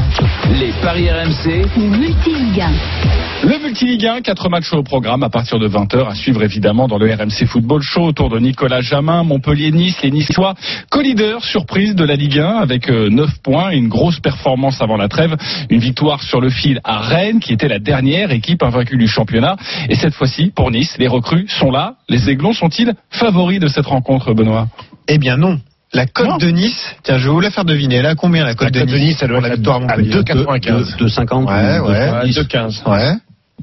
Les 0.60 0.70
paris 0.80 1.10
RMC, 1.10 1.66
Multiligue 1.76 2.60
1. 2.60 3.46
Le 3.48 3.58
Multiligue 3.58 4.06
1, 4.06 4.20
4 4.20 4.48
matchs 4.48 4.72
au 4.72 4.84
programme 4.84 5.24
à 5.24 5.30
partir 5.30 5.58
de 5.58 5.68
20h 5.68 6.08
à 6.08 6.14
suivre 6.14 6.44
évidemment 6.44 6.86
dans 6.86 6.98
le 6.98 7.12
RMC 7.12 7.46
Football 7.48 7.82
Show 7.82 8.02
autour 8.02 8.30
de 8.30 8.38
Nicolas 8.38 8.82
Jamin, 8.82 9.24
Montpellier-Nice, 9.24 9.96
les 10.04 10.12
Niçois 10.12 10.54
co-leaders 10.90 11.44
surprise 11.44 11.96
de 11.96 12.04
la 12.04 12.14
Ligue 12.14 12.38
1 12.38 12.58
avec 12.58 12.88
9 12.88 13.30
points 13.42 13.72
et 13.72 13.76
une 13.78 13.88
grosse 13.88 14.20
performance 14.20 14.75
avant 14.80 14.96
la 14.96 15.08
trêve, 15.08 15.36
une 15.70 15.80
victoire 15.80 16.22
sur 16.22 16.40
le 16.40 16.50
fil 16.50 16.80
à 16.84 17.00
Rennes 17.00 17.40
qui 17.40 17.52
était 17.52 17.68
la 17.68 17.78
dernière 17.78 18.30
équipe 18.30 18.62
invaincue 18.62 18.96
du 18.96 19.08
championnat 19.08 19.56
et 19.88 19.94
cette 19.94 20.14
fois-ci 20.14 20.52
pour 20.54 20.70
Nice, 20.70 20.96
les 20.98 21.08
recrues 21.08 21.46
sont 21.48 21.70
là, 21.70 21.94
les 22.08 22.30
Aiglons 22.30 22.52
sont-ils 22.52 22.94
favoris 23.10 23.60
de 23.60 23.68
cette 23.68 23.86
rencontre 23.86 24.34
Benoît? 24.34 24.68
Eh 25.08 25.18
bien 25.18 25.36
non. 25.36 25.58
La 25.92 26.06
cote 26.06 26.40
de 26.40 26.50
Nice, 26.50 26.96
tiens, 27.04 27.16
je 27.16 27.28
vais 27.28 27.32
vous 27.32 27.40
la 27.40 27.50
faire 27.50 27.64
deviner. 27.64 27.96
Elle 27.96 28.06
a 28.06 28.14
combien 28.14 28.44
la 28.44 28.54
cote 28.54 28.72
de, 28.72 28.80
cote 28.80 28.88
de 28.88 28.96
Nice, 28.98 29.18
elle 29.22 29.28
doit 29.28 29.38
être 29.38 29.54
victoire 29.54 29.80
à 29.82 29.92
à 29.92 29.96
Montpellier 29.96 30.10
2,95. 30.10 30.96
2,50. 30.98 31.44
Ouais, 31.46 31.88
ouais. 31.88 32.30
2,15. 32.30 32.90
Ouais. 32.90 33.14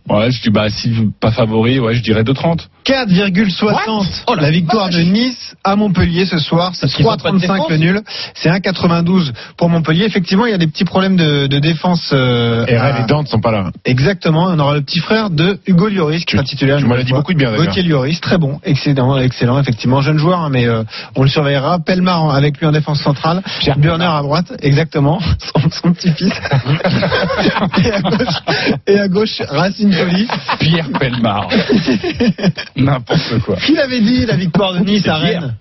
Ouais, 0.10 0.32
je 0.32 0.42
dis 0.42 0.50
bah 0.50 0.70
si 0.70 0.92
pas 1.22 1.32
favori, 1.32 1.80
ouais, 1.80 1.96
je 1.96 2.04
dirais 2.04 2.24
2,30. 2.24 2.68
4,60 2.86 4.40
la 4.42 4.52
victoire 4.52 4.90
de 4.90 5.00
Nice 5.00 5.56
à 5.64 5.78
Montpellier 5.78 6.26
ce 6.26 6.40
soir. 6.40 6.72
C'est 6.74 6.88
qu'ils 6.88 7.08
ont 7.08 7.16
pas 7.16 7.32
de 7.32 7.38
3,35 7.38 7.40
défense 7.40 7.70
le 7.70 7.78
nul. 7.78 8.02
C'est 8.34 8.50
1,92 8.50 9.32
pour 9.56 9.70
Montpellier. 9.70 10.04
Effectivement, 10.04 10.46
il 10.46 10.52
y 10.52 10.54
a 10.54 10.58
des 10.58 10.68
petits 10.68 10.84
problèmes 10.84 11.16
de, 11.16 11.48
de 11.48 11.60
défense. 11.60 12.10
euh, 12.12 12.66
Et 12.68 12.76
à- 12.76 13.00
et 13.00 13.06
Dante 13.06 13.30
sont 13.30 13.40
pas 13.40 13.52
là. 13.52 13.72
Exactement. 13.86 14.48
On 14.50 14.60
aura 14.60 14.74
le 14.76 14.82
petit 14.82 15.00
frère 15.00 15.30
de 15.30 15.60
Hugo 15.68 15.88
Lloris 15.88 16.26
qui 16.26 16.34
sera 16.34 16.44
titulaire. 16.44 16.80
tu 16.80 16.86
m'en 16.86 16.96
as 16.96 17.04
dit 17.04 17.14
beaucoup 17.14 17.34
de 17.34 17.38
bien. 17.38 17.56
Gauthier 17.56 17.84
Lloris, 17.84 18.20
très 18.20 18.38
bon, 18.38 18.60
excellent, 18.66 19.18
excellent. 19.20 19.58
Effectivement, 19.60 20.02
jeune 20.02 20.18
joueur, 20.18 20.40
hein, 20.42 20.50
mais 20.52 20.66
euh, 20.68 20.84
on 21.16 21.24
le 21.24 21.30
surveillera. 21.30 21.80
Pelmar 21.80 22.36
avec 22.36 22.58
lui 22.60 22.66
en 22.66 22.72
défense 22.74 23.00
centrale. 23.02 23.42
Burner 23.78 24.06
à 24.06 24.22
droite, 24.22 24.52
exactement. 24.62 25.20
Son, 25.40 25.70
son 25.70 25.94
petit-fils. 25.94 26.34
et, 27.84 27.92
à 27.92 28.02
gauche, 28.02 28.36
et 28.88 29.00
à 29.00 29.08
gauche, 29.08 29.42
Racine 29.50 29.83
Colli. 29.92 30.28
Pierre 30.60 30.90
Pelmar. 31.00 31.48
N'importe 32.76 33.40
quoi. 33.46 33.56
Qui 33.58 33.74
l'avait 33.74 34.02
dit 34.02 34.26
la 34.26 34.36
victoire 34.36 34.74
de 34.74 34.80
Nice 34.80 35.08
à 35.08 35.16
Rennes 35.18 35.56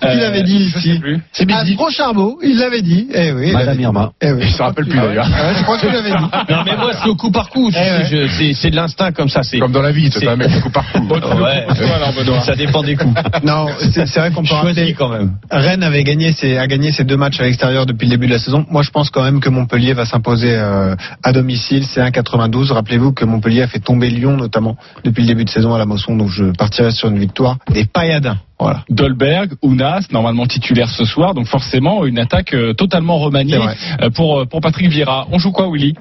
Qui 0.00 0.16
l'avait 0.16 0.42
dit 0.42 0.56
ici 0.56 1.00
C'est 1.32 1.50
Astro 1.50 1.90
Charbot, 1.90 2.38
il 2.42 2.58
l'avait 2.58 2.82
dit. 2.82 3.08
Eh 3.12 3.32
oui, 3.32 3.52
Madame 3.52 3.80
Irma. 3.80 4.10
Eh 4.20 4.32
oui. 4.32 4.40
Il 4.44 4.50
se 4.52 4.62
rappelle 4.62 4.86
plus 4.86 4.98
d'ailleurs. 4.98 5.26
Ouais, 5.28 5.54
je 5.56 5.62
crois 5.62 5.78
qu'il 5.78 5.90
l'avait 5.90 6.10
dit. 6.10 6.16
Non 6.50 6.62
mais 6.64 6.76
moi 6.76 6.90
c'est 7.02 7.08
au 7.08 7.14
coup 7.14 7.30
par 7.30 7.50
coup. 7.50 7.70
tu 7.70 7.76
Eh 7.78 7.82
sais, 7.84 7.90
ouais. 8.16 8.26
je- 8.26 8.28
c'est- 8.28 8.52
C'est 8.54 8.70
de 8.70 8.76
l'instinct 8.76 9.12
comme 9.12 9.28
ça. 9.28 9.42
C'est 9.42 9.58
Comme 9.58 9.72
dans 9.72 9.82
la 9.82 9.92
vie, 9.92 10.10
c'est 10.10 10.20
C'est- 10.20 10.28
un 10.28 10.36
mec. 10.36 10.48
Ouais. 10.98 11.66
alors, 11.94 12.12
Benoît. 12.12 12.40
Ça 12.40 12.54
dépend 12.54 12.82
des 12.82 12.96
coups. 12.96 13.14
Non, 13.44 13.66
c'est 13.92 14.06
c'est 14.06 14.20
vrai 14.20 14.30
qu'on 14.30 14.42
peut 14.42 14.54
rappeler. 14.54 14.94
quand 14.94 15.08
même. 15.08 15.32
Rennes 15.50 15.82
avait 15.82 16.02
gagné 16.04 16.32
ses, 16.32 16.58
a 16.58 16.66
gagné 16.66 16.92
ses 16.92 17.04
deux 17.04 17.16
matchs 17.16 17.40
à 17.40 17.44
l'extérieur 17.44 17.86
depuis 17.86 18.06
le 18.06 18.10
début 18.10 18.26
de 18.26 18.32
la 18.32 18.38
saison. 18.38 18.64
Moi, 18.70 18.82
je 18.82 18.90
pense 18.90 19.10
quand 19.10 19.22
même 19.22 19.40
que 19.40 19.48
Montpellier 19.48 19.92
va 19.94 20.04
s'imposer 20.04 20.50
euh, 20.54 20.94
à 21.22 21.32
domicile. 21.32 21.84
C'est 21.84 22.00
1,92. 22.00 22.72
Rappelez-vous 22.72 23.12
que 23.12 23.24
Montpellier 23.24 23.57
a 23.62 23.68
fait 23.68 23.80
tomber 23.80 24.10
Lyon, 24.10 24.36
notamment, 24.36 24.76
depuis 25.04 25.22
le 25.22 25.28
début 25.28 25.44
de 25.44 25.50
saison 25.50 25.74
à 25.74 25.78
la 25.78 25.86
Mosson. 25.86 26.16
Donc, 26.16 26.28
je 26.28 26.44
partirai 26.56 26.90
sur 26.90 27.08
une 27.08 27.18
victoire 27.18 27.58
des 27.72 27.84
Payadins. 27.84 28.38
Voilà. 28.58 28.84
Dolberg, 28.90 29.52
Ounas, 29.62 30.06
normalement 30.10 30.46
titulaire 30.46 30.90
ce 30.90 31.04
soir, 31.04 31.34
donc 31.34 31.46
forcément 31.46 32.04
une 32.04 32.18
attaque 32.18 32.54
euh, 32.54 32.72
totalement 32.72 33.18
remaniée 33.18 33.60
euh, 34.02 34.10
pour, 34.10 34.40
euh, 34.40 34.44
pour 34.46 34.60
Patrick 34.60 34.90
Vieira. 34.90 35.28
On 35.30 35.38
joue 35.38 35.52
quoi, 35.52 35.70
Willy? 35.70 35.94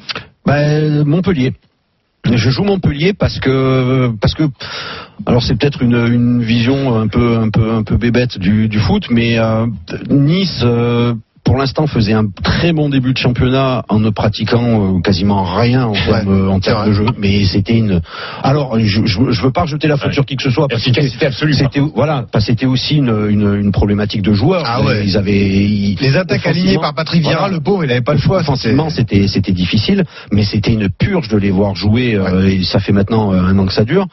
Bah, 0.45 1.03
Montpellier. 1.05 1.53
Je 2.25 2.49
joue 2.49 2.63
Montpellier 2.63 3.13
parce 3.13 3.39
que 3.39 4.11
parce 4.19 4.33
que 4.33 4.43
alors 5.25 5.43
c'est 5.43 5.57
peut-être 5.57 5.81
une, 5.81 5.95
une 5.95 6.43
vision 6.43 6.99
un 6.99 7.07
peu 7.07 7.37
un 7.37 7.49
peu 7.49 7.71
un 7.71 7.83
peu 7.83 7.95
bébête 7.95 8.37
du, 8.37 8.67
du 8.67 8.79
foot, 8.79 9.05
mais 9.09 9.37
euh, 9.39 9.67
Nice 10.09 10.61
euh, 10.63 11.13
pour 11.47 11.57
l'instant 11.57 11.87
faisait 11.87 12.13
un 12.13 12.25
très 12.43 12.73
bon 12.73 12.89
début 12.89 13.13
de 13.13 13.17
championnat 13.17 13.83
en 13.87 13.99
ne 13.99 14.09
pratiquant 14.09 14.97
euh, 14.97 15.01
quasiment 15.01 15.43
rien 15.43 15.85
en 15.85 15.93
termes, 15.93 16.49
en 16.49 16.59
termes 16.59 16.87
de 16.89 16.93
jeu, 16.93 17.05
mais 17.17 17.45
c'était 17.45 17.77
une. 17.77 18.01
Alors 18.43 18.77
je, 18.77 19.05
je, 19.05 19.31
je 19.31 19.41
veux 19.41 19.51
pas 19.51 19.61
rejeter 19.61 19.87
la 19.87 19.95
faute 19.97 20.11
sur 20.13 20.25
qui 20.25 20.35
que 20.35 20.43
ce 20.43 20.49
soit. 20.51 20.67
parce 20.67 20.83
que. 20.83 21.01
C'était 21.63 21.79
voilà, 21.95 22.25
c'était 22.39 22.65
aussi 22.65 22.97
une, 22.97 23.27
une, 23.29 23.55
une 23.55 23.71
problématique 23.71 24.21
de 24.21 24.33
joueurs. 24.33 24.63
Ah 24.65 24.81
ouais. 24.83 25.03
Ils 25.05 25.15
avaient 25.17 25.47
ils- 25.47 25.97
Les 26.01 26.17
attaques 26.17 26.45
alignées 26.45 26.77
par 26.81 26.93
Patrick 26.93 27.21
Vieira, 27.21 27.39
voilà. 27.43 27.53
le 27.55 27.61
pauvre, 27.61 27.83
il 27.85 27.91
avait 27.91 28.01
pas 28.01 28.13
le 28.13 28.19
choix. 28.19 28.39
Offensivement, 28.41 28.89
c'était 28.89 29.27
c'était 29.27 29.53
difficile, 29.53 30.03
mais 30.33 30.43
c'était 30.43 30.73
une 30.73 30.89
purge 30.89 31.29
de 31.29 31.37
les 31.37 31.51
voir 31.51 31.75
jouer. 31.75 32.15
euh, 32.15 32.45
et 32.47 32.63
ça 32.63 32.79
fait 32.79 32.91
maintenant 32.91 33.31
euh, 33.33 33.39
un 33.41 33.57
an 33.57 33.65
que 33.65 33.73
ça 33.73 33.85
dure. 33.85 34.05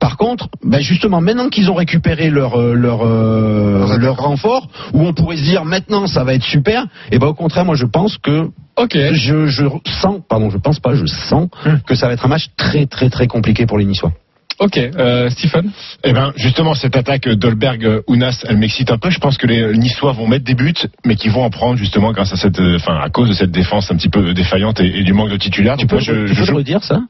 Par 0.00 0.16
contre, 0.16 0.48
ben 0.64 0.80
justement, 0.80 1.20
maintenant 1.20 1.48
qu'ils 1.48 1.70
ont 1.70 1.74
récupéré 1.74 2.30
leur 2.30 2.58
euh, 2.60 2.74
leur 2.74 3.00
euh, 3.06 3.96
leur 3.98 4.16
renfort, 4.16 4.68
où 4.92 5.06
on 5.06 5.12
pourrait 5.14 5.36
se 5.36 5.42
dire 5.42 5.64
maintenant 5.64 6.06
ça 6.08 6.24
va 6.24 6.34
être 6.34 6.42
super, 6.44 6.79
et 7.10 7.18
ben 7.18 7.26
au 7.28 7.34
contraire, 7.34 7.64
moi 7.64 7.74
je 7.74 7.86
pense 7.86 8.18
que 8.18 8.48
Ok. 8.76 8.96
je 9.12 9.46
je 9.46 9.64
sens, 10.00 10.20
pardon, 10.28 10.50
je 10.50 10.58
pense 10.58 10.80
pas, 10.80 10.94
je 10.94 11.06
sens 11.06 11.48
que 11.86 11.94
ça 11.94 12.06
va 12.06 12.14
être 12.14 12.24
un 12.24 12.28
match 12.28 12.46
très 12.56 12.86
très 12.86 13.10
très 13.10 13.26
compliqué 13.26 13.66
pour 13.66 13.78
les 13.78 13.84
Niçois. 13.84 14.12
Ok, 14.58 14.76
euh, 14.76 15.30
Stephen 15.30 15.70
Eh 16.04 16.12
ben, 16.12 16.32
justement, 16.36 16.74
cette 16.74 16.94
attaque 16.94 17.26
Dolberg-Ounas, 17.26 18.44
elle 18.46 18.58
m'excite 18.58 18.90
un 18.90 18.98
peu. 18.98 19.08
Je 19.08 19.18
pense 19.18 19.38
que 19.38 19.46
les 19.46 19.76
Niçois 19.78 20.12
vont 20.12 20.28
mettre 20.28 20.44
des 20.44 20.54
buts, 20.54 20.74
mais 21.06 21.16
qu'ils 21.16 21.30
vont 21.30 21.44
en 21.44 21.48
prendre 21.50 21.78
justement 21.78 22.12
grâce 22.12 22.32
à 22.34 22.36
cette, 22.36 22.60
euh, 22.60 22.76
enfin, 22.76 22.98
à 23.02 23.08
cause 23.08 23.28
de 23.30 23.32
cette 23.34 23.50
défense 23.52 23.90
un 23.90 23.96
petit 23.96 24.10
peu 24.10 24.34
défaillante 24.34 24.80
et, 24.80 24.98
et 24.98 25.02
du 25.02 25.14
manque 25.14 25.30
de 25.30 25.38
titulaires. 25.38 25.78
Tu 25.78 25.86
peux, 25.86 25.96
moi, 25.96 26.02
je, 26.02 26.26
tu 26.26 26.34
je 26.34 26.40
peux 26.40 26.44
joue- 26.44 26.52
le 26.52 26.56
redire 26.58 26.84
ça 26.84 27.00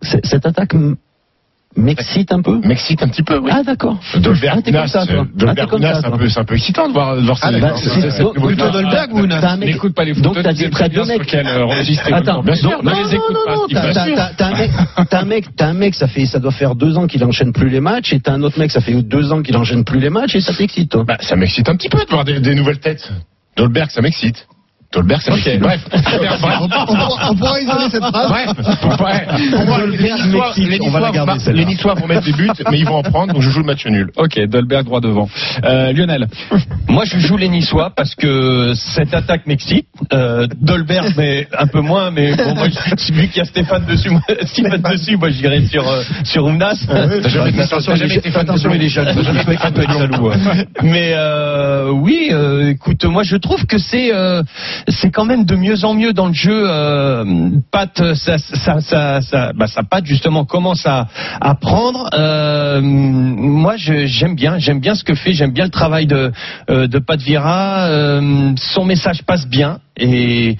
Cette 0.00 0.46
attaque 0.46 0.72
m'excite 1.76 2.32
un 2.32 2.40
peu? 2.42 2.60
m'excite 2.64 3.02
un 3.02 3.08
petit 3.08 3.22
peu, 3.22 3.38
oui. 3.38 3.50
Ah 3.52 3.62
d'accord. 3.62 3.98
Ah, 4.00 4.06
t'es 4.12 4.20
comme 4.22 4.32
Dolberg-Ounas, 4.34 4.86
ça, 4.88 5.06
toi. 5.06 5.14
euh, 5.16 5.18
Ah, 5.18 5.24
comme 5.24 5.36
Dolberg-Ounas, 5.36 5.94
ça, 5.94 6.00
c'est 6.00 6.06
un 6.06 6.16
peu, 6.18 6.28
c'est 6.28 6.40
un 6.40 6.44
peu 6.44 6.54
excitant 6.54 6.88
de 6.88 6.92
voir, 6.92 7.16
de 7.16 7.20
voir 7.22 7.38
Ah, 7.42 7.48
ces- 7.52 7.60
C'est- 7.76 8.10
ces- 8.10 8.22
donc, 8.22 8.34
ces- 8.34 8.40
Plutôt 8.46 8.70
Dolberg 8.70 9.12
ou 9.14 9.26
mec- 9.56 9.68
N'écoute 9.68 9.94
pas 9.94 10.04
les 10.04 10.12
donc 10.14 10.24
footeux, 10.34 10.42
t'as 10.42 10.52
des- 10.52 10.70
très 10.70 10.84
t'as 10.84 10.88
bien 10.88 11.04
sur 11.04 11.26
quel 11.26 11.46
euh, 11.46 11.64
registre 11.64 12.12
Attends, 12.12 12.42
bien 12.42 12.54
sûr, 12.54 12.70
donc- 12.70 12.82
ne 12.84 12.90
non, 12.90 12.96
les 12.96 13.02
non, 13.02 13.10
écoute 13.10 13.36
non, 13.36 13.44
pas. 13.68 13.92
t'as- 13.92 14.46
un 14.46 14.56
mec, 14.56 14.70
t'as 15.10 15.20
un 15.20 15.24
mec, 15.24 15.44
t'as 15.56 15.66
un 15.68 15.74
mec, 15.74 15.94
ça 15.94 16.06
fait, 16.08 16.26
ça 16.26 16.38
doit 16.38 16.52
faire 16.52 16.74
deux 16.74 16.96
ans 16.96 17.06
qu'il 17.06 17.24
enchaîne 17.24 17.52
plus 17.52 17.68
les 17.68 17.80
matchs, 17.80 18.12
et 18.12 18.20
t'as 18.20 18.32
un 18.32 18.42
autre 18.42 18.58
mec, 18.58 18.70
ça 18.70 18.80
fait 18.80 18.94
deux 19.02 19.32
ans 19.32 19.42
qu'il 19.42 19.56
enchaîne 19.56 19.84
plus 19.84 19.98
les 20.00 20.10
matchs, 20.10 20.36
et 20.36 20.40
ça 20.40 20.52
t'excite, 20.54 20.90
toi. 20.90 21.04
Bah, 21.06 21.16
ça 21.20 21.36
m'excite 21.36 21.68
un 21.68 21.76
petit 21.76 21.88
peu 21.88 21.98
de 22.04 22.10
voir 22.10 22.24
des 22.24 22.54
nouvelles 22.54 22.78
têtes. 22.78 23.10
Dolberg, 23.56 23.90
ça 23.90 24.00
m'excite. 24.00 24.46
Dolberg, 24.94 25.20
ça 25.20 25.32
m'excite. 25.32 25.60
Bref. 25.60 25.80
On 26.60 27.34
pourra, 27.34 27.60
isoler 27.60 27.90
cette 27.90 28.04
phrase. 28.04 28.28
Bref, 28.28 29.00
ouais. 29.00 29.50
Pour 29.50 29.66
moi, 29.66 29.78
les 29.86 30.12
Niçois, 30.12 30.52
les 30.56 30.78
garder, 30.78 31.18
vont- 31.32 31.38
celle-là. 31.38 31.60
les 31.60 31.64
Niçois 31.66 31.94
vont 31.94 32.06
mettre 32.06 32.22
des 32.24 32.32
buts, 32.32 32.50
mais 32.70 32.78
ils 32.78 32.86
vont 32.86 32.96
en 32.96 33.02
prendre, 33.02 33.32
donc 33.32 33.42
je 33.42 33.50
joue 33.50 33.60
le 33.60 33.66
match 33.66 33.84
nul. 33.86 34.10
Ok, 34.16 34.38
Dolberg 34.46 34.84
droit 34.84 35.00
devant. 35.00 35.28
Euh, 35.64 35.92
Lionel 35.92 36.26
Moi, 36.88 37.04
je 37.06 37.18
joue 37.18 37.36
les 37.36 37.48
Niçois 37.48 37.90
parce 37.96 38.14
que 38.14 38.72
cette 38.74 39.14
attaque 39.14 39.46
m'excite. 39.46 39.86
Euh, 40.12 40.46
Dolberg, 40.60 41.12
mais 41.16 41.48
un 41.58 41.66
peu 41.66 41.80
moins. 41.80 42.10
Mais 42.10 42.34
bon, 42.36 42.54
moi, 42.54 42.68
je- 42.68 43.12
vu 43.12 43.28
qu'il 43.28 43.38
y 43.38 43.40
a 43.40 43.44
Stéphane 43.44 43.84
dessus, 43.86 44.10
moi, 44.10 44.20
Stéphane 44.44 44.82
dessus, 44.82 45.16
moi, 45.16 45.30
j'irai 45.30 45.64
sur 45.66 45.86
euh, 45.88 46.02
sur 46.24 46.44
Ounas. 46.44 46.84
T'as 46.88 47.28
jamais 47.28 47.50
été 47.50 47.62
Attention, 47.62 47.92
t'as 47.92 47.96
jamais 47.98 48.14
été 48.16 48.30
fan 48.30 48.42
attention, 48.42 48.70
de 48.70 48.76
il 48.76 48.82
est 48.84 50.18
ouais. 50.18 50.66
Mais 50.82 51.12
euh, 51.14 51.90
oui, 51.90 52.28
euh, 52.32 52.70
écoute, 52.70 53.04
moi, 53.04 53.22
je 53.22 53.36
trouve 53.36 53.64
que 53.66 53.78
c'est 53.78 54.10
c'est 54.88 55.10
quand 55.10 55.24
même 55.24 55.44
de 55.44 55.56
mieux 55.56 55.84
en 55.84 55.94
mieux 55.94 56.12
dans 56.12 56.26
le 56.26 56.34
jeu. 56.34 56.64
Euh, 56.68 57.24
Pat, 57.70 58.14
ça, 58.14 58.38
ça, 58.38 58.80
ça, 58.80 59.20
ça, 59.20 59.52
bah, 59.54 59.66
sa 59.66 59.82
patte 59.82 60.06
justement 60.06 60.44
commence 60.44 60.86
à 60.86 61.06
à 61.40 61.54
prendre. 61.54 62.08
Euh, 62.14 62.80
moi, 62.82 63.74
j'aime 63.76 64.34
bien, 64.34 64.58
j'aime 64.58 64.80
bien 64.80 64.94
ce 64.94 65.04
que 65.04 65.14
fait, 65.14 65.32
j'aime 65.32 65.52
bien 65.52 65.64
le 65.64 65.70
travail 65.70 66.06
de 66.06 66.32
euh, 66.70 66.86
de 66.86 66.98
Pat 66.98 67.20
Vieira. 67.20 67.86
euh, 67.88 68.52
son 68.56 68.84
message 68.84 69.22
passe 69.24 69.46
bien 69.46 69.78
et 69.96 70.56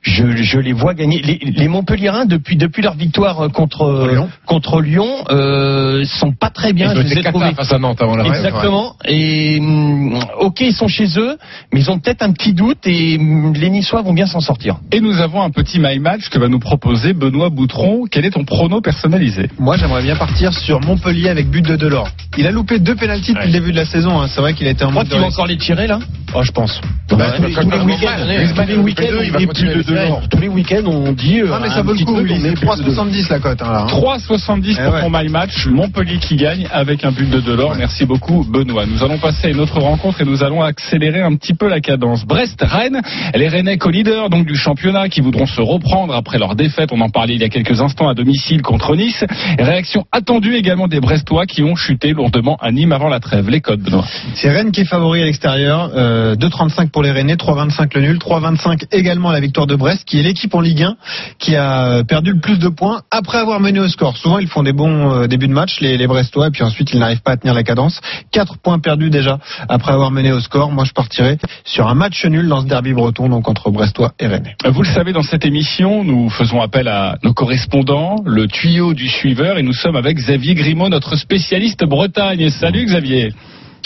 je, 0.00 0.36
je 0.36 0.58
les 0.58 0.72
vois 0.72 0.94
gagner. 0.94 1.20
Les, 1.22 1.38
les 1.38 1.68
Montpellierins 1.68 2.24
depuis 2.24 2.56
depuis 2.56 2.82
leur 2.82 2.94
victoire 2.94 3.40
euh, 3.44 3.48
contre 3.48 4.08
Lyon. 4.12 4.28
contre 4.46 4.80
Lyon 4.80 5.08
euh, 5.30 6.04
sont 6.04 6.32
pas 6.32 6.50
très 6.50 6.72
bien. 6.72 6.92
Ils 6.92 6.98
ont 6.98 7.02
je 7.02 7.06
les 7.06 7.12
été 7.18 7.20
ai 7.28 7.32
trouvés- 7.32 7.54
face 7.54 7.72
à 7.72 7.78
Nantes 7.78 8.00
avant 8.00 8.16
la 8.16 8.24
Exactement. 8.26 8.94
Et 9.06 9.58
hum, 9.60 10.18
ok, 10.40 10.60
ils 10.60 10.72
sont 10.72 10.88
chez 10.88 11.18
eux, 11.18 11.36
mais 11.72 11.80
ils 11.80 11.90
ont 11.90 11.98
peut-être 11.98 12.22
un 12.22 12.32
petit 12.32 12.52
doute 12.52 12.86
et 12.86 13.16
hum, 13.18 13.52
les 13.54 13.70
Niçois 13.70 14.02
vont 14.02 14.12
bien 14.12 14.26
s'en 14.26 14.40
sortir. 14.40 14.76
Et 14.92 15.00
nous 15.00 15.20
avons 15.20 15.42
un 15.42 15.50
petit 15.50 15.80
my 15.80 15.98
match 15.98 16.28
que 16.28 16.38
va 16.38 16.48
nous 16.48 16.60
proposer 16.60 17.12
Benoît 17.12 17.50
Boutron. 17.50 18.04
Quel 18.10 18.24
est 18.24 18.30
ton 18.30 18.44
prono 18.44 18.80
personnalisé? 18.80 19.48
Moi, 19.58 19.76
j'aimerais 19.76 20.02
bien 20.02 20.16
partir 20.16 20.52
sur 20.52 20.80
Montpellier 20.80 21.28
avec 21.28 21.50
but 21.50 21.64
de 21.66 21.76
Delors. 21.76 22.08
Il 22.36 22.46
a 22.46 22.50
loupé 22.52 22.78
deux 22.78 22.94
pénaltys 22.94 23.34
depuis 23.34 23.48
le 23.48 23.52
début 23.52 23.72
de 23.72 23.76
la 23.76 23.84
saison. 23.84 24.20
hein. 24.20 24.26
C'est 24.28 24.40
vrai 24.40 24.54
qu'il 24.54 24.66
a 24.68 24.70
été 24.70 24.84
en 24.84 24.88
Je 24.88 24.92
crois 24.92 25.02
mode 25.04 25.12
qu'il 25.12 25.20
va 25.20 25.26
encore 25.26 25.46
les 25.46 25.56
tirer 25.58 25.86
là. 25.86 25.98
Oh, 26.34 26.42
je 26.42 26.52
pense. 26.52 26.80
Bah, 27.10 27.32
tous 27.36 27.42
les- 27.42 27.54
tous 27.54 27.60
les 27.60 27.78
Griezmann, 27.78 28.80
week-ends, 28.82 29.04
on 29.18 29.52
plus 29.54 29.84
de. 29.84 30.28
Tous 30.28 30.38
les 30.40 30.48
week-ends, 30.48 31.12
dit. 31.14 31.40
euh, 31.40 31.46
Ah, 31.52 31.58
mais 31.62 31.68
un 31.68 31.70
ça 31.70 31.82
vaut 31.82 31.92
le 31.92 31.96
petit 31.96 32.04
coup. 32.04 32.14
truc, 32.14 32.28
on 32.30 32.34
Il 32.36 32.42
met 32.42 32.48
est 32.50 32.52
plus 32.52 32.66
de 32.66 32.82
Delors. 32.82 33.06
3,70 33.06 33.28
la 33.30 33.38
cote. 33.38 33.62
hein, 33.62 33.72
là, 33.72 33.80
hein. 33.82 33.86
3,70 33.86 34.76
Eh 34.78 34.84
pour 34.84 35.00
ton 35.00 35.10
my 35.10 35.28
match. 35.28 35.66
Montpellier 35.66 36.18
qui 36.18 36.36
gagne 36.36 36.68
avec 36.70 37.04
un 37.04 37.10
but 37.12 37.30
de 37.30 37.40
Delors. 37.40 37.74
Merci 37.76 38.04
beaucoup, 38.04 38.44
Benoît. 38.44 38.84
Nous 38.86 39.02
allons 39.02 39.18
passer 39.18 39.48
à 39.48 39.50
une 39.50 39.60
autre 39.60 39.78
rencontre 39.80 40.20
et 40.20 40.24
nous 40.24 40.42
allons 40.44 40.62
accélérer 40.62 41.22
un 41.22 41.34
petit 41.34 41.54
peu 41.54 41.66
la 41.68 41.80
cadence. 41.80 42.26
Brest-Rennes, 42.26 43.00
les 43.34 43.48
Rennais 43.48 43.78
co-leaders 43.78 44.28
donc 44.28 44.46
du 44.46 44.54
championnat 44.54 45.08
qui 45.08 45.20
voudront 45.22 45.46
se 45.46 45.60
reprendre 45.62 46.14
après 46.14 46.38
leur 46.38 46.54
défaite. 46.56 46.90
On 46.92 47.00
en 47.00 47.08
parlait 47.08 47.34
il 47.34 47.40
y 47.40 47.44
a 47.44 47.48
quelques 47.48 47.80
instants 47.80 48.08
à 48.08 48.14
domicile 48.14 48.60
contre 48.62 48.94
Nice. 48.96 49.24
Réaction 49.58 50.04
attendue 50.12 50.54
également 50.56 50.88
des 50.88 51.00
Brestois 51.00 51.46
qui 51.46 51.62
ont 51.62 51.74
chuté 51.74 52.12
lourdement 52.12 52.56
à 52.60 52.70
Nîmes 52.70 52.92
avant 52.92 53.08
la 53.08 53.18
trêve. 53.20 53.48
Les 53.48 53.60
codes, 53.62 53.80
Benoît. 53.80 54.04
C'est 54.34 54.50
Rennes 54.50 54.72
qui 54.72 54.82
est 54.82 54.84
favori 54.84 55.22
à 55.22 55.24
l'extérieur. 55.24 55.90
Euh, 55.96 56.17
2,35 56.34 56.90
pour 56.90 57.02
les 57.02 57.10
Rennais, 57.10 57.34
3,25 57.34 57.94
le 57.94 58.00
nul, 58.00 58.18
3,25 58.18 58.86
également 58.92 59.30
la 59.30 59.40
victoire 59.40 59.66
de 59.66 59.76
Brest, 59.76 60.04
qui 60.04 60.18
est 60.18 60.22
l'équipe 60.22 60.54
en 60.54 60.60
Ligue 60.60 60.82
1 60.82 60.96
qui 61.38 61.56
a 61.56 62.02
perdu 62.04 62.32
le 62.32 62.40
plus 62.40 62.58
de 62.58 62.68
points 62.68 63.02
après 63.10 63.38
avoir 63.38 63.60
mené 63.60 63.80
au 63.80 63.88
score. 63.88 64.16
Souvent, 64.16 64.38
ils 64.38 64.48
font 64.48 64.62
des 64.62 64.72
bons 64.72 65.12
euh, 65.12 65.26
débuts 65.26 65.48
de 65.48 65.52
match, 65.52 65.80
les, 65.80 66.06
Brestois, 66.06 66.48
et 66.48 66.50
puis 66.50 66.62
ensuite, 66.62 66.92
ils 66.92 66.98
n'arrivent 66.98 67.22
pas 67.22 67.32
à 67.32 67.36
tenir 67.36 67.54
la 67.54 67.62
cadence. 67.62 68.00
4 68.32 68.58
points 68.58 68.78
perdus 68.78 69.10
déjà 69.10 69.38
après 69.68 69.92
avoir 69.92 70.10
mené 70.10 70.32
au 70.32 70.40
score. 70.40 70.70
Moi, 70.70 70.84
je 70.84 70.92
partirais 70.92 71.38
sur 71.64 71.88
un 71.88 71.94
match 71.94 72.24
nul 72.24 72.48
dans 72.48 72.62
ce 72.62 72.66
derby 72.66 72.92
breton, 72.92 73.28
donc 73.28 73.48
entre 73.48 73.70
Brestois 73.70 74.12
et 74.18 74.26
Rennais. 74.26 74.56
Vous 74.64 74.82
le 74.82 74.88
savez, 74.88 75.12
dans 75.12 75.22
cette 75.22 75.44
émission, 75.44 76.04
nous 76.04 76.30
faisons 76.30 76.60
appel 76.60 76.88
à 76.88 77.16
nos 77.22 77.34
correspondants, 77.34 78.16
le 78.24 78.46
tuyau 78.46 78.94
du 78.94 79.08
suiveur, 79.08 79.58
et 79.58 79.62
nous 79.62 79.72
sommes 79.72 79.96
avec 79.96 80.16
Xavier 80.16 80.54
Grimaud, 80.54 80.88
notre 80.88 81.16
spécialiste 81.16 81.84
Bretagne. 81.84 82.48
Salut 82.50 82.84
Xavier. 82.84 83.32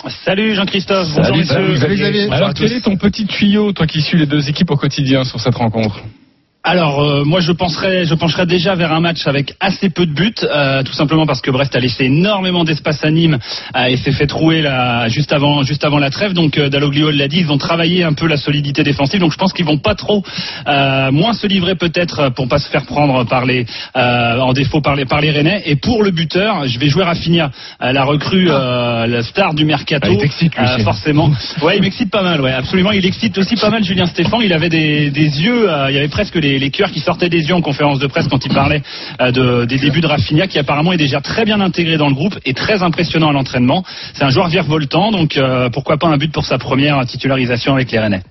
Salut 0.09 0.55
Jean-Christophe, 0.55 1.09
bonjour 1.15 1.25
Salut, 1.25 1.39
messieurs. 1.39 1.77
salut, 1.77 1.95
Xavier. 1.95 2.23
Bonjour 2.27 2.35
Alors 2.35 2.55
quel 2.55 2.73
est 2.73 2.81
ton 2.81 2.97
petit 2.97 3.27
tuyau, 3.27 3.73
toi 3.73 3.87
qui 3.87 4.01
suis 4.01 4.19
les 4.19 4.27
deux 4.27 4.49
équipes 4.49 4.71
au 4.71 4.77
quotidien 4.77 5.23
sur 5.23 5.39
cette 5.39 5.55
rencontre? 5.55 6.03
Alors 6.65 7.03
euh, 7.03 7.25
moi 7.25 7.41
je 7.41 7.51
penserais, 7.51 8.05
je 8.05 8.15
pencherais 8.15 8.47
déjà 8.47 8.77
vers 8.77 8.93
un 8.93 9.01
match 9.01 9.27
avec 9.27 9.55
assez 9.59 9.91
peu 9.91 10.07
de 10.07 10.13
buts, 10.13 10.33
euh, 10.45 10.85
tout 10.85 10.93
simplement 10.93 11.27
parce 11.27 11.41
que 11.41 11.51
Brest 11.51 11.75
a 11.75 11.81
laissé 11.81 12.05
énormément 12.05 12.63
d'espace 12.63 13.05
à 13.05 13.11
Nîmes 13.11 13.39
euh, 13.75 13.87
et 13.87 13.97
s'est 13.97 14.13
fait 14.13 14.29
trouer 14.29 14.63
là, 14.63 15.09
juste 15.09 15.33
avant, 15.33 15.65
juste 15.65 15.85
avant 15.85 15.99
la 15.99 16.11
trêve. 16.11 16.35
Donc 16.35 16.59
euh, 16.59 16.69
Dalloglio 16.69 17.11
l'a 17.11 17.27
dit, 17.27 17.41
ils 17.41 17.51
ont 17.51 17.59
travaillé 17.59 18.05
un 18.05 18.13
peu 18.13 18.29
la 18.29 18.37
solidité 18.37 18.85
défensive. 18.85 19.19
Donc 19.19 19.33
je 19.33 19.39
pense 19.39 19.53
qu'ils 19.53 19.65
vont 19.65 19.79
pas 19.79 19.97
trop, 19.97 20.23
euh, 20.69 21.11
moins 21.11 21.33
se 21.33 21.49
livrer 21.49 21.75
peut-être 21.75 22.29
pour 22.29 22.47
pas 22.47 22.59
se 22.59 22.69
faire 22.69 22.87
prendre 22.87 23.25
par 23.25 23.45
les, 23.45 23.67
euh, 23.97 24.39
en 24.39 24.53
défaut 24.53 24.81
par 24.81 24.95
les, 24.95 25.05
par 25.05 25.21
les 25.21 25.33
Rennais. 25.33 25.63
Et 25.67 25.75
pour 25.75 26.05
le 26.05 26.13
buteur, 26.13 26.69
je 26.69 26.79
vais 26.79 26.89
jouer 26.89 27.03
Rafinha, 27.03 27.51
euh, 27.83 27.91
la 27.91 28.05
recrue, 28.05 28.47
euh, 28.49 29.09
la 29.09 29.23
star 29.25 29.55
du 29.55 29.65
mercato. 29.65 30.07
Ah, 30.09 30.13
il 30.13 30.17
Euh, 30.81 30.85
forcément. 30.85 31.29
Ouais, 31.61 31.77
il 31.79 31.83
m'excite 31.83 32.11
pas 32.11 32.23
mal, 32.23 32.41
ouais, 32.41 32.53
absolument. 32.53 32.93
Il 32.93 33.05
excite 33.05 33.37
aussi 33.37 33.57
pas 33.57 33.71
mal 33.71 33.83
Julien 33.83 34.07
Stéphan. 34.07 34.41
Il 34.41 34.53
avait 34.53 34.69
des, 34.69 35.11
des 35.11 35.43
yeux, 35.43 35.69
euh, 35.69 35.91
il 35.91 35.97
y 35.97 35.99
avait 35.99 36.07
presque 36.07 36.39
les, 36.53 36.59
les 36.59 36.71
cœurs 36.71 36.91
qui 36.91 37.01
sortaient 37.01 37.29
des 37.29 37.49
yeux 37.49 37.55
en 37.55 37.61
conférence 37.61 37.99
de 37.99 38.07
presse 38.07 38.29
quand 38.29 38.45
il 38.45 38.53
parlait 38.53 38.83
euh, 39.21 39.31
de, 39.31 39.65
des 39.65 39.79
débuts 39.79 40.01
de 40.01 40.07
Rafinha, 40.07 40.47
qui 40.47 40.59
apparemment 40.59 40.93
est 40.93 40.99
déjà 40.99 41.21
très 41.21 41.45
bien 41.45 41.61
intégré 41.61 41.97
dans 41.97 42.09
le 42.09 42.15
groupe 42.15 42.39
et 42.45 42.55
très 42.55 42.83
impressionnant 42.83 43.31
à 43.31 43.33
l'entraînement. 43.33 43.85
C'est 44.15 44.25
un 44.25 44.31
joueur 44.31 44.49
virevoltant, 44.49 45.11
donc 45.11 45.37
euh, 45.37 45.71
pourquoi 45.71 45.97
pas 45.97 46.09
un 46.09 46.17
but 46.17 46.33
pour 46.33 46.45
sa 46.45 46.59
première 46.59 47.05
titularisation 47.07 47.75
avec 47.75 47.91
les 47.91 47.99
Rennais. 47.99 48.23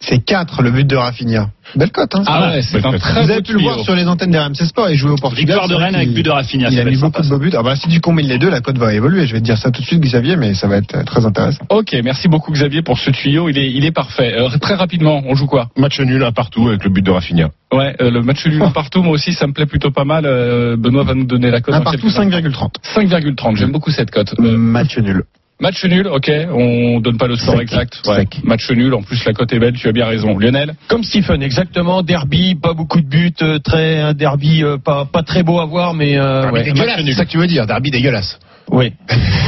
C'est 0.00 0.24
4 0.24 0.62
le 0.62 0.70
but 0.70 0.86
de 0.86 0.94
Rafinha. 0.96 1.48
Belle 1.74 1.90
cote, 1.90 2.14
hein 2.14 2.22
Ah 2.26 2.50
ouais, 2.52 2.62
c'est 2.62 2.84
un 2.84 2.96
très 2.96 3.20
Vous 3.20 3.26
beau 3.26 3.32
avez 3.32 3.42
pu 3.42 3.52
le 3.52 3.60
voir 3.60 3.80
sur 3.80 3.94
les 3.94 4.06
antennes 4.06 4.30
des 4.30 4.38
RMC 4.38 4.54
Sport. 4.54 4.88
Il 4.90 4.96
jouait 4.96 5.10
au 5.10 5.16
Portugal. 5.16 5.56
Victoire 5.56 5.68
de 5.68 5.74
Rennes 5.74 5.96
avec 5.96 6.12
but 6.14 6.22
de 6.22 6.30
Rafinha, 6.30 6.68
Il 6.70 6.76
ça 6.76 6.82
a 6.82 6.84
mis 6.84 6.96
beaucoup 6.96 7.20
de 7.20 7.28
beaux 7.28 7.38
buts. 7.38 7.50
Ah 7.54 7.62
bah, 7.62 7.74
si 7.74 7.88
tu 7.88 8.00
combines 8.00 8.28
les 8.28 8.38
deux, 8.38 8.48
la 8.48 8.60
cote 8.60 8.78
va 8.78 8.94
évoluer. 8.94 9.26
Je 9.26 9.32
vais 9.32 9.40
te 9.40 9.44
dire 9.44 9.58
ça 9.58 9.70
tout 9.70 9.82
de 9.82 9.86
suite, 9.86 10.00
Xavier, 10.00 10.36
mais 10.36 10.54
ça 10.54 10.68
va 10.68 10.76
être 10.76 11.04
très 11.04 11.26
intéressant. 11.26 11.64
Ok, 11.68 11.96
merci 12.04 12.28
beaucoup 12.28 12.52
Xavier 12.52 12.82
pour 12.82 12.98
ce 12.98 13.10
tuyau, 13.10 13.48
il 13.48 13.58
est, 13.58 13.70
il 13.70 13.84
est 13.84 13.90
parfait. 13.90 14.34
Euh, 14.38 14.48
très 14.60 14.74
rapidement, 14.74 15.20
on 15.26 15.34
joue 15.34 15.46
quoi? 15.46 15.68
Match 15.76 16.00
nul, 16.00 16.22
un 16.22 16.32
partout 16.32 16.68
avec 16.68 16.84
le 16.84 16.90
but 16.90 17.02
de 17.02 17.10
Rafinha. 17.10 17.50
Ouais, 17.72 17.94
euh, 18.00 18.10
le 18.10 18.22
match 18.22 18.46
nul 18.46 18.62
un 18.62 18.70
partout, 18.70 19.02
moi 19.02 19.12
aussi, 19.14 19.32
ça 19.32 19.46
me 19.46 19.52
plaît 19.52 19.66
plutôt 19.66 19.90
pas 19.90 20.04
mal. 20.04 20.24
Euh, 20.26 20.76
Benoît 20.76 21.04
va 21.04 21.14
nous 21.14 21.26
donner 21.26 21.50
la 21.50 21.60
cote. 21.60 21.74
Un 21.74 21.78
dans 21.78 21.84
partout, 21.84 22.06
quelques 22.08 22.18
instants. 22.18 22.70
5,30. 22.94 23.34
5,30, 23.34 23.56
j'aime 23.56 23.72
beaucoup 23.72 23.90
cette 23.90 24.10
cote. 24.10 24.34
Euh, 24.38 24.56
Match 24.56 24.96
nul. 24.96 25.24
Match 25.60 25.84
nul, 25.84 26.06
ok, 26.06 26.30
on 26.52 27.00
donne 27.00 27.18
pas 27.18 27.26
le 27.26 27.36
score 27.36 27.54
Sec. 27.54 27.62
exact. 27.62 28.00
Ouais. 28.06 28.26
Match 28.44 28.70
nul, 28.70 28.94
en 28.94 29.02
plus 29.02 29.24
la 29.24 29.32
cote 29.32 29.52
est 29.52 29.58
belle, 29.58 29.74
tu 29.74 29.88
as 29.88 29.92
bien 29.92 30.06
raison. 30.06 30.38
Lionel 30.38 30.74
Comme 30.88 31.02
Stephen, 31.02 31.42
exactement. 31.42 32.02
Derby, 32.02 32.54
pas 32.54 32.74
beaucoup 32.74 33.00
de 33.00 33.08
buts, 33.08 33.32
euh, 33.42 33.58
très 33.58 34.00
un 34.00 34.14
derby 34.14 34.62
euh, 34.62 34.78
pas 34.78 35.04
pas 35.04 35.22
très 35.22 35.42
beau 35.42 35.60
à 35.60 35.66
voir, 35.66 35.94
mais 35.94 36.18
euh, 36.18 36.50
ouais, 36.50 36.64
c'est 36.64 37.12
ça 37.12 37.24
que 37.24 37.30
tu 37.30 37.38
veux 37.38 37.46
dire, 37.46 37.66
derby 37.66 37.90
dégueulasse. 37.90 38.38
Oui. 38.70 38.92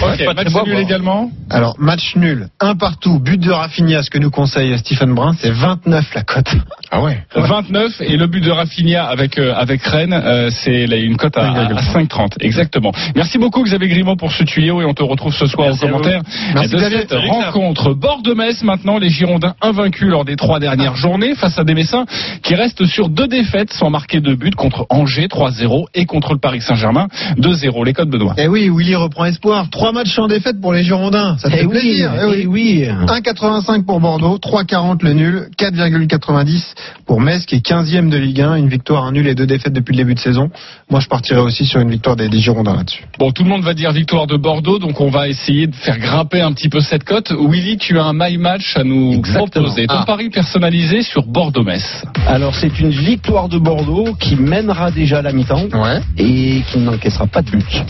Pas 0.01 0.35
match 0.35 0.53
beau 0.53 0.61
à 0.61 0.65
nul 0.65 0.79
également 0.79 1.31
Alors, 1.51 1.75
match 1.79 2.17
nul, 2.17 2.49
un 2.61 2.75
partout, 2.75 3.19
but 3.21 3.39
de 3.41 3.51
Rafinha, 3.51 4.03
ce 4.03 4.11
que 4.11 4.19
nous 4.19 4.31
conseille 4.31 4.77
Stephen 4.79 5.15
Brun, 5.15 5.35
c'est 5.39 5.51
29 5.51 6.15
la 6.15 6.23
cote. 6.23 6.55
Ah 6.91 7.03
ouais 7.03 7.19
29 7.35 8.01
et 8.01 8.17
le 8.17 8.27
but 8.27 8.41
de 8.43 8.51
Rafinha 8.51 9.05
avec 9.05 9.39
euh, 9.39 9.55
avec 9.55 9.83
Rennes, 9.83 10.13
euh, 10.15 10.51
c'est 10.51 10.85
une 10.85 11.17
cote 11.17 11.37
à, 11.37 11.53
à 11.53 11.73
5,30 11.75 12.37
exactement. 12.41 12.93
Merci 13.15 13.39
beaucoup 13.39 13.63
Xavier 13.63 13.89
Grimaud 13.89 14.17
pour 14.17 14.33
ce 14.33 14.43
tuyau 14.45 14.81
et 14.81 14.85
on 14.85 14.95
te 14.95 15.03
retrouve 15.03 15.35
ce 15.35 15.47
soir 15.47 15.69
Merci 15.69 15.85
aux 15.85 15.89
à 15.89 15.91
commentaires 15.91 16.23
Merci, 16.55 16.71
de 16.71 16.77
Xavier. 16.79 16.99
cette 17.01 17.13
rencontre. 17.13 17.95
Bord 17.95 18.23
de 18.23 18.33
Metz 18.35 18.63
maintenant, 18.63 18.99
les 18.99 19.11
Girondins 19.11 19.55
invaincus 19.61 20.09
lors 20.09 20.25
des 20.25 20.37
trois 20.37 20.59
dernières 20.61 20.97
journées 20.97 21.35
face 21.35 21.59
à 21.59 21.65
des 21.65 21.75
Messins 21.75 22.07
qui 22.43 22.55
restent 22.55 22.87
sur 22.87 23.09
deux 23.09 23.29
défaites 23.29 23.73
sans 23.73 23.91
marquer 23.91 24.21
de 24.21 24.35
but 24.35 24.55
contre 24.55 24.87
Angers 24.91 25.27
3-0 25.27 25.87
et 25.95 26.07
contre 26.07 26.33
le 26.33 26.39
Paris 26.41 26.61
Saint-Germain 26.61 27.09
2-0. 27.39 27.85
Les 27.85 27.93
codes 27.93 28.11
Benoît. 28.11 28.35
Eh 28.39 28.49
oui, 28.49 28.71
Willy 28.75 28.95
reprend 29.11 29.25
espoir. 29.27 29.69
Trois 29.71 29.93
matchs 29.93 30.15
sans 30.15 30.29
défaite 30.29 30.61
pour 30.61 30.73
les 30.73 30.83
Girondins. 30.83 31.37
Ça 31.39 31.51
fait 31.51 31.61
Eh 31.63 31.67
oui, 31.67 31.71
plaisir. 31.73 32.13
eh 32.35 32.47
oui. 32.47 32.85
1,85 33.07 33.85
pour 33.85 34.01
Bordeaux, 34.01 34.39
3,40 34.39 35.03
le 35.05 35.13
nul, 35.13 35.49
4,90 35.59 36.75
pour 37.07 37.21
Metz 37.21 37.45
qui 37.47 37.57
est 37.57 37.67
15e 37.67 38.09
de 38.09 38.17
Ligue 38.17 38.41
1, 38.41 38.55
une 38.57 38.69
victoire, 38.69 39.05
un 39.05 39.13
nul 39.13 39.27
et 39.27 39.35
deux 39.35 39.47
défaites 39.47 39.73
depuis 39.73 39.93
le 39.93 39.99
début 39.99 40.15
de 40.15 40.21
saison. 40.21 40.51
Moi, 40.91 41.01
je 41.01 41.09
partirais 41.09 41.41
aussi 41.41 41.65
sur 41.67 41.81
une 41.81 41.91
victoire 41.91 42.17
des, 42.17 42.29
des 42.29 42.39
Girondins 42.39 42.77
là-dessus. 42.77 43.05
Bon, 43.19 43.31
tout 43.33 43.43
le 43.45 43.49
monde 43.51 43.63
va 43.63 43.75
dire 43.75 43.93
victoire 43.93 44.27
de 44.27 44.37
Bordeaux, 44.37 44.79
donc 44.79 45.01
on 45.01 45.11
va 45.11 45.29
essayer 45.29 45.67
de 45.67 45.75
faire 45.75 45.99
grimper 45.99 46.41
un 46.41 46.53
petit 46.53 46.69
peu 46.69 46.81
cette 46.81 47.05
cote. 47.05 47.31
Willy, 47.33 47.77
tu 47.79 47.99
as 47.99 48.05
un 48.05 48.13
my 48.15 48.39
match 48.39 48.77
à 48.77 48.85
nous 48.85 49.13
Exactement. 49.15 49.65
proposer. 49.67 49.87
Ton 49.87 49.95
Ah. 49.99 50.05
pari 50.07 50.31
personnalisé 50.31 51.03
sur 51.03 51.27
Bordeaux-Metz. 51.27 52.05
Alors 52.27 52.55
c'est 52.55 52.79
une 52.81 52.91
victoire 52.91 53.49
de 53.49 53.59
Bordeaux 53.59 54.15
qui 54.19 54.37
mènera 54.37 54.91
déjà 54.91 55.19
à 55.19 55.23
la 55.23 55.33
mi-temps 55.33 55.67
Ouais. 55.75 56.01
et 56.19 56.63
qui 56.71 56.79
n'encaissera 56.79 57.27
pas 57.27 57.43
de 57.43 57.51
but. 57.51 57.85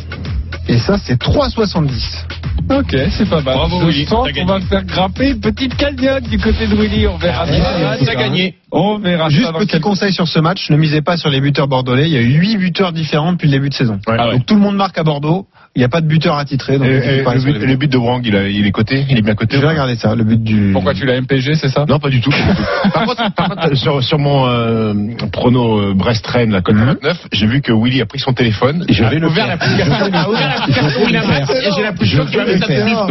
Et 0.69 0.79
ça, 0.79 0.97
c'est 0.99 1.21
3,70. 1.21 2.27
Ok, 2.71 2.97
c'est 3.11 3.29
pas 3.29 3.41
mal. 3.41 3.55
Bravo, 3.57 3.81
Je 3.81 3.87
Willy, 3.87 4.07
sens 4.07 4.29
qu'on 4.33 4.45
va 4.45 4.61
faire 4.61 4.85
grimper 4.85 5.31
une 5.31 5.41
petite 5.41 5.75
cagnotte 5.77 6.25
du 6.29 6.39
côté 6.39 6.67
de 6.69 6.77
Willy. 6.77 7.07
On 7.09 7.17
verra 7.17 7.43
Ah, 7.43 7.51
bien. 7.51 7.59
ouais, 7.91 8.05
T'as 8.05 8.15
gagné. 8.15 8.55
On 8.73 8.99
verra 8.99 9.29
Juste 9.29 9.53
petit 9.55 9.67
quelques- 9.67 9.83
conseil 9.83 10.13
sur 10.13 10.29
ce 10.29 10.39
match, 10.39 10.71
ne 10.71 10.77
misez 10.77 11.03
pas 11.03 11.17
sur 11.17 11.29
les 11.31 11.41
buteurs 11.41 11.67
bordelais. 11.69 12.07
Il 12.07 12.13
y 12.13 12.17
a 12.17 12.21
eu 12.21 12.39
8 12.39 12.57
buteurs 12.59 12.93
différents 12.93 13.33
depuis 13.33 13.47
le 13.49 13.53
début 13.53 13.69
de 13.69 13.75
saison. 13.75 13.99
Ah 14.07 14.29
ouais. 14.29 14.33
Donc 14.35 14.47
tout 14.47 14.55
le 14.55 14.61
monde 14.61 14.77
marque 14.77 14.97
à 14.99 15.03
Bordeaux. 15.03 15.47
Il 15.77 15.79
n'y 15.79 15.85
a 15.85 15.89
pas 15.89 16.01
de 16.01 16.07
buteur 16.09 16.37
attitré. 16.37 16.79
Donc 16.79 16.89
Et- 16.89 16.91
et 16.91 17.23
le, 17.23 17.45
but, 17.45 17.59
les 17.61 17.67
le 17.67 17.77
but 17.77 17.91
de 17.93 17.97
Wang, 17.97 18.23
il, 18.27 18.35
a- 18.35 18.49
il 18.49 18.67
est 18.67 18.73
coté 18.73 19.05
Il 19.09 19.17
est 19.19 19.23
bien 19.23 19.35
coté 19.37 19.57
Je 19.57 19.61
vais 19.63 19.69
regarder 19.69 19.95
ça, 19.95 20.17
le 20.17 20.25
but 20.25 20.43
du. 20.43 20.71
Pourquoi 20.73 20.95
tu 20.95 21.07
l'as 21.07 21.21
MPG, 21.21 21.55
c'est 21.55 21.69
ça? 21.69 21.85
Non, 21.89 22.01
pas 22.01 22.09
du 22.09 22.21
tout. 22.21 22.31
pas 22.31 22.37
du 22.37 22.57
tout. 22.57 22.63
par, 22.93 23.05
contre, 23.07 23.35
par 23.35 23.49
contre, 23.51 23.77
sur, 23.77 24.03
sur 24.03 24.19
mon 24.19 24.47
euh, 24.49 24.95
prono 25.33 25.79
euh, 25.79 25.95
Brest-Rennes, 25.95 26.51
la 26.51 26.61
cote 26.61 26.75
Mhm. 26.75 26.85
29, 26.87 27.27
j'ai 27.33 27.47
vu 27.47 27.61
que 27.61 27.73
Willy 27.73 28.01
a 28.01 28.07
pris 28.07 28.19
son 28.19 28.33
téléphone. 28.33 28.85
Je 28.89 29.05
vais 29.05 29.17
a 29.17 29.19
le 29.21 29.27
ouvert 29.29 29.47
faire. 29.47 29.59
l'application. 29.59 29.95
Je 29.95 30.05
vais 30.05 30.11
le 30.11 30.17
a 30.17 30.29
ouvert 30.29 30.67
faire. 30.67 30.67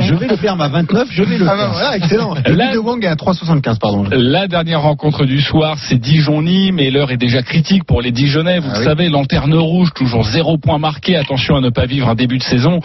Je 0.01 0.13
vais 0.15 0.27
le 0.27 0.35
faire. 0.37 0.53
et 0.53 0.57
ma 0.57 0.67
29, 0.67 1.07
je 1.11 1.23
vais 1.23 1.37
le 1.37 1.45
Ah 1.47 1.51
bah 1.55 1.57
faire. 1.63 1.71
voilà, 1.71 1.95
excellent. 1.97 2.33
Le 2.45 2.53
Là- 2.55 2.67
but 2.67 2.73
de 2.73 2.79
Wang 2.79 3.03
est 3.05 3.07
à 3.07 3.15
3,75, 3.15 3.79
pardon. 3.79 4.03
La 4.11 4.47
dernière 4.47 4.81
rencontre 4.81 5.25
du 5.25 5.39
soir, 5.49 5.77
c'est 5.79 5.97
Dijon-Nîmes 5.99 6.79
et 6.79 6.91
l'heure 6.91 7.12
est 7.12 7.17
déjà 7.17 7.41
critique 7.41 7.83
pour 7.83 8.01
les 8.01 8.12
Dijonais. 8.12 8.59
Vous 8.59 8.67
Ah 8.69 8.73
le 8.75 8.79
oui. 8.79 8.85
savez, 8.85 9.09
lanterne 9.09 9.55
rouge, 9.55 9.89
toujours 9.95 10.23
zéro 10.23 10.57
point 10.59 10.77
marqué. 10.77 11.15
Attention 11.15 11.55
à 11.55 11.62
ne 11.62 11.69
pas 11.69 11.85
vivre 11.88 12.07
un 12.07 12.15
début 12.15 12.38
de 12.38 12.43
saison 12.43 12.79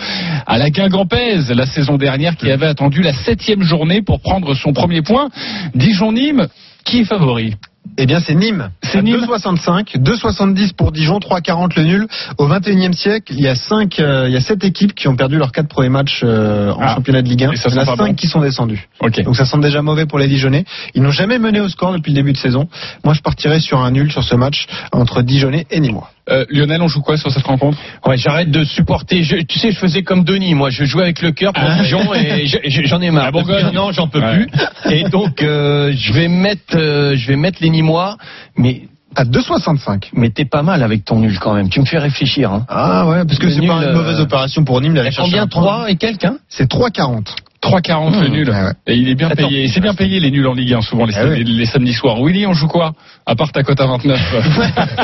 à 0.47 0.57
la 0.57 0.71
Guingampèse, 0.71 1.51
la 1.53 1.67
saison 1.67 1.97
dernière 1.99 2.37
qui 2.37 2.51
avait 2.51 2.67
attendu 2.67 3.03
la 3.03 3.13
septième 3.13 3.63
journée 3.63 4.01
pour 4.01 4.21
prendre 4.21 4.55
son 4.55 4.73
premier 4.73 5.03
point. 5.03 5.29
Dijon-Nîmes, 5.75 6.49
qui 6.85 7.01
est 7.01 7.05
favori? 7.05 7.55
Eh 7.99 8.07
bien, 8.07 8.19
c'est 8.19 8.35
Nîmes. 8.35 8.71
C'est 8.83 9.03
Nîmes 9.03 9.25
2,65, 9.25 9.99
2,70 9.99 10.75
pour 10.75 10.91
Dijon, 10.91 11.19
3,40 11.19 11.77
le 11.77 11.85
nul. 11.85 12.07
Au 12.39 12.49
21e 12.49 12.93
siècle, 12.93 13.33
il 13.37 13.41
y 13.41 13.47
a 13.49 13.55
cinq, 13.55 14.01
euh, 14.01 14.25
il 14.27 14.33
y 14.33 14.37
a 14.37 14.41
sept 14.41 14.65
équipes 14.65 14.95
qui 14.95 15.07
ont 15.07 15.17
perdu 15.17 15.37
leurs 15.39 15.53
quatre 15.53 15.69
premiers 15.69 15.91
matchs 15.91 16.23
euh, 16.25 16.73
en 16.73 16.81
Ah. 16.81 16.95
championnat 16.95 17.23
de 17.23 17.29
Ligue 17.29 17.45
1. 17.45 17.53
Et 17.53 17.57
ça 17.57 17.69
il 17.69 17.75
y 17.75 17.79
en 17.79 17.83
a 17.83 17.85
cinq 17.87 17.97
bon. 17.97 18.15
qui 18.15 18.27
sont 18.27 18.41
descendus. 18.41 18.89
Ok. 19.01 19.23
Donc 19.23 19.37
ça 19.37 19.45
sent 19.45 19.59
déjà 19.61 19.83
mauvais 19.83 20.07
pour 20.07 20.19
les 20.19 20.27
Dijonais. 20.29 20.65
Ils 20.95 21.03
n'ont 21.03 21.11
jamais 21.13 21.39
mené 21.39 21.61
au 21.61 21.69
score 21.69 21.93
depuis 21.93 22.11
le 22.11 22.17
début 22.17 22.33
de 22.33 22.39
saison. 22.39 22.69
Moi, 23.05 23.15
je 23.15 23.21
partirais 23.21 23.61
sur 23.61 23.81
un 23.81 23.91
nul 23.91 24.11
sur 24.11 24.25
ce 24.25 24.35
match 24.35 24.67
entre 24.93 25.23
Dijonais 25.23 25.67
et 25.71 25.79
Nîmois. 25.79 26.11
Euh, 26.31 26.45
Lionel, 26.49 26.81
on 26.81 26.89
joue 26.89 27.03
quoi 27.03 27.17
sur 27.19 27.31
cette 27.31 27.45
rencontre? 27.47 27.77
Ouais, 28.07 28.17
j'arrête 28.17 28.51
de 28.51 28.65
supporter. 28.65 29.23
Je- 29.23 29.43
tu 29.43 29.59
sais, 29.59 29.73
je 29.73 29.79
faisais 29.79 30.03
comme 30.03 30.25
Denis, 30.25 30.55
moi, 30.55 30.71
je 30.71 30.85
jouais 30.85 31.03
avec 31.03 31.21
le 31.21 31.33
cœur 31.33 31.53
pour 31.53 31.69
Dijon 31.83 32.15
et 32.15 32.47
je- 32.47 32.59
je- 32.65 32.83
j'en 32.87 33.01
ai 33.03 33.11
marre. 33.11 33.25
La 33.27 33.31
Bourgogne. 33.31 33.63
Depuis 33.65 33.77
un 33.77 33.81
an, 33.81 33.93
j'en 33.93 34.09
peux 34.09 34.21
Ouais. 34.21 34.47
plus. 34.47 34.49
Et 34.91 35.05
donc, 35.11 35.43
euh, 35.43 35.93
je 35.95 36.13
vais 36.15 36.29
mettre, 36.29 36.77
euh, 36.77 37.15
je 37.15 37.29
vais 37.29 37.37
mettre 37.37 37.59
les 37.61 37.69
Nîmois, 37.71 38.17
mais 38.57 38.83
À 39.17 39.25
2,65. 39.25 40.11
mais 40.15 40.31
t'es 40.31 40.45
pas 40.45 40.63
mal 40.63 40.83
avec 40.83 41.05
ton 41.05 41.21
nul 41.21 41.39
quand 41.39 41.55
même. 41.55 41.69
Tu 41.69 41.79
me 41.79 41.85
fais 41.85 41.99
réfléchir. 41.99 42.51
Hein. 42.51 42.65
Ah 42.69 43.07
ouais, 43.07 43.25
parce 43.25 43.39
que 43.39 43.49
c'est 43.49 43.65
pas 43.65 43.75
une 43.77 43.85
euh, 43.85 43.95
mauvaise 43.95 44.19
opération 44.19 44.65
pour 44.65 44.81
Nîmes 44.81 44.95
d'aller 44.95 45.13
chercher 45.13 45.31
combien 45.31 45.43
un 45.45 45.47
point. 45.47 45.63
3 45.63 45.91
et 45.91 45.97
quelqu'un 45.97 46.39
C'est 46.49 46.69
3,40. 46.69 47.29
3,40 47.65 48.21
le 48.21 48.29
nul. 48.29 48.51
Ouais, 48.51 48.55
ouais. 48.55 48.73
Et 48.87 48.95
il 48.97 49.09
est 49.09 49.15
bien 49.15 49.29
Attends. 49.29 49.49
payé. 49.49 49.69
C'est 49.69 49.81
bien 49.81 49.95
payé 49.95 50.21
les 50.21 50.31
nuls 50.31 50.47
en 50.47 50.53
Ligue 50.55 50.75
1 50.75 50.81
souvent 50.83 51.07
les, 51.07 51.15
Ah 51.17 51.25
ouais. 51.25 51.39
les- 51.39 51.45
les 51.45 51.67
samedis 51.67 51.95
soirs. 51.95 52.17
Willy, 52.23 52.47
on 52.47 52.53
joue 52.53 52.69
quoi? 52.69 52.93
À 53.27 53.35
part 53.35 53.51
ta 53.53 53.63
cote 53.63 53.81
à 53.81 53.87
29. 53.87 54.21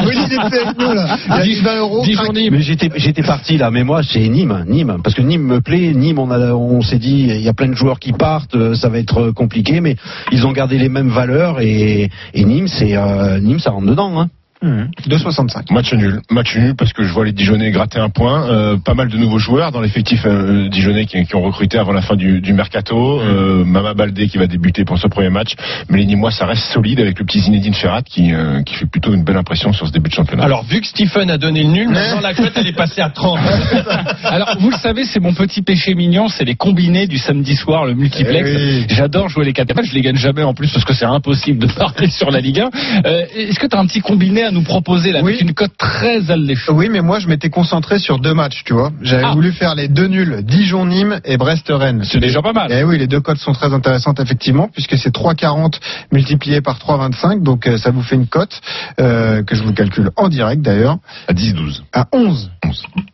Oui, 0.06 0.14
il 0.30 0.38
avec 0.38 0.78
nous 0.78 0.92
là. 0.92 1.16
Il 1.26 1.32
a 1.32 1.42
dit 1.42 1.54
20 1.61 1.76
euros. 1.78 2.04
Dijon 2.04 2.22
crac. 2.24 2.34
Nîmes. 2.36 2.54
Mais 2.54 2.61
j'étais 2.62 2.90
j'étais 2.96 3.22
parti 3.22 3.56
là, 3.56 3.70
mais 3.70 3.82
moi 3.84 4.02
c'est 4.02 4.28
Nîmes, 4.28 4.64
Nîmes, 4.68 4.98
parce 5.02 5.14
que 5.16 5.22
Nîmes 5.22 5.42
me 5.46 5.61
plaît. 5.61 5.92
Nîmes, 5.94 6.18
on 6.18 6.30
a, 6.30 6.52
on 6.52 6.82
s'est 6.82 6.98
dit, 6.98 7.26
il 7.30 7.40
y 7.40 7.48
a 7.48 7.54
plein 7.54 7.68
de 7.68 7.74
joueurs 7.74 7.98
qui 7.98 8.12
partent, 8.12 8.54
euh, 8.54 8.74
ça 8.74 8.88
va 8.88 8.98
être 8.98 9.20
euh, 9.20 9.32
compliqué, 9.32 9.80
mais 9.80 9.96
ils 10.32 10.46
ont 10.46 10.52
gardé 10.52 10.76
les 10.78 10.88
mêmes 10.88 11.08
valeurs 11.08 11.61
et, 11.61 12.11
et 12.34 12.44
Nîmes, 12.44 12.68
c'est 12.68 12.96
euh, 12.96 13.40
Nîmes, 13.40 13.58
ça 13.61 13.70
rentre 13.70 13.86
dedans. 13.86 14.20
Hein. 14.20 14.28
Mmh. 14.62 14.82
2,65. 15.08 15.72
Match 15.72 15.92
nul, 15.94 16.20
match 16.30 16.54
nul 16.54 16.74
parce 16.76 16.92
que 16.92 17.02
je 17.02 17.12
vois 17.12 17.24
les 17.24 17.32
Dijonais 17.32 17.70
gratter 17.70 17.98
un 17.98 18.11
point. 18.11 18.46
Euh, 18.50 18.76
pas 18.76 18.92
mal 18.92 19.08
de 19.08 19.16
nouveaux 19.16 19.38
joueurs 19.38 19.72
dans 19.72 19.80
l'effectif 19.80 20.22
euh, 20.26 20.68
Dijonais 20.68 21.06
qui, 21.06 21.24
qui 21.24 21.34
ont 21.34 21.40
recruté 21.42 21.78
avant 21.78 21.92
la 21.92 22.02
fin 22.02 22.14
du, 22.14 22.42
du 22.42 22.52
mercato. 22.52 23.20
Euh, 23.20 23.64
Mama 23.64 23.94
Baldé 23.94 24.28
qui 24.28 24.36
va 24.36 24.46
débuter 24.46 24.84
pour 24.84 24.98
ce 24.98 25.06
premier 25.06 25.30
match. 25.30 25.54
Mais 25.88 25.98
les 25.98 26.04
Nîmois, 26.04 26.30
ça 26.30 26.44
reste 26.44 26.64
solide 26.72 27.00
avec 27.00 27.18
le 27.18 27.24
petit 27.24 27.40
Zinedine 27.40 27.72
Ferrat 27.72 28.02
qui, 28.02 28.34
euh, 28.34 28.62
qui 28.62 28.74
fait 28.74 28.84
plutôt 28.86 29.14
une 29.14 29.24
belle 29.24 29.38
impression 29.38 29.72
sur 29.72 29.86
ce 29.86 29.92
début 29.92 30.11
de 30.11 30.14
championnat. 30.14 30.44
Alors, 30.44 30.64
vu 30.64 30.80
que 30.80 30.86
Stephen 30.86 31.30
a 31.30 31.38
donné 31.38 31.62
le 31.62 31.70
nul, 31.70 31.88
maintenant 31.90 32.20
la 32.20 32.34
cote 32.34 32.52
elle 32.56 32.66
est 32.66 32.76
passée 32.76 33.00
à 33.00 33.08
30. 33.08 33.38
Alors, 34.24 34.56
vous 34.61 34.70
le 34.70 34.76
savez, 34.76 35.04
c'est 35.04 35.20
mon 35.20 35.32
petit 35.32 35.62
péché 35.62 35.94
mignon, 35.94 36.28
c'est 36.28 36.44
les 36.44 36.54
combinés 36.54 37.06
du 37.06 37.16
samedi 37.16 37.56
soir, 37.56 37.86
le 37.86 37.94
multiplex. 37.94 38.48
Eh 38.52 38.56
oui. 38.56 38.86
J'adore 38.88 39.30
jouer 39.30 39.46
les 39.46 39.54
4 39.54 39.74
matchs, 39.74 39.86
je 39.88 39.94
les 39.94 40.02
gagne 40.02 40.16
jamais 40.16 40.42
en 40.42 40.52
plus 40.52 40.70
parce 40.70 40.84
que 40.84 40.92
c'est 40.92 41.06
impossible 41.06 41.66
de 41.66 41.72
parler 41.78 42.11
sur 42.11 42.30
la 42.30 42.40
Ligue 42.40 42.61
1. 42.61 42.70
Euh, 43.06 43.24
Est-ce 43.34 43.58
que 43.58 43.66
tu 43.66 43.74
as 43.76 43.80
un 43.80 43.86
petit 43.86 44.00
combiné 44.00 44.49
à 44.51 44.53
nous 44.53 44.62
proposer 44.62 45.12
là, 45.12 45.20
Oui. 45.22 45.32
avec 45.32 45.42
une 45.42 45.55
cote 45.55 45.76
très 45.78 46.30
alléchante 46.30 46.76
Oui, 46.76 46.88
mais 46.90 47.01
moi 47.01 47.18
je 47.20 47.28
m'étais 47.28 47.51
concentré 47.51 47.98
sur 47.98 48.18
deux 48.18 48.34
matchs, 48.34 48.62
tu 48.64 48.72
vois. 48.74 48.90
J'avais 49.01 49.24
Ah. 49.26 49.32
voulu 49.32 49.53
faire 49.53 49.74
les 49.74 49.88
deux 49.88 50.07
nuls, 50.09 50.42
Dijon-Nîmes 50.42 51.20
et 51.24 51.36
Brest-Rennes. 51.36 52.03
C'est 52.05 52.18
déjà 52.20 52.42
pas 52.42 52.53
mal. 52.53 52.70
Eh 52.72 52.82
oui, 52.84 52.98
les 52.98 53.07
deux 53.07 53.20
cotes 53.20 53.38
sont 53.38 53.53
très 53.53 53.72
intéressantes 53.72 54.20
effectivement, 54.20 54.68
puisque 54.72 54.96
c'est 54.98 55.12
3,40 55.12 55.80
multiplié 56.12 56.61
par 56.61 56.78
3,25, 56.78 57.42
donc 57.42 57.66
euh, 57.66 57.76
ça 57.76 57.90
vous 57.90 58.03
fait 58.03 58.16
une 58.16 58.26
cote 58.26 58.61
euh, 59.01 59.42
que 59.42 59.55
je 59.55 59.62
vous 59.62 59.72
calcule 59.72 60.11
en 60.16 60.28
direct 60.28 60.62
d'ailleurs, 60.62 60.98
À 61.28 61.32
10-12. 61.32 61.82
à 61.92 62.07
11. 62.12 62.51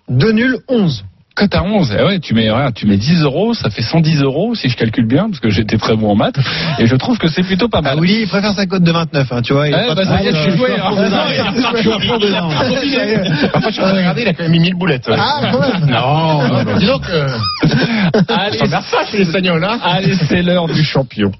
Deux 0.08 0.32
nuls, 0.32 0.56
11. 0.68 1.04
Cote 1.36 1.54
à 1.54 1.62
11, 1.62 1.94
eh 1.98 2.02
ouais, 2.02 2.18
tu 2.18 2.32
mets 2.32 2.50
rien, 2.50 2.72
tu 2.72 2.86
mets 2.86 2.96
10 2.96 3.22
euros, 3.24 3.52
ça 3.52 3.68
fait 3.68 3.82
110 3.82 4.22
euros 4.22 4.54
si 4.54 4.70
je 4.70 4.76
calcule 4.76 5.06
bien, 5.06 5.28
parce 5.28 5.38
que 5.38 5.50
j'étais 5.50 5.76
très 5.76 5.94
bon 5.94 6.12
en 6.12 6.14
maths, 6.14 6.38
et 6.78 6.86
je 6.86 6.96
trouve 6.96 7.18
que 7.18 7.28
c'est 7.28 7.42
plutôt 7.42 7.68
pas 7.68 7.82
mal. 7.82 7.96
Ah 7.98 8.00
oui, 8.00 8.20
il 8.22 8.26
préfère 8.26 8.54
sa 8.54 8.64
cote 8.64 8.82
de 8.82 8.90
29, 8.90 9.30
hein, 9.30 9.42
tu 9.42 9.52
vois. 9.52 9.68
il 9.68 9.74
Eh, 9.74 9.94
bah, 9.94 10.02
ça 10.02 10.22
y 10.22 10.28
est, 10.28 10.34
je 10.34 10.40
suis 10.40 10.56
joué, 10.56 10.68
je 10.68 10.72
suis 10.72 10.80
à 10.80 10.86
hein. 10.86 10.92
dedans. 10.92 11.26
Je 11.76 11.82
suis 11.82 11.92
à 11.92 12.18
dedans. 12.18 12.48
Enfin, 13.52 13.68
je 13.70 13.80
regarder, 13.82 14.22
il 14.22 14.28
a 14.28 14.32
quand 14.32 14.44
même 14.44 14.52
mis 14.52 14.60
1000 14.60 14.74
boulettes. 14.76 15.10
Ah, 15.12 15.50
quand 15.52 15.60
même. 15.60 15.90
Non. 15.90 16.74
Dis 16.78 16.86
donc, 16.86 17.02
euh, 17.10 17.28
hein 19.62 19.78
allez 19.84 20.14
c'est 20.14 20.42
l'heure 20.42 20.68
du 20.68 20.84
champion. 20.84 21.32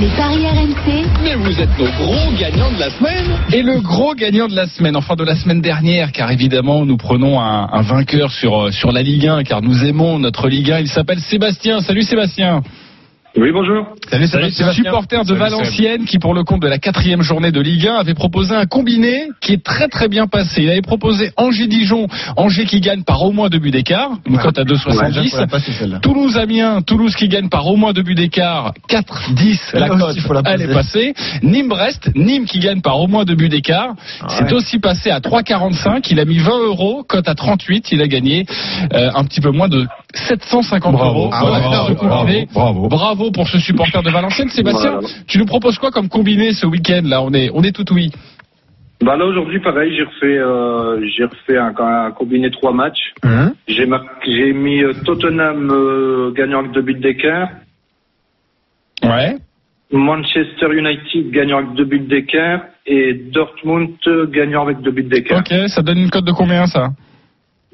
Les 0.00 0.08
paris 0.16 0.46
RMC, 0.46 1.04
Mais 1.22 1.34
vous 1.34 1.60
êtes 1.60 1.78
nos 1.78 1.84
gros 1.84 2.32
gagnants 2.40 2.72
de 2.72 2.78
la 2.78 2.88
semaine. 2.88 3.38
Et 3.52 3.62
le 3.62 3.78
gros 3.80 4.14
gagnant 4.14 4.48
de 4.48 4.56
la 4.56 4.66
semaine, 4.66 4.96
enfin 4.96 5.16
de 5.16 5.24
la 5.24 5.34
semaine 5.36 5.60
dernière, 5.60 6.12
car 6.12 6.30
évidemment 6.30 6.86
nous 6.86 6.96
prenons 6.96 7.38
un, 7.38 7.68
un 7.70 7.82
vainqueur 7.82 8.32
sur, 8.32 8.68
euh, 8.68 8.70
sur 8.70 8.90
la 8.90 9.02
Ligue 9.02 9.26
1, 9.26 9.42
car 9.42 9.60
nous 9.60 9.84
aimons 9.84 10.18
notre 10.18 10.48
Ligue 10.48 10.70
1. 10.70 10.78
Il 10.80 10.88
s'appelle 10.88 11.20
Sébastien. 11.20 11.80
Salut 11.80 12.02
Sébastien. 12.02 12.62
Oui, 13.34 13.50
bonjour. 13.50 13.86
Salut, 14.10 14.26
Salut, 14.26 14.50
Sébastien. 14.50 14.72
supporter 14.72 15.22
de 15.22 15.28
Salut, 15.28 15.40
Valenciennes 15.40 16.04
qui, 16.04 16.18
pour 16.18 16.34
le 16.34 16.44
compte 16.44 16.60
de 16.60 16.68
la 16.68 16.76
quatrième 16.76 17.22
journée 17.22 17.50
de 17.50 17.62
Ligue 17.62 17.86
1, 17.88 17.94
avait 17.94 18.12
proposé 18.12 18.54
un 18.54 18.66
combiné 18.66 19.28
qui 19.40 19.54
est 19.54 19.64
très 19.64 19.88
très 19.88 20.08
bien 20.08 20.26
passé. 20.26 20.62
Il 20.62 20.68
avait 20.68 20.82
proposé 20.82 21.30
Angers-Dijon, 21.38 22.08
Angers 22.36 22.66
qui 22.66 22.80
gagne 22.80 23.04
par 23.04 23.22
au 23.22 23.32
moins 23.32 23.48
deux 23.48 23.58
buts 23.58 23.70
d'écart, 23.70 24.10
une 24.26 24.36
cote 24.36 24.58
à 24.58 24.62
Ouais, 24.62 24.66
déjà, 24.66 24.82
faut 24.82 25.36
2,70. 25.38 25.40
la 25.40 25.46
passer, 25.46 25.72
celle-là. 25.72 25.98
Toulouse-Amiens, 26.00 26.82
Toulouse 26.82 27.14
qui 27.16 27.28
gagne 27.28 27.48
par 27.48 27.66
au 27.68 27.76
moins 27.76 27.94
deux 27.94 28.02
buts 28.02 28.14
d'écart, 28.14 28.74
4-10, 28.90 29.78
la 29.78 29.88
cote, 29.88 30.16
elle 30.44 30.60
est 30.62 30.74
passée. 30.74 31.14
Nîmes-Brest, 31.42 32.10
Nîmes 32.14 32.44
qui 32.44 32.58
gagne 32.58 32.82
par 32.82 33.00
au 33.00 33.06
moins 33.06 33.24
deux 33.24 33.34
buts 33.34 33.48
d'écart, 33.48 33.94
c'est 34.28 34.44
ouais. 34.44 34.52
aussi 34.52 34.78
passé 34.78 35.10
à 35.10 35.20
3,45, 35.20 36.06
il 36.10 36.20
a 36.20 36.26
mis 36.26 36.36
20 36.36 36.50
euros, 36.66 37.02
cote 37.08 37.28
à 37.30 37.34
38, 37.34 37.92
il 37.92 38.02
a 38.02 38.08
gagné 38.08 38.44
euh, 38.92 39.10
un 39.14 39.24
petit 39.24 39.40
peu 39.40 39.52
moins 39.52 39.68
de 39.68 39.86
750 40.12 40.92
Bravo. 40.92 41.18
euros. 41.18 41.30
Ah 41.32 41.40
Voilà, 41.40 41.84
ouais, 41.84 41.88
ce 41.88 41.92
combiné. 41.94 42.48
bravo. 42.52 42.88
Bravo 43.22 43.30
pour 43.30 43.46
ce 43.48 43.58
supporter 43.60 44.02
de 44.02 44.10
Valenciennes. 44.10 44.48
Sébastien, 44.48 44.92
Voilà. 44.92 45.08
tu 45.28 45.38
nous 45.38 45.46
proposes 45.46 45.78
quoi 45.78 45.90
comme 45.92 46.08
combiné 46.08 46.52
ce 46.52 46.66
week-end 46.66 47.02
là? 47.04 47.22
On 47.22 47.32
est, 47.32 47.50
on 47.54 47.62
est 47.62 47.70
tout 47.72 47.84
oui. 47.94 48.10
Bah 49.00 49.16
là 49.16 49.24
aujourd'hui 49.26 49.60
pareil, 49.60 49.94
j'ai 49.96 50.02
refait 50.02 50.38
euh, 50.38 51.00
j'ai 51.16 51.24
refait 51.24 51.56
un, 51.58 51.72
un 51.78 52.10
combiné 52.12 52.50
trois 52.50 52.72
matchs. 52.72 53.12
Hum. 53.24 53.52
J'ai 53.68 53.86
mar- 53.86 54.04
j'ai 54.26 54.52
mis 54.52 54.82
euh, 54.82 54.92
Tottenham 55.04 55.70
euh, 55.70 56.32
gagnant 56.32 56.60
avec 56.60 56.72
deux 56.72 56.82
buts 56.82 56.94
d'écart, 57.00 57.48
Ouais. 59.04 59.36
Manchester 59.92 60.66
United 60.72 61.30
gagnant 61.30 61.58
avec 61.58 61.74
deux 61.74 61.84
buts 61.84 61.98
d'écart 62.00 62.62
et 62.86 63.14
Dortmund 63.14 63.90
gagnant 64.30 64.62
avec 64.62 64.80
deux 64.80 64.90
buts 64.90 65.02
d'écart. 65.04 65.38
Ok, 65.40 65.52
ça 65.68 65.82
donne 65.82 65.98
une 65.98 66.10
cote 66.10 66.24
de 66.24 66.32
combien 66.32 66.66
ça? 66.66 66.88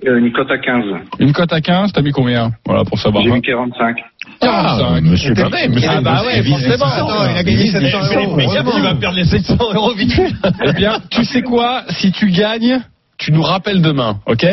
Euh, 0.06 0.18
une 0.18 0.32
cote 0.32 0.50
à 0.50 0.58
15. 0.58 0.84
Une 1.18 1.32
cote 1.32 1.52
à 1.52 1.60
15, 1.60 1.92
t'as 1.92 2.02
mis 2.02 2.12
combien? 2.12 2.52
Voilà 2.64 2.84
pour 2.84 2.98
savoir. 3.00 3.24
J'ai 3.24 3.30
mis 3.30 3.42
45. 3.42 3.96
Ah, 4.40 4.76
45. 4.78 5.00
monsieur 5.02 5.34
Bardet, 5.34 5.68
monsieur 5.68 5.90
Ah 5.90 6.00
bah 6.00 6.22
ouais, 6.24 6.42
forcément. 6.44 6.84
Attends, 6.86 7.30
il 7.30 7.36
a 7.36 7.42
gagné 7.42 7.66
700 7.66 7.98
euros. 8.14 8.36
Mais 8.36 8.46
Gap, 8.46 8.66
il 8.76 8.82
va 8.82 8.94
perdre 8.94 9.16
les 9.16 9.24
700 9.24 9.56
euros 9.74 9.94
vite 9.94 10.12
fait. 10.12 10.30
Eh 10.64 10.72
bien, 10.72 10.98
tu 11.10 11.24
sais 11.24 11.42
quoi? 11.42 11.82
Si 11.88 12.12
tu 12.12 12.30
gagnes, 12.30 12.80
tu 13.18 13.32
nous 13.32 13.42
rappelles 13.42 13.82
demain, 13.82 14.20
ok? 14.26 14.46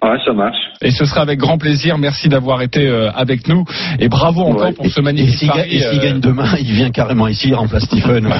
Ouais, 0.00 0.16
ça 0.24 0.32
marche. 0.32 0.56
Et 0.80 0.92
ce 0.92 1.04
sera 1.04 1.22
avec 1.22 1.40
grand 1.40 1.58
plaisir. 1.58 1.98
Merci 1.98 2.28
d'avoir 2.28 2.62
été 2.62 2.86
euh, 2.86 3.10
avec 3.12 3.48
nous. 3.48 3.64
Et 3.98 4.08
bravo 4.08 4.42
encore 4.42 4.66
Ouais. 4.66 4.72
pour 4.72 4.86
ce 4.86 5.00
Et 5.00 5.02
magnifique 5.02 5.48
ga- 5.48 5.56
pari. 5.56 5.74
et 5.76 5.80
s'il 5.80 5.98
euh, 5.98 6.02
gagne 6.02 6.20
demain, 6.20 6.54
il 6.60 6.72
vient 6.72 6.90
carrément 6.90 7.26
ici, 7.26 7.48
il 7.48 7.54
remplace 7.54 7.82
Stephen. 7.84 8.28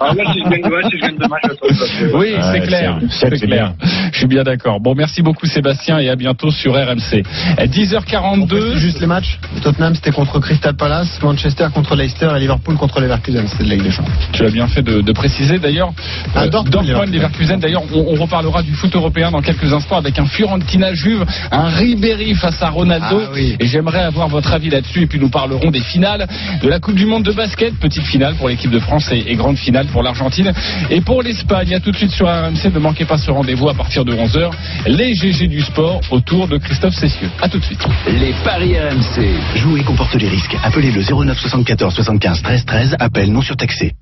Ah 0.00 0.12
ouais, 0.14 0.24
si 0.32 0.40
je 0.44 0.48
gagne 0.48 0.62
demain, 0.62 0.88
si 0.90 0.96
je 0.96 1.02
gagne 1.02 1.16
demain, 1.16 1.36
je 1.44 1.48
vais 1.50 2.10
te 2.10 2.16
Oui, 2.16 2.34
c'est 2.52 2.60
clair. 2.66 2.98
c'est- 3.10 3.30
clair. 3.46 3.74
Je 4.12 4.18
suis 4.18 4.26
bien 4.26 4.42
d'accord. 4.42 4.80
Bon, 4.80 4.94
merci 4.96 5.22
beaucoup 5.22 5.46
Sébastien 5.46 5.98
et 5.98 6.08
à 6.08 6.16
bientôt 6.16 6.50
sur 6.50 6.72
RMC. 6.74 7.22
À 7.56 7.66
10h42. 7.66 8.76
Juste 8.76 9.00
les 9.00 9.06
matchs. 9.06 9.38
Tottenham 9.62 9.94
c'était 9.94 10.10
contre 10.10 10.40
Crystal 10.40 10.74
Palace, 10.74 11.20
Manchester 11.22 11.66
contre 11.74 11.94
Leicester 11.94 12.30
et 12.36 12.40
Liverpool 12.40 12.76
contre 12.76 13.00
Leverkusen. 13.00 13.46
C'était 13.46 13.64
de 13.64 13.68
la 13.68 13.74
Ligue 13.76 13.84
des 13.84 13.90
Champions. 13.92 14.12
Tu 14.32 14.44
as 14.44 14.50
bien 14.50 14.66
fait 14.66 14.82
de, 14.82 15.00
de 15.00 15.12
préciser 15.12 15.58
d'ailleurs. 15.58 15.92
Ah, 16.34 16.42
euh, 16.44 16.48
Dortmund, 16.48 16.86
Dortmund, 16.88 17.14
Leverkusen. 17.14 17.60
D'ailleurs, 17.60 17.82
on, 17.94 18.04
on 18.16 18.20
reparlera 18.20 18.62
du 18.62 18.72
foot 18.74 18.94
européen 18.96 19.30
dans 19.30 19.42
quelques 19.42 19.72
instants 19.72 19.96
avec 19.98 20.18
un 20.18 20.26
Fiorentina 20.26 20.87
Juve, 20.94 21.24
un 21.50 21.68
Ribéry 21.68 22.34
face 22.34 22.62
à 22.62 22.70
Ronaldo. 22.70 23.22
Ah 23.24 23.30
oui. 23.34 23.56
Et 23.60 23.66
j'aimerais 23.66 24.02
avoir 24.02 24.28
votre 24.28 24.52
avis 24.52 24.70
là-dessus. 24.70 25.02
Et 25.02 25.06
puis 25.06 25.18
nous 25.18 25.28
parlerons 25.28 25.70
des 25.70 25.80
finales 25.80 26.26
de 26.62 26.68
la 26.68 26.80
Coupe 26.80 26.94
du 26.94 27.06
Monde 27.06 27.24
de 27.24 27.32
basket, 27.32 27.74
petite 27.78 28.04
finale 28.04 28.34
pour 28.36 28.48
l'équipe 28.48 28.70
de 28.70 28.78
France 28.78 29.10
et, 29.12 29.24
et 29.26 29.34
grande 29.36 29.56
finale 29.58 29.86
pour 29.86 30.02
l'Argentine 30.02 30.52
et 30.90 31.00
pour 31.00 31.22
l'Espagne. 31.22 31.74
À 31.74 31.80
tout 31.80 31.90
de 31.90 31.96
suite 31.96 32.12
sur 32.12 32.26
RMC. 32.26 32.72
Ne 32.72 32.78
manquez 32.78 33.04
pas 33.04 33.18
ce 33.18 33.30
rendez-vous 33.30 33.68
à 33.68 33.74
partir 33.74 34.04
de 34.04 34.12
11h. 34.12 34.50
Les 34.86 35.14
GG 35.14 35.48
du 35.48 35.60
sport 35.60 36.00
autour 36.10 36.48
de 36.48 36.58
Christophe 36.58 36.94
Cessieux. 36.94 37.30
À 37.42 37.48
tout 37.48 37.58
de 37.58 37.64
suite. 37.64 37.84
Les 38.06 38.34
paris 38.44 38.78
RMC. 38.78 39.56
Jouer 39.56 39.82
comporte 39.82 40.14
les 40.14 40.28
risques. 40.28 40.56
Appelez 40.62 40.90
le 40.90 41.02
09 41.02 41.38
74 41.38 41.94
75 41.94 42.42
13 42.42 42.64
13. 42.64 42.96
Appel 42.98 43.32
non 43.32 43.42
surtaxé. 43.42 43.92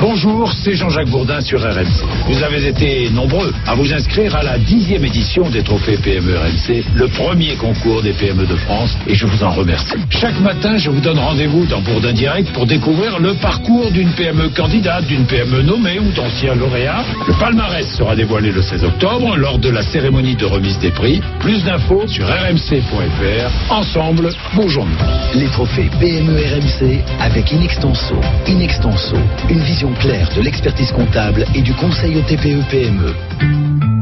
Bonjour, 0.00 0.52
c'est 0.52 0.74
Jean-Jacques 0.74 1.08
Bourdin 1.08 1.40
sur 1.40 1.60
RMC. 1.60 2.04
Vous 2.26 2.42
avez 2.42 2.66
été 2.68 3.10
nombreux 3.10 3.52
à 3.66 3.74
vous 3.74 3.92
inscrire 3.92 4.36
à 4.36 4.42
la 4.42 4.58
dixième 4.58 5.04
édition 5.04 5.48
des 5.48 5.62
trophées 5.62 5.96
PME 6.16 6.38
RMC 6.38 6.84
le 6.94 7.08
premier 7.08 7.56
concours 7.56 8.02
des 8.02 8.14
PME 8.14 8.46
de 8.46 8.56
France 8.56 8.96
et 9.06 9.14
je 9.14 9.26
vous 9.26 9.44
en 9.44 9.50
remercie. 9.50 9.98
Chaque 10.08 10.40
matin, 10.40 10.78
je 10.78 10.88
vous 10.88 11.00
donne 11.00 11.18
rendez-vous 11.18 11.66
dans 11.66 11.82
Bourdin 11.82 12.14
Direct 12.14 12.50
pour 12.52 12.64
découvrir 12.64 13.18
le 13.18 13.34
parcours 13.34 13.90
d'une 13.90 14.10
PME 14.12 14.48
candidate, 14.56 15.04
d'une 15.06 15.26
PME 15.26 15.60
nommée 15.62 15.98
ou 15.98 16.10
d'ancien 16.12 16.54
lauréat. 16.54 17.04
Le 17.28 17.34
palmarès 17.34 17.86
sera 17.86 18.16
dévoilé 18.16 18.50
le 18.50 18.62
16 18.62 18.84
octobre 18.84 19.36
lors 19.36 19.58
de 19.58 19.68
la 19.68 19.82
cérémonie 19.82 20.36
de 20.36 20.46
remise 20.46 20.78
des 20.78 20.90
prix. 20.90 21.20
Plus 21.40 21.62
d'infos 21.64 22.06
sur 22.08 22.26
rmc.fr. 22.26 23.72
Ensemble, 23.72 24.30
bonjour. 24.54 24.86
Les 25.34 25.48
trophées 25.48 25.90
PME 26.00 26.32
RMC 26.32 27.00
avec 27.20 27.52
Inextenso. 27.52 28.14
Inextenso, 28.46 29.16
une 29.50 29.60
vision 29.60 29.92
claire 30.00 30.30
de 30.34 30.40
l'expertise 30.40 30.92
comptable 30.92 31.44
et 31.54 31.60
du 31.60 31.74
conseil 31.74 32.16
au 32.16 32.22
TPE 32.22 32.64
PME. 32.70 33.95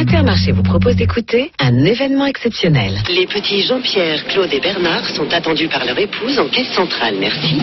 Intermarché 0.00 0.50
vous 0.52 0.62
propose 0.62 0.96
d'écouter 0.96 1.52
un 1.58 1.84
événement 1.84 2.24
exceptionnel. 2.24 2.94
Les 3.10 3.26
petits 3.26 3.60
Jean-Pierre, 3.60 4.24
Claude 4.28 4.50
et 4.50 4.58
Bernard 4.58 5.06
sont 5.10 5.30
attendus 5.30 5.68
par 5.68 5.84
leur 5.84 5.98
épouse 5.98 6.38
en 6.38 6.48
caisse 6.48 6.72
centrale. 6.72 7.16
Merci. 7.20 7.58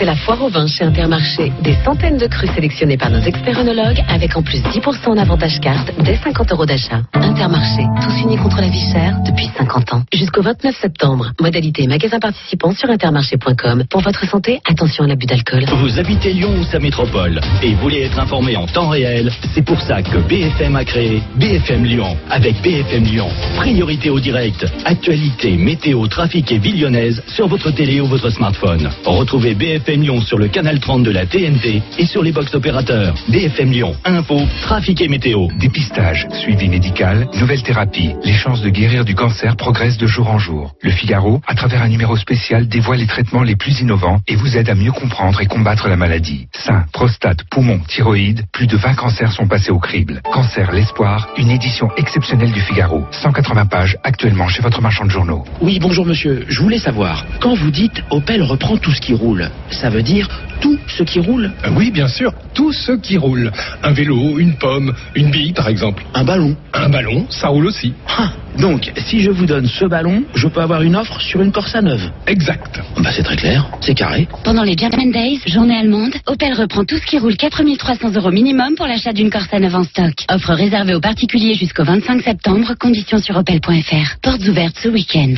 C'est 0.00 0.06
la 0.06 0.16
foire 0.16 0.42
au 0.42 0.48
vin 0.48 0.66
chez 0.66 0.82
Intermarché. 0.82 1.52
Des 1.60 1.74
centaines 1.84 2.16
de 2.16 2.26
crus 2.26 2.50
sélectionnés 2.54 2.96
par 2.96 3.10
nos 3.10 3.20
experts 3.20 3.58
œnologues 3.58 4.02
avec 4.08 4.34
en 4.34 4.42
plus 4.42 4.62
10% 4.62 5.08
en 5.08 5.18
avantage 5.18 5.60
carte 5.60 5.92
dès 6.02 6.16
50 6.16 6.52
euros 6.52 6.64
d'achat. 6.64 7.02
Intermarché, 7.12 7.82
tous 8.02 8.22
unis 8.22 8.38
contre 8.38 8.62
la 8.62 8.70
vie 8.70 8.90
chère 8.90 9.18
depuis 9.26 9.50
50 9.58 9.92
ans. 9.92 10.02
Jusqu'au 10.10 10.40
29 10.40 10.74
septembre. 10.74 11.32
Modalité 11.38 11.86
magasin 11.86 12.18
participant 12.18 12.72
sur 12.72 12.88
intermarché.com. 12.88 13.84
Pour 13.90 14.00
votre 14.00 14.26
santé, 14.26 14.62
attention 14.66 15.04
à 15.04 15.06
l'abus 15.06 15.26
d'alcool. 15.26 15.66
Vous 15.66 15.98
habitez 15.98 16.32
Lyon 16.32 16.54
ou 16.58 16.64
sa 16.64 16.78
métropole 16.78 17.38
et 17.62 17.74
voulez 17.74 18.00
être 18.04 18.18
informé 18.18 18.56
en 18.56 18.64
temps 18.64 18.88
réel, 18.88 19.30
c'est 19.54 19.66
pour 19.66 19.82
ça 19.82 20.00
que 20.00 20.16
BFM 20.16 20.76
a 20.76 20.84
créé 20.86 21.22
BFM 21.36 21.84
Lyon. 21.84 22.16
Avec 22.30 22.62
BFM 22.62 23.04
Lyon, 23.04 23.28
priorité 23.56 24.08
au 24.08 24.18
direct, 24.18 24.64
actualité, 24.86 25.58
météo, 25.58 26.06
trafic 26.06 26.50
et 26.52 26.58
ville 26.58 26.80
lyonnaise 26.80 27.22
sur 27.26 27.48
votre 27.48 27.70
télé 27.70 28.00
ou 28.00 28.06
votre 28.06 28.30
smartphone. 28.30 28.88
Retrouvez 29.04 29.54
BFM 29.54 29.89
Lyon 29.96 30.20
sur 30.20 30.38
le 30.38 30.48
canal 30.48 30.78
30 30.78 31.02
de 31.02 31.10
la 31.10 31.26
TNT 31.26 31.82
et 31.98 32.06
sur 32.06 32.22
les 32.22 32.32
box 32.32 32.54
opérateurs. 32.54 33.14
BFM 33.28 33.70
Lyon, 33.70 33.96
info, 34.04 34.40
trafic 34.62 35.00
et 35.00 35.08
météo. 35.08 35.48
Dépistage, 35.58 36.28
suivi 36.32 36.68
médical, 36.68 37.28
nouvelle 37.34 37.62
thérapie. 37.62 38.14
Les 38.24 38.34
chances 38.34 38.62
de 38.62 38.68
guérir 38.68 39.04
du 39.04 39.14
cancer 39.14 39.56
progressent 39.56 39.98
de 39.98 40.06
jour 40.06 40.30
en 40.30 40.38
jour. 40.38 40.74
Le 40.82 40.90
Figaro, 40.90 41.40
à 41.46 41.54
travers 41.54 41.82
un 41.82 41.88
numéro 41.88 42.16
spécial, 42.16 42.68
dévoile 42.68 43.00
les 43.00 43.06
traitements 43.06 43.42
les 43.42 43.56
plus 43.56 43.80
innovants 43.80 44.20
et 44.28 44.36
vous 44.36 44.56
aide 44.56 44.68
à 44.68 44.74
mieux 44.74 44.92
comprendre 44.92 45.40
et 45.40 45.46
combattre 45.46 45.88
la 45.88 45.96
maladie. 45.96 46.46
Sein, 46.54 46.84
prostate, 46.92 47.44
poumon, 47.50 47.80
thyroïde, 47.88 48.44
plus 48.52 48.66
de 48.66 48.76
20 48.76 48.94
cancers 48.94 49.32
sont 49.32 49.48
passés 49.48 49.70
au 49.70 49.78
crible. 49.78 50.20
Cancer, 50.32 50.70
l'espoir, 50.72 51.28
une 51.36 51.50
édition 51.50 51.88
exceptionnelle 51.96 52.52
du 52.52 52.60
Figaro. 52.60 53.04
180 53.10 53.66
pages 53.66 53.96
actuellement 54.04 54.48
chez 54.48 54.62
votre 54.62 54.80
marchand 54.80 55.04
de 55.04 55.10
journaux. 55.10 55.44
Oui, 55.60 55.78
bonjour 55.80 56.06
monsieur. 56.06 56.44
Je 56.48 56.60
voulais 56.60 56.78
savoir, 56.78 57.24
quand 57.40 57.54
vous 57.54 57.70
dites 57.70 58.02
Opel 58.10 58.42
reprend 58.42 58.76
tout 58.76 58.92
ce 58.92 59.00
qui 59.00 59.14
roule, 59.14 59.50
ça 59.80 59.88
veut 59.90 60.02
dire 60.02 60.28
tout 60.60 60.78
ce 60.88 61.02
qui 61.02 61.20
roule 61.20 61.50
Euh, 61.64 61.70
Oui, 61.76 61.90
bien 61.90 62.08
sûr, 62.08 62.32
tout 62.54 62.72
ce 62.72 62.92
qui 62.92 63.16
roule. 63.16 63.50
Un 63.82 63.92
vélo, 63.92 64.38
une 64.38 64.54
pomme, 64.54 64.92
une 65.14 65.30
bille 65.30 65.52
par 65.52 65.68
exemple. 65.68 66.04
Un 66.14 66.24
ballon 66.24 66.54
Un 66.74 66.88
ballon, 66.90 67.26
ça 67.30 67.48
roule 67.48 67.66
aussi. 67.66 67.94
Ah, 68.18 68.30
donc, 68.58 68.92
si 69.06 69.20
je 69.20 69.30
vous 69.30 69.46
donne 69.46 69.66
ce 69.66 69.84
ballon, 69.86 70.22
je 70.34 70.48
peux 70.48 70.60
avoir 70.60 70.82
une 70.82 70.96
offre 70.96 71.20
sur 71.20 71.40
une 71.40 71.52
Corsa 71.52 71.80
neuve 71.80 72.10
Exact. 72.26 72.80
Bah 72.98 73.10
c'est 73.14 73.22
très 73.22 73.36
clair, 73.36 73.64
c'est 73.80 73.94
carré. 73.94 74.28
Pendant 74.44 74.62
les 74.64 74.76
German 74.76 75.10
Days, 75.10 75.40
journée 75.46 75.76
allemande, 75.78 76.12
Opel 76.26 76.52
reprend 76.54 76.84
tout 76.84 76.96
ce 76.96 77.06
qui 77.06 77.18
roule 77.18 77.36
4300 77.36 78.10
euros 78.16 78.30
minimum 78.30 78.74
pour 78.76 78.86
l'achat 78.86 79.12
d'une 79.12 79.30
Corsa 79.30 79.58
neuve 79.60 79.76
en 79.76 79.84
stock. 79.84 80.12
Offre 80.30 80.52
réservée 80.52 80.94
aux 80.94 81.00
particuliers 81.00 81.54
jusqu'au 81.54 81.84
25 81.84 82.20
septembre, 82.22 82.74
conditions 82.78 83.18
sur 83.18 83.36
opel.fr. 83.36 84.18
Portes 84.22 84.46
ouvertes 84.46 84.76
ce 84.82 84.88
week-end. 84.88 85.34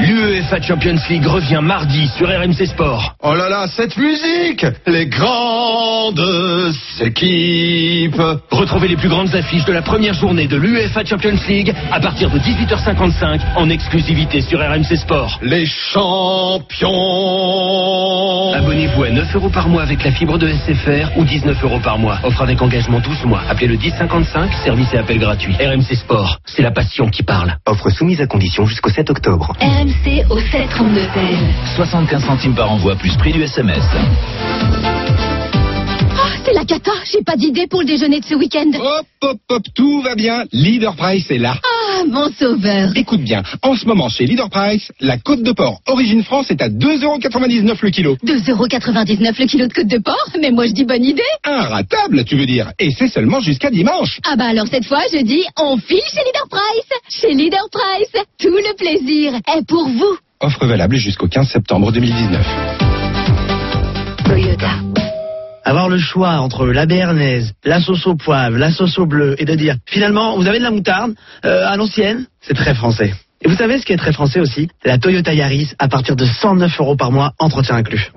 L'UEFA 0.00 0.60
Champions 0.60 0.96
League 1.08 1.26
revient 1.26 1.60
mardi 1.62 2.06
sur 2.18 2.28
RMC 2.28 2.66
Sport. 2.66 3.14
Oh 3.22 3.34
là 3.34 3.48
là, 3.48 3.66
cette 3.76 3.96
musique 3.98 4.64
Les 4.86 5.06
grandes 5.06 6.22
équipes 7.00 8.22
Retrouvez 8.50 8.88
les 8.88 8.96
plus 8.96 9.10
grandes 9.10 9.34
affiches 9.34 9.66
de 9.66 9.72
la 9.72 9.82
première 9.82 10.14
journée 10.14 10.46
de 10.46 10.56
l'UEFA 10.56 11.04
Champions 11.04 11.36
League 11.46 11.74
à 11.92 12.00
partir 12.00 12.30
de 12.30 12.38
18h55 12.38 13.40
en 13.56 13.68
exclusivité 13.68 14.40
sur 14.40 14.60
RMC 14.60 14.96
Sport. 14.96 15.38
Les 15.42 15.66
champions 15.66 16.86
Abonnez-vous 18.54 19.02
à 19.02 19.10
9 19.10 19.36
euros 19.36 19.50
par 19.50 19.68
mois 19.68 19.82
avec 19.82 20.02
la 20.04 20.12
fibre 20.12 20.38
de 20.38 20.48
SFR 20.48 21.14
ou 21.18 21.24
19 21.24 21.62
euros 21.64 21.80
par 21.80 21.98
mois. 21.98 22.18
Offre 22.22 22.40
avec 22.42 22.62
engagement 22.62 23.00
12 23.00 23.24
mois. 23.26 23.42
Appelez 23.50 23.66
le 23.66 23.76
1055, 23.76 24.54
service 24.64 24.94
et 24.94 24.98
appel 24.98 25.18
gratuit. 25.18 25.54
RMC 25.54 25.94
Sport, 25.96 26.38
c'est 26.46 26.62
la 26.62 26.70
passion 26.70 27.10
qui 27.10 27.22
parle. 27.22 27.58
Offre 27.66 27.90
soumise 27.90 28.22
à 28.22 28.26
condition 28.26 28.64
jusqu'au 28.64 28.88
7 28.88 29.10
octobre. 29.10 29.52
RMC 29.60 30.24
au 30.30 30.38
732 30.38 31.00
16. 31.00 31.08
75 31.76 32.24
centimes 32.24 32.54
par 32.54 32.70
envoi 32.70 32.96
plus 32.96 33.14
prix 33.16 33.32
du 33.32 33.42
SMS. 33.42 33.65
Oh, 36.18 36.28
c'est 36.44 36.52
la 36.52 36.64
cata, 36.64 36.92
j'ai 37.10 37.22
pas 37.22 37.36
d'idée 37.36 37.66
pour 37.66 37.80
le 37.80 37.86
déjeuner 37.86 38.20
de 38.20 38.24
ce 38.24 38.34
week-end. 38.34 38.70
Hop, 38.74 39.06
hop, 39.22 39.38
hop, 39.48 39.62
tout 39.74 40.02
va 40.02 40.14
bien. 40.14 40.44
Leader 40.52 40.94
Price 40.94 41.30
est 41.30 41.38
là. 41.38 41.56
Ah, 41.62 42.04
mon 42.08 42.30
sauveur. 42.32 42.92
Écoute 42.94 43.22
bien, 43.22 43.42
en 43.62 43.74
ce 43.74 43.84
moment 43.86 44.08
chez 44.08 44.26
Leader 44.26 44.48
Price, 44.50 44.92
la 45.00 45.18
côte 45.18 45.42
de 45.42 45.52
porc 45.52 45.80
Origine 45.86 46.22
France 46.22 46.50
est 46.50 46.62
à 46.62 46.68
2,99€ 46.68 47.76
le 47.82 47.90
kilo. 47.90 48.16
2,99€ 48.24 49.34
le 49.38 49.46
kilo 49.46 49.66
de 49.66 49.72
côte 49.72 49.88
de 49.88 49.98
porc 49.98 50.30
Mais 50.40 50.50
moi 50.50 50.66
je 50.66 50.72
dis 50.72 50.84
bonne 50.84 51.04
idée. 51.04 51.22
Inratable, 51.44 52.24
tu 52.24 52.36
veux 52.36 52.46
dire. 52.46 52.70
Et 52.78 52.90
c'est 52.96 53.08
seulement 53.08 53.40
jusqu'à 53.40 53.70
dimanche. 53.70 54.20
Ah 54.30 54.36
bah 54.36 54.46
alors 54.46 54.66
cette 54.70 54.86
fois 54.86 55.02
je 55.12 55.22
dis 55.22 55.44
on 55.60 55.76
file 55.76 55.98
chez 56.08 56.22
Leader 56.24 56.46
Price. 56.48 56.92
Chez 57.08 57.34
Leader 57.34 57.66
Price, 57.72 58.22
tout 58.38 58.48
le 58.48 58.76
plaisir 58.76 59.34
est 59.34 59.66
pour 59.66 59.88
vous. 59.88 60.16
Offre 60.40 60.66
valable 60.66 60.96
jusqu'au 60.96 61.28
15 61.28 61.48
septembre 61.48 61.92
2019. 61.92 62.85
Toyota. 64.26 64.70
Avoir 65.64 65.88
le 65.88 65.98
choix 65.98 66.40
entre 66.40 66.66
la 66.66 66.84
béarnaise, 66.84 67.52
la 67.64 67.80
sauce 67.80 68.06
au 68.06 68.16
poivre, 68.16 68.58
la 68.58 68.72
sauce 68.72 68.98
au 68.98 69.06
bleu 69.06 69.36
et 69.38 69.44
de 69.44 69.54
dire 69.54 69.76
finalement 69.86 70.36
vous 70.36 70.48
avez 70.48 70.58
de 70.58 70.64
la 70.64 70.72
moutarde 70.72 71.14
euh, 71.44 71.68
à 71.68 71.76
l'ancienne, 71.76 72.26
c'est 72.40 72.54
très 72.54 72.74
français. 72.74 73.14
Et 73.40 73.48
vous 73.48 73.54
savez 73.54 73.78
ce 73.78 73.86
qui 73.86 73.92
est 73.92 73.96
très 73.96 74.12
français 74.12 74.40
aussi? 74.40 74.68
La 74.84 74.98
Toyota 74.98 75.32
Yaris 75.32 75.74
à 75.78 75.86
partir 75.86 76.16
de 76.16 76.24
109 76.24 76.80
euros 76.80 76.96
par 76.96 77.12
mois, 77.12 77.32
entretien 77.38 77.76
inclus. 77.76 78.10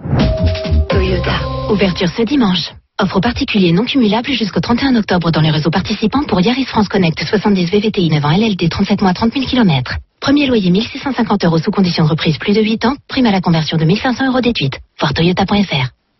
Toyota. 0.89 1.35
Ouverture 1.69 2.09
ce 2.09 2.23
dimanche. 2.23 2.71
Offre 2.99 3.19
particulier 3.19 3.71
non 3.71 3.85
cumulable 3.85 4.31
jusqu'au 4.31 4.61
31 4.61 4.95
octobre 4.95 5.29
dans 5.31 5.41
les 5.41 5.51
réseaux 5.51 5.69
participants 5.69 6.23
pour 6.27 6.41
Yaris 6.41 6.65
France 6.65 6.87
Connect 6.87 7.23
70 7.23 7.69
VVTI 7.71 8.09
9 8.09 8.25
ans 8.25 8.35
LLD 8.35 8.67
37 8.67 9.01
mois 9.03 9.13
30 9.13 9.33
000 9.33 9.45
km. 9.45 9.95
Premier 10.19 10.47
loyer 10.47 10.71
1650 10.71 11.45
euros 11.45 11.59
sous 11.59 11.71
condition 11.71 12.03
de 12.03 12.09
reprise 12.09 12.37
plus 12.39 12.53
de 12.53 12.61
8 12.61 12.85
ans. 12.85 12.95
Prime 13.07 13.27
à 13.27 13.31
la 13.31 13.41
conversion 13.41 13.77
de 13.77 13.85
1500 13.85 14.27
euros 14.27 14.41
déduite. 14.41 14.79
Voir 14.99 15.13
toyota.fr. 15.13 15.98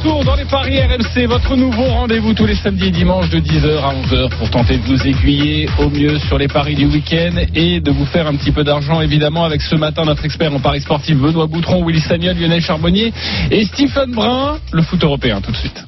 Retour 0.00 0.24
dans 0.24 0.34
les 0.34 0.46
paris 0.46 0.80
RMC, 0.80 1.26
votre 1.26 1.56
nouveau 1.56 1.84
rendez-vous 1.84 2.32
tous 2.32 2.46
les 2.46 2.54
samedis 2.54 2.86
et 2.86 2.90
dimanches 2.90 3.28
de 3.28 3.38
10h 3.38 3.80
à 3.80 3.92
11h 3.92 4.30
pour 4.38 4.48
tenter 4.48 4.78
de 4.78 4.82
vous 4.84 5.06
aiguiller 5.06 5.68
au 5.78 5.90
mieux 5.90 6.18
sur 6.20 6.38
les 6.38 6.48
paris 6.48 6.74
du 6.74 6.86
week-end 6.86 7.32
et 7.54 7.80
de 7.80 7.90
vous 7.90 8.06
faire 8.06 8.26
un 8.26 8.34
petit 8.34 8.50
peu 8.50 8.64
d'argent 8.64 9.02
évidemment 9.02 9.44
avec 9.44 9.60
ce 9.60 9.74
matin 9.74 10.06
notre 10.06 10.24
expert 10.24 10.54
en 10.54 10.58
paris 10.58 10.80
sportif 10.80 11.18
Benoît 11.18 11.46
Boutron, 11.46 11.84
Willy 11.84 12.00
Sagnol, 12.00 12.34
Lionel 12.34 12.62
Charbonnier 12.62 13.12
et 13.50 13.64
Stephen 13.66 14.12
Brun, 14.12 14.56
le 14.72 14.80
foot 14.80 15.04
européen 15.04 15.42
tout 15.42 15.52
de 15.52 15.56
suite. 15.58 15.84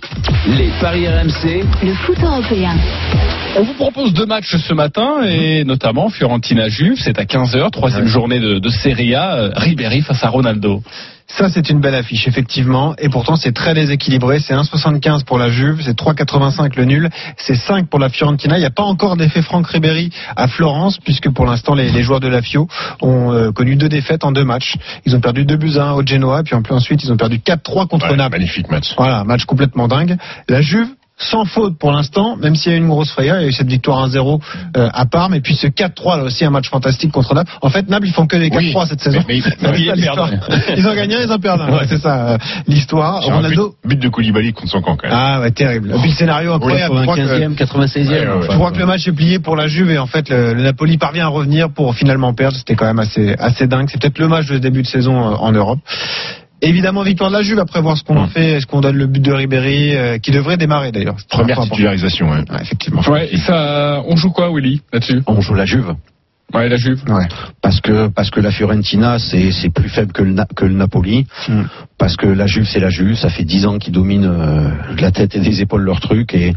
Les 0.47 0.69
paris 0.79 1.09
RMC, 1.09 1.65
Le 1.83 1.95
foot 1.95 2.19
européen. 2.23 2.77
On 3.57 3.63
vous 3.63 3.75
propose 3.75 4.13
deux 4.13 4.27
matchs 4.27 4.57
ce 4.57 4.75
matin 4.75 5.23
et 5.27 5.65
notamment 5.65 6.11
Fiorentina 6.11 6.69
Juve, 6.69 6.99
c'est 7.01 7.19
à 7.19 7.25
15h, 7.25 7.71
troisième 7.71 8.09
journée 8.09 8.41
de, 8.41 8.59
de 8.59 8.69
Serie 8.69 9.15
A, 9.15 9.37
euh, 9.37 9.51
Ribéry 9.57 10.03
face 10.03 10.23
à 10.23 10.29
Ronaldo. 10.29 10.83
Ça, 11.39 11.49
c'est 11.49 11.71
une 11.71 11.81
belle 11.81 11.95
affiche, 11.95 12.29
effectivement. 12.29 12.95
Et 12.99 13.09
pourtant, 13.09 13.37
c'est 13.37 13.53
très 13.53 13.73
déséquilibré. 13.73 14.02
C'est 14.05 14.55
1,75 14.55 15.25
pour 15.25 15.39
la 15.39 15.49
Juve, 15.49 15.81
c'est 15.83 15.97
3,85 15.97 16.77
le 16.77 16.85
nul, 16.85 17.11
c'est 17.37 17.55
5 17.55 17.89
pour 17.89 17.99
la 18.01 18.09
Fiorentina. 18.09 18.57
Il 18.57 18.61
n'y 18.61 18.67
a 18.67 18.71
pas 18.71 18.83
encore 18.83 19.17
d'effet 19.17 19.43
Franck 19.43 19.67
Ribéry 19.69 20.11
à 20.37 20.49
Florence, 20.49 20.99
puisque 20.99 21.31
pour 21.31 21.47
l'instant, 21.47 21.75
les, 21.75 21.91
les 21.91 22.03
joueurs 22.03 22.21
de 22.21 22.29
la 22.29 22.43
Fio 22.43 22.67
ont 23.01 23.33
euh, 23.33 23.53
connu 23.53 23.77
deux 23.77 23.89
défaites 23.89 24.25
en 24.25 24.33
deux 24.33 24.45
matchs. 24.45 24.75
Ils 25.07 25.15
ont 25.15 25.21
perdu 25.21 25.45
2 25.45 25.57
buts 25.57 25.77
à 25.77 25.85
1 25.85 25.93
au 25.93 26.07
Genoa, 26.07 26.43
puis 26.43 26.55
en 26.55 26.63
plus 26.63 26.75
ensuite, 26.75 27.03
ils 27.05 27.13
ont 27.13 27.17
perdu 27.17 27.39
4-3 27.39 27.87
contre 27.87 28.11
Ouais, 28.11 28.17
Naples. 28.17 28.39
magnifique 28.39 28.71
match. 28.71 28.93
Voilà, 28.97 29.25
match 29.25 29.45
complètement 29.45 29.87
dingue. 29.89 30.17
La 30.49 30.61
Juve, 30.63 30.89
sans 31.19 31.45
faute 31.45 31.79
pour 31.79 31.93
l'instant, 31.93 32.37
même 32.37 32.57
s'il 32.57 32.73
y 32.73 32.75
a 32.75 32.79
eu 32.79 32.81
une 32.81 32.89
grosse 32.89 33.11
frayeur, 33.13 33.37
il 33.39 33.43
y 33.43 33.45
a 33.45 33.49
eu 33.49 33.53
cette 33.53 33.69
victoire 33.69 34.09
1-0 34.09 34.41
euh, 34.77 34.89
à 34.93 35.07
Parme, 35.07 35.35
et 35.35 35.41
puis 35.41 35.55
ce 35.55 35.67
4-3 35.69 36.19
là 36.19 36.25
aussi 36.25 36.45
un 36.45 36.51
match 36.51 36.69
fantastique 36.69 37.13
contre 37.13 37.35
Naples. 37.35 37.53
En 37.63 37.69
fait, 37.71 37.89
Naples 37.89 38.07
ils 38.09 38.13
font 38.13 38.27
que 38.27 38.37
des 38.37 38.51
4-3 38.51 38.87
cette 38.89 39.01
saison. 39.01 39.21
mais- 39.29 39.37
ils 40.77 40.89
ont 40.89 40.95
gagné, 40.95 41.17
ils 41.23 41.31
ont 41.33 41.39
perdu. 41.39 41.71
Ouais, 41.73 41.87
c'est 41.89 41.99
ça 42.01 42.29
euh, 42.31 42.39
l'histoire. 42.67 43.23
Ronaldo. 43.23 43.75
but, 43.85 43.91
but 43.91 44.03
de 44.03 44.09
Koulibaly 44.09 44.53
contre 44.53 44.71
son 44.71 44.81
camp 44.81 44.97
quand 44.97 45.09
même. 45.09 45.17
Ah 45.17 45.41
ouais, 45.41 45.51
terrible. 45.53 45.93
Et 45.95 45.99
puis 46.01 46.11
le 46.11 46.17
scénario 46.17 46.53
incroyable. 46.55 46.97
Je 46.99 47.03
crois 47.03 47.17
que- 47.17 47.21
95e, 47.23 47.55
96e. 47.57 48.09
Ouais, 48.09 48.27
ouais, 48.27 48.43
je 48.43 48.47
crois 48.57 48.71
que 48.73 48.79
le 48.79 48.87
match 48.87 49.07
est 49.07 49.13
plié 49.13 49.39
pour 49.39 49.55
la 49.57 49.69
Juve 49.69 49.91
et 49.91 49.99
en 49.99 50.07
fait 50.07 50.29
le, 50.29 50.55
le 50.55 50.63
Napoli 50.63 50.99
parvient 50.99 51.27
à 51.27 51.29
revenir 51.29 51.71
pour 51.71 51.95
finalement 51.95 52.33
perdre. 52.35 52.57
C'était 52.57 52.75
quand 52.75 52.87
même 52.87 52.99
assez 52.99 53.35
assez 53.39 53.67
dingue. 53.67 53.89
C'est 53.91 54.01
peut-être 54.01 54.19
le 54.19 54.29
match 54.29 54.47
de 54.47 54.59
début 54.59 54.83
de 54.83 54.87
saison 54.89 55.17
euh, 55.33 55.35
en 55.37 55.53
Europe. 55.53 55.79
Évidemment, 56.63 57.03
victoire 57.03 57.31
de 57.31 57.37
la 57.37 57.43
Juve. 57.43 57.59
Après 57.59 57.81
voir 57.83 57.97
ce 57.99 58.05
qu'on 58.05 58.17
en 58.17 58.29
fait, 58.29 58.53
est-ce 58.57 58.67
qu'on 58.67 58.81
donne 58.81 58.97
le 58.97 59.07
but 59.07 59.21
de 59.21 59.33
Ribéry, 59.33 59.95
euh, 59.97 60.19
qui 60.19 60.31
devrait 60.31 60.57
démarrer 60.57 60.93
d'ailleurs. 60.93 61.17
Première 61.29 61.61
titularisation. 61.61 62.31
ouais. 62.31 62.39
Ouais, 62.51 62.63
effectivement. 62.63 63.03
Ouais, 63.09 63.29
et 63.33 63.37
ça, 63.39 64.01
on 64.07 64.17
joue 64.17 64.31
quoi, 64.31 64.51
Willy, 64.55 64.81
là-dessus? 64.93 65.23
On 65.27 65.41
joue 65.41 65.55
la 65.55 65.65
Juve. 65.67 65.95
Ouais, 66.55 66.69
la 66.69 66.77
Juve. 66.77 67.03
Ouais. 67.09 67.27
Parce 67.63 67.81
que 67.81 68.09
parce 68.09 68.31
que 68.31 68.39
la 68.39 68.51
Fiorentina 68.51 69.19
c'est 69.19 69.51
c'est 69.53 69.71
plus 69.71 69.89
faible 69.89 70.13
que 70.13 70.23
le 70.23 70.33
Na- 70.35 70.47
que 70.55 70.67
le 70.67 70.75
Napoli. 70.75 71.27
Mm. 71.49 71.63
Parce 71.99 72.17
que 72.17 72.27
la 72.27 72.47
Juve 72.47 72.67
c'est 72.67 72.79
la 72.81 72.91
Juve. 72.91 73.17
Ça 73.17 73.31
fait 73.31 73.45
dix 73.45 73.65
ans 73.67 73.79
qu'ils 73.79 73.95
dominent 73.95 74.27
euh, 74.31 74.95
de 74.95 75.01
la 75.01 75.11
tête 75.11 75.35
et 75.35 75.41
des 75.41 75.63
épaules 75.63 75.83
leur 75.83 76.01
truc 76.01 76.35
et 76.35 76.53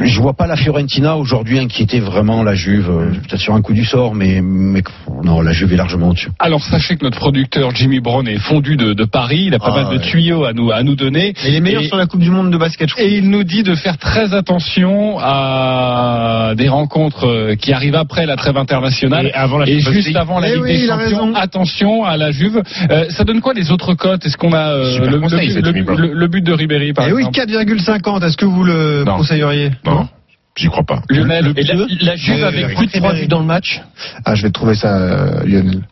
je 0.00 0.20
vois 0.20 0.32
pas 0.34 0.46
la 0.48 0.56
Fiorentina 0.56 1.16
aujourd'hui 1.16 1.58
inquiéter 1.58 2.00
vraiment 2.00 2.42
la 2.42 2.54
Juve. 2.54 2.90
euh, 2.90 3.10
Peut-être 3.28 3.40
sur 3.40 3.54
un 3.54 3.62
coup 3.62 3.72
du 3.72 3.84
sort, 3.84 4.14
mais 4.14 4.40
mais 4.42 4.82
non, 5.22 5.40
la 5.40 5.52
Juve 5.52 5.72
est 5.72 5.76
largement 5.76 6.08
au-dessus. 6.08 6.30
Alors 6.40 6.62
sachez 6.62 6.96
que 6.96 7.04
notre 7.04 7.18
producteur 7.18 7.70
Jimmy 7.74 8.00
Brown 8.00 8.26
est 8.26 8.38
fondu 8.38 8.76
de, 8.76 8.92
de 8.92 9.04
Paris, 9.04 9.44
il 9.46 9.54
a 9.54 9.58
pas 9.60 9.68
Ah, 9.70 9.82
mal 9.84 9.92
de 9.94 9.98
ouais. 9.98 10.10
tuyaux 10.10 10.44
à 10.44 10.52
nous 10.52 10.72
à 10.72 10.82
nous 10.82 10.96
donner. 10.96 11.28
Et 11.44 11.48
il 11.48 11.54
est 11.54 11.60
meilleur 11.60 11.82
Et- 11.82 11.86
sur 11.86 11.96
la 11.96 12.06
Coupe 12.06 12.20
du 12.20 12.30
Monde 12.30 12.50
de 12.50 12.56
basket, 12.58 12.88
je 12.88 12.94
crois. 12.94 13.04
Et 13.06 13.16
il 13.18 13.30
nous 13.30 13.44
dit 13.44 13.62
de 13.62 13.74
faire 13.76 13.98
très 13.98 14.34
attention 14.34 15.18
à 15.20 16.54
des 16.56 16.68
rencontres 16.68 17.26
euh, 17.28 17.54
qui 17.54 17.72
arrivent 17.72 17.94
après 17.94 18.26
la 18.26 18.36
trêve 18.36 18.56
internationale 18.56 19.26
Et 19.28 19.32
avant 19.32 19.58
la 19.58 19.68
et 19.68 19.78
juste 19.78 20.16
avant 20.16 20.40
la 20.40 20.48
Eh 20.48 20.54
Ligue 20.54 20.62
oui, 20.62 20.80
des 20.80 20.86
Champions. 20.88 21.34
Attention 21.34 22.04
à 22.04 22.16
la 22.16 22.30
Juve. 22.32 22.62
Euh, 22.90 23.04
ça 23.10 23.24
donne 23.24 23.40
quoi 23.40 23.54
les 23.54 23.70
autres 23.70 23.94
cotes? 23.94 24.26
Est-ce 24.26 24.36
qu'on 24.36 24.52
a 24.52 24.72
euh, 24.74 24.98
le, 25.08 25.20
conseil, 25.20 25.48
le- 25.48 25.52
cette 25.54 25.64
le- 25.66 25.72
Jimmy 25.72 25.82
Brown. 25.82 26.00
le- 26.00 26.12
le 26.14 26.26
but 26.28 26.42
de 26.42 26.52
Ribéry 26.52 26.92
par 26.92 27.06
Et 27.08 27.12
oui, 27.12 27.20
exemple? 27.28 27.38
4,50. 27.38 28.24
Est-ce 28.24 28.36
que 28.36 28.44
vous 28.44 28.64
le 28.64 29.04
Non. 29.04 29.16
conseilleriez 29.18 29.51
Non, 29.84 30.08
j'y 30.56 30.66
crois 30.68 30.84
pas. 30.84 31.02
Lionel, 31.08 31.52
Et 31.56 31.62
la, 31.62 31.74
la 32.00 32.16
Juve 32.16 32.44
avec 32.44 32.66
plus 32.76 32.86
de 32.86 32.92
3 32.92 33.08
Ribéry. 33.10 33.20
buts 33.22 33.28
dans 33.28 33.40
le 33.40 33.46
match. 33.46 33.80
Ah, 34.24 34.34
je 34.34 34.42
vais 34.42 34.50
trouver 34.50 34.74
ça, 34.74 34.96
euh, 34.96 35.44
Lionel. 35.44 35.82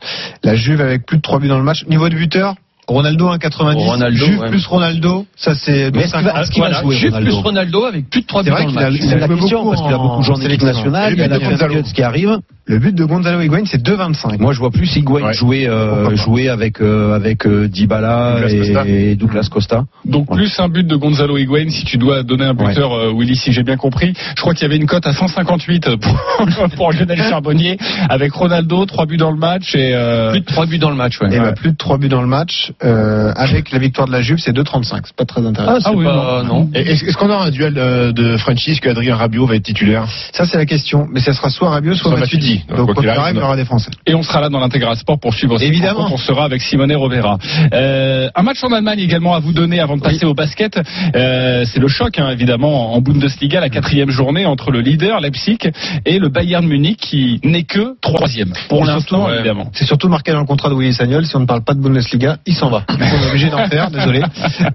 La 0.43 0.55
Juve 0.55 0.81
avec 0.81 1.07
plus 1.07 1.17
de 1.19 1.23
3 1.23 1.39
buts 1.41 1.49
dans 1.49 1.59
le 1.59 1.65
match. 1.65 1.85
Niveau 1.87 2.09
de 2.09 2.15
buteur, 2.17 2.55
Ronaldo 2.91 3.29
1,90. 3.31 3.75
Ronaldo, 3.77 4.17
Juve 4.27 4.41
ouais. 4.41 4.49
plus 4.51 4.67
Ronaldo, 4.67 5.27
ça 5.37 5.55
c'est 5.55 5.91
Mais 5.95 6.03
est-ce 6.03 6.13
qu'il 6.15 6.25
va- 6.25 6.33
2,50. 6.33 6.41
est-ce 6.43 6.51
qu'il 6.51 6.63
va 6.63 6.69
Voilà, 6.69 6.83
jouer, 6.83 6.97
Juve 6.97 7.11
Ronaldo 7.13 7.31
plus 7.31 7.43
Ronaldo 7.47 7.85
avec 7.85 8.11
plus 8.11 8.21
de 8.23 8.27
3 8.27 8.43
C'est 8.43 8.51
buts 8.51 8.55
vrai 8.57 8.63
dans 8.65 8.69
le 8.69 8.73
qu'il 8.75 8.83
a- 8.83 8.91
match. 8.91 9.01
C'est 9.01 9.19
la 9.19 9.29
question 9.29 9.59
beaucoup 9.59 9.71
parce 9.71 9.83
qu'il 9.83 9.95
a 9.95 9.99
beaucoup 9.99 10.23
joué 10.23 10.35
en 10.35 10.41
équipe 10.41 10.63
nationale. 10.63 11.13
Il 11.15 11.19
y 11.19 11.23
a 11.23 11.27
le 11.27 11.31
la 11.33 11.39
but 11.39 11.45
de 11.45 11.51
Gonzalo. 11.51 11.75
Champions 11.75 11.93
qui 11.95 12.03
arrive. 12.03 12.39
Le 12.67 12.79
but 12.79 12.95
de 12.95 13.05
Gonzalo 13.05 13.41
Higuain, 13.41 13.65
c'est 13.65 13.83
2,25. 13.83 14.39
Moi, 14.39 14.53
je 14.53 14.61
vois 14.61 14.71
plus 14.71 14.95
Higuain 14.95 15.23
Ouais. 15.25 15.33
jouer 15.33 15.67
euh, 15.67 16.15
jouer 16.15 16.49
avec 16.49 16.81
euh, 16.81 17.15
avec 17.17 17.45
euh, 17.45 17.67
Dybala 17.67 18.35
Douglas 18.43 18.49
et, 18.53 18.59
Costa. 18.59 18.85
et 18.87 19.15
Douglas 19.17 19.49
Costa. 19.51 19.85
Donc 20.05 20.31
Ouais. 20.31 20.37
plus 20.37 20.61
un 20.61 20.69
but 20.69 20.87
de 20.87 20.95
Gonzalo 20.95 21.37
Higuain 21.37 21.69
si 21.71 21.85
tu 21.85 21.99
dois 21.99 22.23
donner 22.23 22.45
un 22.45 22.55
buteur 22.55 22.93
euh, 22.93 23.13
Willy 23.13 23.35
si 23.35 23.51
j'ai 23.53 23.65
bien 23.65 23.77
compris. 23.77 24.13
Je 24.37 24.41
crois 24.41 24.55
qu'il 24.55 24.63
y 24.63 24.67
avait 24.67 24.77
une 24.77 24.87
cote 24.87 25.05
à 25.07 25.13
158 25.13 25.97
pour, 25.97 26.17
pour 26.77 26.93
Lionel 26.93 27.21
Charbonnier 27.23 27.77
avec 28.09 28.33
Ronaldo, 28.33 28.87
trois 28.87 29.07
buts 29.07 29.17
dans 29.17 29.33
le 29.33 29.39
match 29.39 29.75
et 29.75 29.91
euh, 29.95 30.31
Plus 30.31 30.41
de 30.41 30.47
3 30.47 30.67
buts 30.67 30.79
dans 30.79 30.91
le 30.91 30.97
match, 30.97 31.21
ouais. 31.21 31.35
Et 31.35 31.41
bah, 31.41 31.53
plus 31.53 31.73
de 31.73 31.77
3 31.77 31.99
buts 31.99 32.09
dans 32.09 32.21
le 32.23 32.29
match. 32.29 32.73
Euh, 32.83 33.33
avec 33.37 33.73
la 33.73 33.79
victoire 33.79 34.07
de 34.07 34.13
la 34.13 34.23
Juve, 34.23 34.39
c'est 34.39 34.57
2,35. 34.57 35.01
C'est 35.05 35.17
pas 35.17 35.27
très 35.27 35.45
intéressant. 35.45 35.75
Ah, 35.77 35.81
c'est 35.91 35.97
oui, 35.97 36.05
pas, 36.05 36.43
non. 36.43 36.71
Est-ce 36.73 37.17
qu'on 37.17 37.29
aura 37.29 37.45
un 37.45 37.51
duel 37.51 37.75
euh, 37.77 38.13
de 38.13 38.39
Francis 38.39 38.81
que 38.81 38.89
Adrien 38.89 39.17
Rabiot 39.17 39.47
va 39.47 39.57
être 39.57 39.65
titulaire? 39.65 40.07
Ça, 40.33 40.47
c'est 40.47 40.57
la 40.57 40.65
question. 40.65 41.07
Mais 41.13 41.21
ça 41.21 41.35
sera 41.35 41.51
soit 41.51 41.69
Rabiot, 41.69 41.95
soit 41.95 42.11
Soit 42.11 42.21
Matuidi. 42.21 42.65
Donc, 42.69 42.79
Donc, 42.79 42.87
quoi 42.87 42.95
qu'il 42.95 43.11
qu'il 43.11 43.21
arrive, 43.21 43.37
il 43.37 43.41
y 43.41 43.43
aura 43.43 43.57
des 43.57 43.67
Français. 43.67 43.91
Et 44.07 44.15
on 44.15 44.23
sera 44.23 44.41
là 44.41 44.49
dans 44.49 44.61
l'intégral 44.61 44.97
sport 44.97 45.19
pour 45.19 45.35
suivre 45.35 45.61
Évidemment. 45.63 46.09
On 46.11 46.17
sera 46.17 46.45
avec 46.45 46.63
Simone 46.63 46.95
Rovera. 46.95 47.39
Euh, 47.73 48.29
un 48.35 48.43
match 48.43 48.65
en 48.65 48.73
Allemagne 48.73 49.01
également 49.01 49.35
à 49.35 49.41
vous 49.41 49.53
donner 49.53 49.81
avant 49.81 49.97
de 49.97 50.03
passer 50.03 50.25
au 50.25 50.35
basket. 50.35 50.81
Euh, 51.15 51.65
c'est 51.67 51.81
le 51.81 51.89
choc, 51.89 52.19
hein, 52.19 52.31
évidemment, 52.31 52.95
en 52.95 53.01
Bundesliga, 53.03 53.61
la 53.61 53.69
quatrième 53.69 54.11
journée 54.11 54.47
entre 54.47 54.71
le 54.71 54.81
leader 54.81 55.21
Leipzig 55.21 55.59
et 56.07 56.19
le 56.19 56.29
Bayern 56.29 56.67
Munich 56.67 56.99
qui 56.99 57.41
n'est 57.45 57.65
que 57.65 57.97
troisième. 58.01 58.53
Pour 58.69 58.85
l'instant, 58.87 59.31
évidemment. 59.31 59.71
C'est 59.75 59.85
surtout 59.87 60.09
marqué 60.09 60.33
dans 60.33 60.41
le 60.41 60.47
contrat 60.47 60.71
de 60.71 60.75
Willy 60.75 60.95
Sagnol. 60.95 61.27
Si 61.27 61.37
on 61.37 61.41
ne 61.41 61.47
parle 61.47 61.63
pas 61.63 61.75
de 61.75 61.81
Bundesliga, 61.81 62.39
il 62.47 62.55
s'en 62.55 62.70
va. 62.71 62.85
On 62.89 62.95
est 63.25 63.29
obligé 63.29 63.51
d'en 63.51 63.67
faire, 63.69 63.91
désolé. 63.91 64.23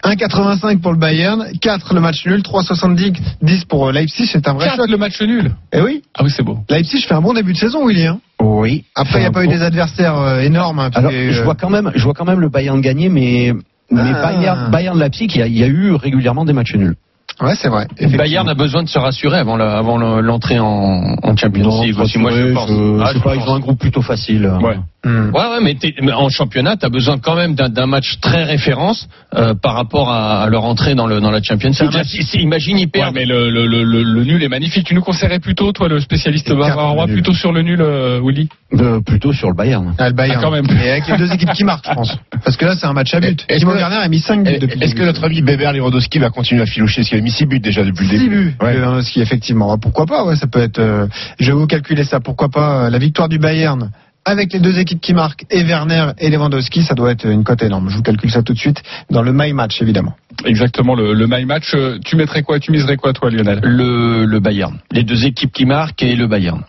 1,85 0.03 0.79
pour 0.81 0.91
le 0.91 0.97
Bayern, 0.99 1.45
4 1.61 1.93
le 1.93 2.01
match 2.01 2.25
nul, 2.25 2.41
3,70 2.41 3.13
10 3.41 3.65
pour 3.65 3.87
euh, 3.87 3.91
Leipzig. 3.91 4.27
C'est 4.31 4.47
un 4.47 4.53
vrai 4.53 4.65
Quatre, 4.65 4.77
choc. 4.77 4.89
le 4.89 4.97
match 4.97 5.21
nul. 5.21 5.51
Eh 5.73 5.81
oui, 5.81 6.01
Ah 6.17 6.23
oui, 6.23 6.29
c'est 6.35 6.43
beau. 6.43 6.59
Leipzig 6.69 7.01
fait 7.07 7.13
un 7.15 7.21
bon 7.21 7.33
début 7.33 7.53
de 7.53 7.57
saison, 7.57 7.87
Willy. 7.87 8.05
Hein. 8.07 8.19
Oui. 8.41 8.83
Après, 8.95 9.19
il 9.19 9.21
n'y 9.21 9.27
a 9.27 9.31
pas 9.31 9.43
eu 9.43 9.47
des 9.47 9.61
adversaires 9.61 10.17
euh, 10.17 10.39
énormes. 10.41 10.79
hein, 10.79 10.89
Alors, 10.93 11.11
que, 11.11 11.31
je 11.31 11.39
euh, 11.41 11.43
vois 11.43 11.55
quand 11.55 11.69
même, 11.69 11.91
je 11.95 12.03
vois 12.03 12.13
quand 12.13 12.25
même 12.25 12.39
le 12.39 12.49
Bayern 12.49 12.79
gagner, 12.81 13.09
mais 13.09 13.53
mais 13.91 14.01
Ah. 14.15 14.31
Bayern, 14.31 14.71
Bayern 14.71 14.99
Leipzig, 14.99 15.27
il 15.35 15.37
y, 15.39 15.41
a, 15.43 15.47
il 15.47 15.57
y 15.57 15.63
a 15.63 15.67
eu 15.67 15.93
régulièrement 15.93 16.43
des 16.43 16.53
matchs 16.53 16.73
nuls. 16.75 16.95
Ouais, 17.41 17.53
c'est 17.55 17.67
vrai. 17.67 17.85
Bayern 18.17 18.47
a 18.47 18.53
besoin 18.53 18.81
de 18.83 18.87
se 18.89 18.97
rassurer 18.97 19.37
avant 19.37 19.57
la- 19.57 19.77
avant 19.77 19.97
le- 19.97 20.21
l'entrée 20.21 20.57
en, 20.57 21.15
en 21.21 21.35
Champions 21.35 21.81
League 21.83 21.99
aussi. 21.99 22.17
Moi, 22.17 22.31
je 22.31 22.53
pense. 22.53 22.69
je- 22.69 23.01
Ah, 23.03 23.11
je 23.13 23.19
pas, 23.19 23.35
ils 23.35 23.41
ont 23.49 23.55
un 23.55 23.59
groupe 23.59 23.79
plutôt 23.79 24.01
facile. 24.01 24.49
Ouais. 24.61 24.77
Hmm. 25.03 25.29
Ouais, 25.35 25.41
ouais, 25.51 25.59
mais, 25.61 25.75
t'es- 25.75 25.93
mais 26.01 26.13
en 26.13 26.29
championnat, 26.29 26.77
tu 26.77 26.85
as 26.85 26.89
besoin 26.89 27.17
quand 27.19 27.35
même 27.35 27.53
d'un 27.53 27.69
d'un 27.69 27.85
match 27.87 28.19
très 28.21 28.43
référence 28.43 29.07
euh, 29.35 29.53
par 29.53 29.73
rapport 29.75 30.09
à, 30.09 30.43
à 30.43 30.49
leur 30.49 30.63
entrée 30.63 30.95
dans, 30.95 31.07
le, 31.07 31.19
dans 31.19 31.29
la 31.29 31.43
Champions 31.43 31.71
League. 31.79 31.93
Match- 31.93 32.07
si- 32.07 32.23
si- 32.23 32.37
imagine, 32.39 32.77
ils 32.79 32.85
Ouais, 32.85 32.87
perdent. 32.91 33.13
mais 33.15 33.25
le, 33.25 33.49
le, 33.49 33.65
le, 33.67 33.83
le- 33.83 34.01
le 34.03 34.23
nul 34.23 34.41
est 34.41 34.49
magnifique. 34.49 34.87
Tu 34.87 34.95
nous 34.95 35.01
conseillerais 35.01 35.39
plutôt, 35.39 35.71
toi, 35.73 35.89
le 35.89 35.99
spécialiste 35.99 36.51
bavarois, 36.53 37.05
plutôt 37.07 37.33
sur 37.33 37.51
le 37.51 37.61
nul, 37.63 37.81
euh, 37.81 38.19
Willy? 38.23 38.47
Euh, 38.79 38.99
plutôt 39.01 39.31
sur 39.33 39.47
le 39.47 39.53
Bayern. 39.55 39.93
Ah, 39.97 40.09
le 40.09 40.13
Bayern. 40.15 40.39
Ah, 40.39 40.43
quand 40.43 40.51
même. 40.51 40.65
Et 40.83 40.89
avec 40.91 41.07
les 41.07 41.17
deux 41.17 41.31
équipes 41.31 41.51
qui 41.53 41.63
marquent, 41.63 41.87
je 41.87 41.93
pense. 41.93 42.17
Parce 42.43 42.57
que 42.57 42.65
là, 42.65 42.75
c'est 42.75 42.85
un 42.85 42.93
match 42.93 43.13
à 43.13 43.19
but. 43.19 43.45
Est-ce 43.47 43.59
Timo 43.59 43.71
que- 43.71 43.77
Werner 43.77 43.95
a 43.97 44.07
mis 44.09 44.19
5 44.19 44.43
buts 44.43 44.57
depuis 44.59 44.79
le 44.79 44.83
Est-ce 44.85 44.95
que 44.95 45.03
notre 45.03 45.23
ami 45.23 45.41
Bébert 45.41 45.71
Lewandowski 45.73 46.19
va 46.19 46.29
continuer 46.29 46.61
à 46.61 46.65
filoucher? 46.65 47.01
Parce 47.01 47.09
qu'il 47.09 47.17
a 47.17 47.21
mis 47.21 47.31
6 47.31 47.45
buts 47.45 47.59
déjà 47.59 47.83
depuis 47.83 48.05
le 48.05 48.11
Six 48.17 48.19
début. 48.23 48.45
buts, 48.49 48.55
Ouais. 48.61 48.73
Lewandowski, 48.77 49.21
effectivement. 49.21 49.71
Ah, 49.73 49.77
Pourquoi 49.81 50.05
pas, 50.05 50.25
ouais, 50.25 50.35
ça 50.35 50.47
peut 50.47 50.59
être. 50.59 50.79
euh, 50.79 51.07
je 51.39 51.47
vais 51.47 51.57
vous 51.57 51.67
calculer 51.67 52.03
ça. 52.03 52.19
Pourquoi 52.19 52.49
pas 52.49 52.85
euh, 52.85 52.89
la 52.89 52.97
victoire 52.97 53.29
du 53.29 53.39
Bayern 53.39 53.91
avec 54.27 54.51
les 54.53 54.59
deux 54.59 54.79
équipes 54.79 54.99
qui 55.01 55.13
marquent 55.13 55.45
et 55.51 55.63
Werner 55.63 56.07
et 56.17 56.29
Lewandowski, 56.31 56.81
ça 56.81 56.95
doit 56.95 57.11
être 57.11 57.27
une 57.27 57.43
cote 57.43 57.61
énorme. 57.61 57.89
Je 57.89 57.95
vous 57.97 58.01
calcule 58.01 58.31
ça 58.31 58.41
tout 58.41 58.53
de 58.53 58.57
suite 58.57 58.81
dans 59.11 59.21
le 59.21 59.31
my 59.31 59.53
match, 59.53 59.79
évidemment. 59.83 60.13
Exactement, 60.45 60.95
le, 60.95 61.13
le 61.13 61.27
my 61.27 61.45
match. 61.45 61.71
Euh, 61.75 61.99
Tu 62.03 62.15
mettrais 62.15 62.41
quoi 62.41 62.59
Tu 62.59 62.71
miserais 62.71 62.97
quoi, 62.97 63.13
toi, 63.13 63.29
Lionel? 63.29 63.59
Le, 63.63 64.25
le 64.25 64.39
Bayern. 64.39 64.77
Les 64.91 65.03
deux 65.03 65.25
équipes 65.27 65.51
qui 65.53 65.65
marquent 65.65 66.01
et 66.01 66.15
le 66.15 66.25
Bayern. 66.27 66.63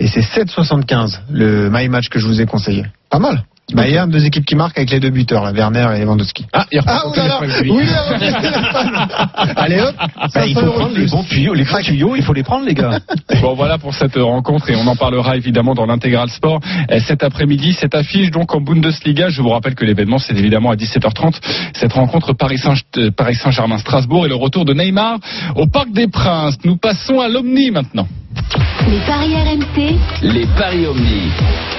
Et 0.00 0.06
c'est 0.06 0.20
7,75 0.20 1.20
le 1.30 1.70
my 1.72 1.88
match 1.88 2.08
que 2.08 2.18
je 2.18 2.26
vous 2.26 2.40
ai 2.40 2.46
conseillé. 2.46 2.84
Pas 3.10 3.18
mal. 3.18 3.42
Bayern, 3.74 4.08
deux 4.10 4.24
équipes 4.24 4.46
qui 4.46 4.54
marquent 4.54 4.78
avec 4.78 4.90
les 4.90 4.98
deux 4.98 5.10
buteurs, 5.10 5.44
là, 5.44 5.52
Werner 5.52 5.86
et 5.94 6.00
Lewandowski. 6.02 6.46
Ah, 6.54 6.64
il 6.72 6.80
reprend 6.80 6.94
Ah, 6.94 7.02
oh 7.04 7.44
là. 7.44 7.60
Oui, 7.68 7.84
Allez 9.56 9.80
hop 9.80 9.94
Bah, 9.98 10.28
500 10.30 10.46
il 10.48 10.54
faut 10.54 10.70
prendre 10.72 10.96
les 10.96 11.06
bons 11.06 11.22
tuyaux, 11.24 11.52
les 11.52 11.64
grands 11.64 11.80
tuyaux, 11.82 12.16
il 12.16 12.22
faut 12.22 12.32
les 12.32 12.42
prendre, 12.42 12.64
les 12.64 12.72
gars. 12.72 13.00
Bon, 13.42 13.52
voilà 13.54 13.76
pour 13.76 13.92
cette 13.94 14.16
rencontre 14.16 14.70
et 14.70 14.76
on 14.76 14.86
en 14.86 14.96
parlera 14.96 15.36
évidemment 15.36 15.74
dans 15.74 15.84
l'intégral 15.84 16.30
sport 16.30 16.60
euh, 16.90 16.98
cet 17.00 17.22
après-midi. 17.22 17.74
Cette 17.74 17.94
affiche 17.94 18.30
donc 18.30 18.54
en 18.54 18.60
Bundesliga. 18.62 19.28
Je 19.28 19.42
vous 19.42 19.50
rappelle 19.50 19.74
que 19.74 19.84
l'événement 19.84 20.18
c'est 20.18 20.34
évidemment 20.34 20.70
à 20.70 20.74
17h30. 20.76 21.34
Cette 21.74 21.92
rencontre 21.92 22.32
Paris 22.32 22.56
Saint- 22.58 22.74
euh, 22.96 23.10
Paris 23.10 23.34
Saint-Germain-Strasbourg 23.34 24.24
et 24.24 24.28
le 24.30 24.34
retour 24.34 24.64
de 24.64 24.72
Neymar 24.72 25.18
au 25.56 25.66
Parc 25.66 25.92
des 25.92 26.08
Princes. 26.08 26.56
Nous 26.64 26.76
passons 26.78 27.20
à 27.20 27.28
l'Omni 27.28 27.70
maintenant. 27.70 28.08
Les 28.88 28.98
paris 29.06 29.34
RMC, 29.34 29.98
Les 30.22 30.46
paris 30.56 30.86
Omni. 30.86 31.30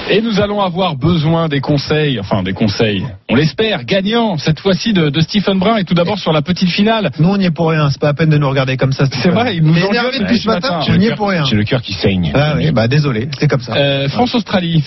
Et 0.09 0.21
nous 0.21 0.39
allons 0.39 0.61
avoir 0.61 0.95
besoin 0.95 1.47
des 1.47 1.59
conseils, 1.59 2.19
enfin 2.19 2.41
des 2.41 2.53
conseils, 2.53 3.05
on 3.29 3.35
l'espère, 3.35 3.85
gagnants 3.85 4.37
cette 4.37 4.59
fois-ci 4.59 4.91
de, 4.91 5.09
de 5.09 5.19
Stephen 5.19 5.59
Brun 5.59 5.77
et 5.77 5.83
tout 5.83 5.93
d'abord 5.93 6.17
sur 6.17 6.31
la 6.31 6.41
petite 6.41 6.69
finale. 6.69 7.11
Nous, 7.19 7.29
on 7.29 7.37
n'y 7.37 7.45
est 7.45 7.51
pour 7.51 7.69
rien. 7.69 7.91
C'est 7.91 8.01
pas 8.01 8.09
à 8.09 8.13
peine 8.15 8.29
de 8.29 8.37
nous 8.39 8.49
regarder 8.49 8.77
comme 8.77 8.91
ça. 8.91 9.05
C'est 9.11 9.29
vrai, 9.29 9.57
il 9.57 9.63
nous 9.63 9.77
est 9.77 9.87
énervé 9.89 10.19
depuis 10.19 10.39
ce 10.39 10.47
matin. 10.47 10.79
matin. 10.79 10.91
On 10.91 10.97
n'y 10.97 11.07
est 11.07 11.15
pour 11.15 11.29
rien. 11.29 11.43
J'ai 11.43 11.55
le 11.55 11.63
cœur 11.63 11.83
qui 11.83 11.93
saigne. 11.93 12.31
Ah 12.33 12.53
oui, 12.57 12.71
bah 12.71 12.87
désolé, 12.87 13.29
c'est 13.39 13.47
comme 13.47 13.61
ça. 13.61 13.73
Euh, 13.75 14.09
France-Australie. 14.09 14.83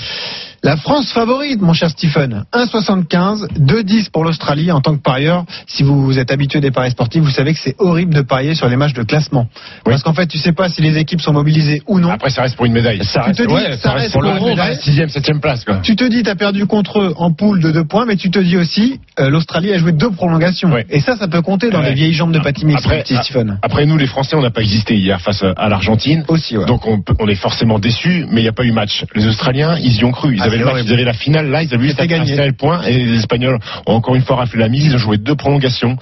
La 0.65 0.77
France 0.77 1.11
favorite, 1.13 1.61
mon 1.61 1.73
cher 1.73 1.91
Stephen. 1.91 2.45
1,75, 2.55 3.49
2,10 3.59 4.11
pour 4.13 4.23
l'Australie 4.23 4.71
en 4.71 4.81
tant 4.81 4.95
que 4.97 5.03
parieur. 5.03 5.45
Si 5.67 5.83
vous 5.83 6.21
êtes 6.21 6.31
habitué 6.31 6.61
des 6.61 6.71
paris 6.71 6.93
sportifs, 6.93 7.21
vous 7.21 7.31
savez 7.33 7.53
que 7.53 7.59
c'est 7.59 7.75
horrible 7.81 8.15
de 8.15 8.21
parier 8.21 8.55
sur 8.55 8.69
les 8.69 8.77
matchs 8.77 8.93
de 8.93 9.03
classement. 9.03 9.49
Parce 9.85 10.05
qu'en 10.05 10.13
fait, 10.15 10.29
tu 10.29 10.39
sais 10.39 10.53
pas 10.53 10.69
si 10.69 10.81
les 10.81 10.99
équipes 10.99 11.21
sont 11.21 11.33
mobilisées 11.33 11.83
ou 11.89 11.99
non. 11.99 12.11
Après, 12.11 12.31
ça 12.31 12.43
reste 12.43 12.55
pour 12.55 12.67
une 12.67 12.75
médaille. 12.75 13.05
Ça 13.05 13.23
reste- 13.23 13.41
ouais, 13.41 13.77
ça 13.77 13.91
reste 13.91 14.13
pour 14.13 14.23
le 14.23 14.29
pour 14.29 14.37
une 14.37 14.39
bronze, 14.45 14.51
médaille. 14.51 14.77
6ème, 14.77 15.09
7ème 15.09 15.41
place. 15.41 15.65
Quoi. 15.65 15.79
Tu 15.83 15.97
te 15.97 16.05
dis, 16.05 16.23
t'as 16.23 16.37
perdu 16.37 16.65
contre 16.67 17.01
eux 17.01 17.13
en 17.17 17.33
poule 17.33 17.61
de 17.61 17.73
deux 17.73 17.85
points, 17.85 18.07
mais 18.07 18.15
tu 18.15 18.31
te 18.31 18.39
dis 18.39 18.57
aussi, 18.57 19.01
euh, 19.19 19.31
l'Australie 19.31 19.73
a 19.73 19.79
joué 19.79 19.91
deux 19.91 20.13
prolongations. 20.13 20.71
Et 20.91 21.01
ça, 21.01 21.17
ça 21.17 21.27
peut 21.27 21.43
compter 21.43 21.71
dans 21.71 21.81
Ouais. 21.81 21.89
les 21.89 21.95
vieilles 21.95 22.13
jambes 22.13 22.33
de 22.33 22.39
Patty 22.39 22.67
Mills, 22.67 22.77
Après, 22.79 23.03
petit 23.03 23.17
Stephen. 23.17 23.59
après, 23.63 23.85
nous, 23.85 23.97
les 23.97 24.07
Français, 24.07 24.37
on 24.37 24.43
n'a 24.43 24.51
pas 24.51 24.61
existé 24.63 24.95
hier 24.95 25.21
face 25.21 25.43
à 25.57 25.69
l'Argentine. 25.69 26.25
Aussi, 26.29 26.57
ouais. 26.57 26.67
Donc, 26.67 26.83
on, 26.87 27.27
est 27.27 27.35
forcément 27.35 27.81
déçus, 27.81 28.27
mais 28.31 28.43
il 28.43 28.45
n'y 28.45 28.49
a 28.49 28.53
pas 28.53 28.63
eu 28.65 28.71
match. 28.71 29.05
Les 29.17 29.27
Australiens, 29.27 29.77
ils 29.83 29.97
y 29.97 30.05
ont 30.05 30.13
cru. 30.13 30.37
Ils 30.37 30.41
Ah, 30.41 30.52
avaient 30.55 30.59
le 30.59 30.65
match, 30.65 30.83
ils 30.87 30.93
avaient 30.93 31.05
la 31.05 31.13
finale. 31.13 31.49
Là, 31.51 31.63
ils 31.63 31.73
avaient 31.75 31.87
juste 31.89 32.01
à 32.01 32.47
le 32.47 32.53
point. 32.53 32.83
Et 32.83 32.93
les 32.93 33.19
Espagnols 33.19 33.59
ont 33.87 33.95
encore 33.95 34.15
une 34.15 34.23
fois 34.23 34.37
raflé 34.37 34.61
la 34.61 34.69
mise. 34.69 34.87
Ils 34.87 34.95
ont 34.95 34.99
joué 34.99 35.17
deux 35.19 35.35
prolongations. 35.35 35.97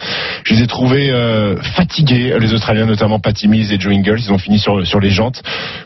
Je 0.45 0.55
les 0.55 0.63
ai 0.63 0.67
trouvés 0.67 1.11
euh, 1.11 1.57
fatigués, 1.63 2.35
les 2.41 2.53
Australiens, 2.55 2.87
notamment 2.87 3.19
Patty 3.19 3.49
Mills 3.49 3.73
et 3.73 3.79
Joe 3.81 3.93
Ingles. 3.95 4.19
Ils 4.21 4.33
ont 4.33 4.39
fini 4.39 4.59
sur, 4.59 4.87
sur 4.87 5.01
les 5.01 5.11
jantes. 5.11 5.43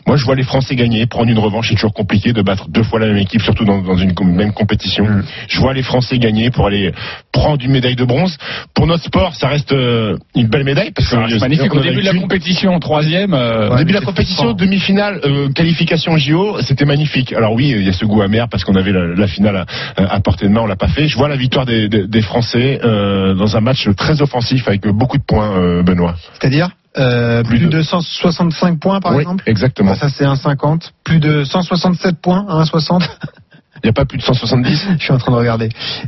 Moi, 0.07 0.17
je 0.17 0.25
vois 0.25 0.35
les 0.35 0.43
Français 0.43 0.75
gagner. 0.75 1.05
Prendre 1.05 1.29
une 1.29 1.39
revanche, 1.39 1.69
c'est 1.69 1.75
toujours 1.75 1.93
compliqué 1.93 2.33
de 2.33 2.41
battre 2.41 2.67
deux 2.69 2.83
fois 2.83 2.99
la 2.99 3.07
même 3.07 3.17
équipe, 3.17 3.41
surtout 3.41 3.65
dans, 3.65 3.81
dans 3.81 3.97
une 3.97 4.13
même 4.23 4.53
compétition. 4.53 5.05
Mm. 5.05 5.23
Je 5.47 5.59
vois 5.59 5.73
les 5.73 5.83
Français 5.83 6.17
gagner 6.17 6.49
pour 6.51 6.67
aller 6.67 6.91
prendre 7.31 7.63
une 7.63 7.71
médaille 7.71 7.95
de 7.95 8.05
bronze. 8.05 8.37
Pour 8.73 8.87
notre 8.87 9.03
sport, 9.03 9.35
ça 9.35 9.47
reste 9.47 9.71
euh, 9.71 10.17
une 10.35 10.47
belle 10.47 10.63
médaille. 10.63 10.91
Parce 10.91 11.09
que 11.09 11.15
C'est 11.29 11.39
magnifique. 11.39 11.73
on 11.73 11.77
Au 11.77 11.81
début 11.81 12.01
de 12.01 12.05
la 12.05 12.11
qu'une. 12.11 12.21
compétition, 12.21 12.73
en 12.73 12.79
troisième. 12.79 13.33
euh, 13.33 13.69
Au 13.69 13.77
début 13.77 13.91
de 13.93 13.99
la 13.99 14.05
compétition, 14.05 14.53
demi-finale, 14.53 15.19
euh, 15.25 15.49
qualification 15.53 16.17
JO, 16.17 16.57
c'était 16.61 16.85
magnifique. 16.85 17.33
Alors 17.33 17.53
oui, 17.53 17.73
il 17.75 17.83
y 17.85 17.89
a 17.89 17.93
ce 17.93 18.05
goût 18.05 18.21
amer 18.21 18.47
parce 18.55 18.63
qu'on 18.63 18.75
avait 18.75 18.93
la, 18.93 19.05
la 19.07 19.27
finale 19.27 19.65
à, 19.97 20.13
à, 20.13 20.19
portée 20.21 20.47
de 20.47 20.51
main, 20.53 20.61
on 20.61 20.65
l'a 20.65 20.77
pas 20.77 20.87
fait. 20.87 21.09
Je 21.09 21.17
vois 21.17 21.27
la 21.27 21.35
victoire 21.35 21.65
des, 21.65 21.89
des, 21.89 22.07
des 22.07 22.21
Français 22.21 22.79
euh, 22.85 23.33
dans 23.33 23.57
un 23.57 23.59
match 23.59 23.89
très 23.97 24.21
offensif 24.21 24.65
avec 24.69 24.87
beaucoup 24.87 25.17
de 25.17 25.23
points, 25.23 25.57
euh, 25.59 25.83
Benoît. 25.83 26.15
C'est-à-dire 26.39 26.69
euh, 26.97 27.43
plus, 27.43 27.57
Plus 27.59 27.67
de... 27.67 27.77
de- 27.79 27.81
165 27.81 28.79
points 28.79 29.01
par 29.01 29.11
Oui, 29.13 29.23
exemple 29.23 29.43
exactement. 29.45 29.93
Ça 29.95 30.07
c'est 30.07 30.23
1,50. 30.23 30.91
Plus 31.03 31.19
de 31.19 31.43
167 31.43 32.21
points 32.21 32.45
à 32.47 32.63
1,60. 32.63 33.01
Il 33.83 33.87
n'y 33.87 33.89
a 33.89 33.93
pas 33.93 34.05
plus 34.05 34.17
de 34.17 34.23
170 34.23 34.87
Je 34.99 35.03
suis 35.03 35.11
en 35.11 35.17
train 35.17 35.33
de 35.33 35.37
regarder. 35.37 35.67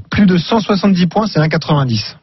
Plus 0.10 0.26
de 0.26 0.38
170 0.38 1.08
points, 1.08 1.28
c'est 1.28 1.40
1,90. 1.42 2.16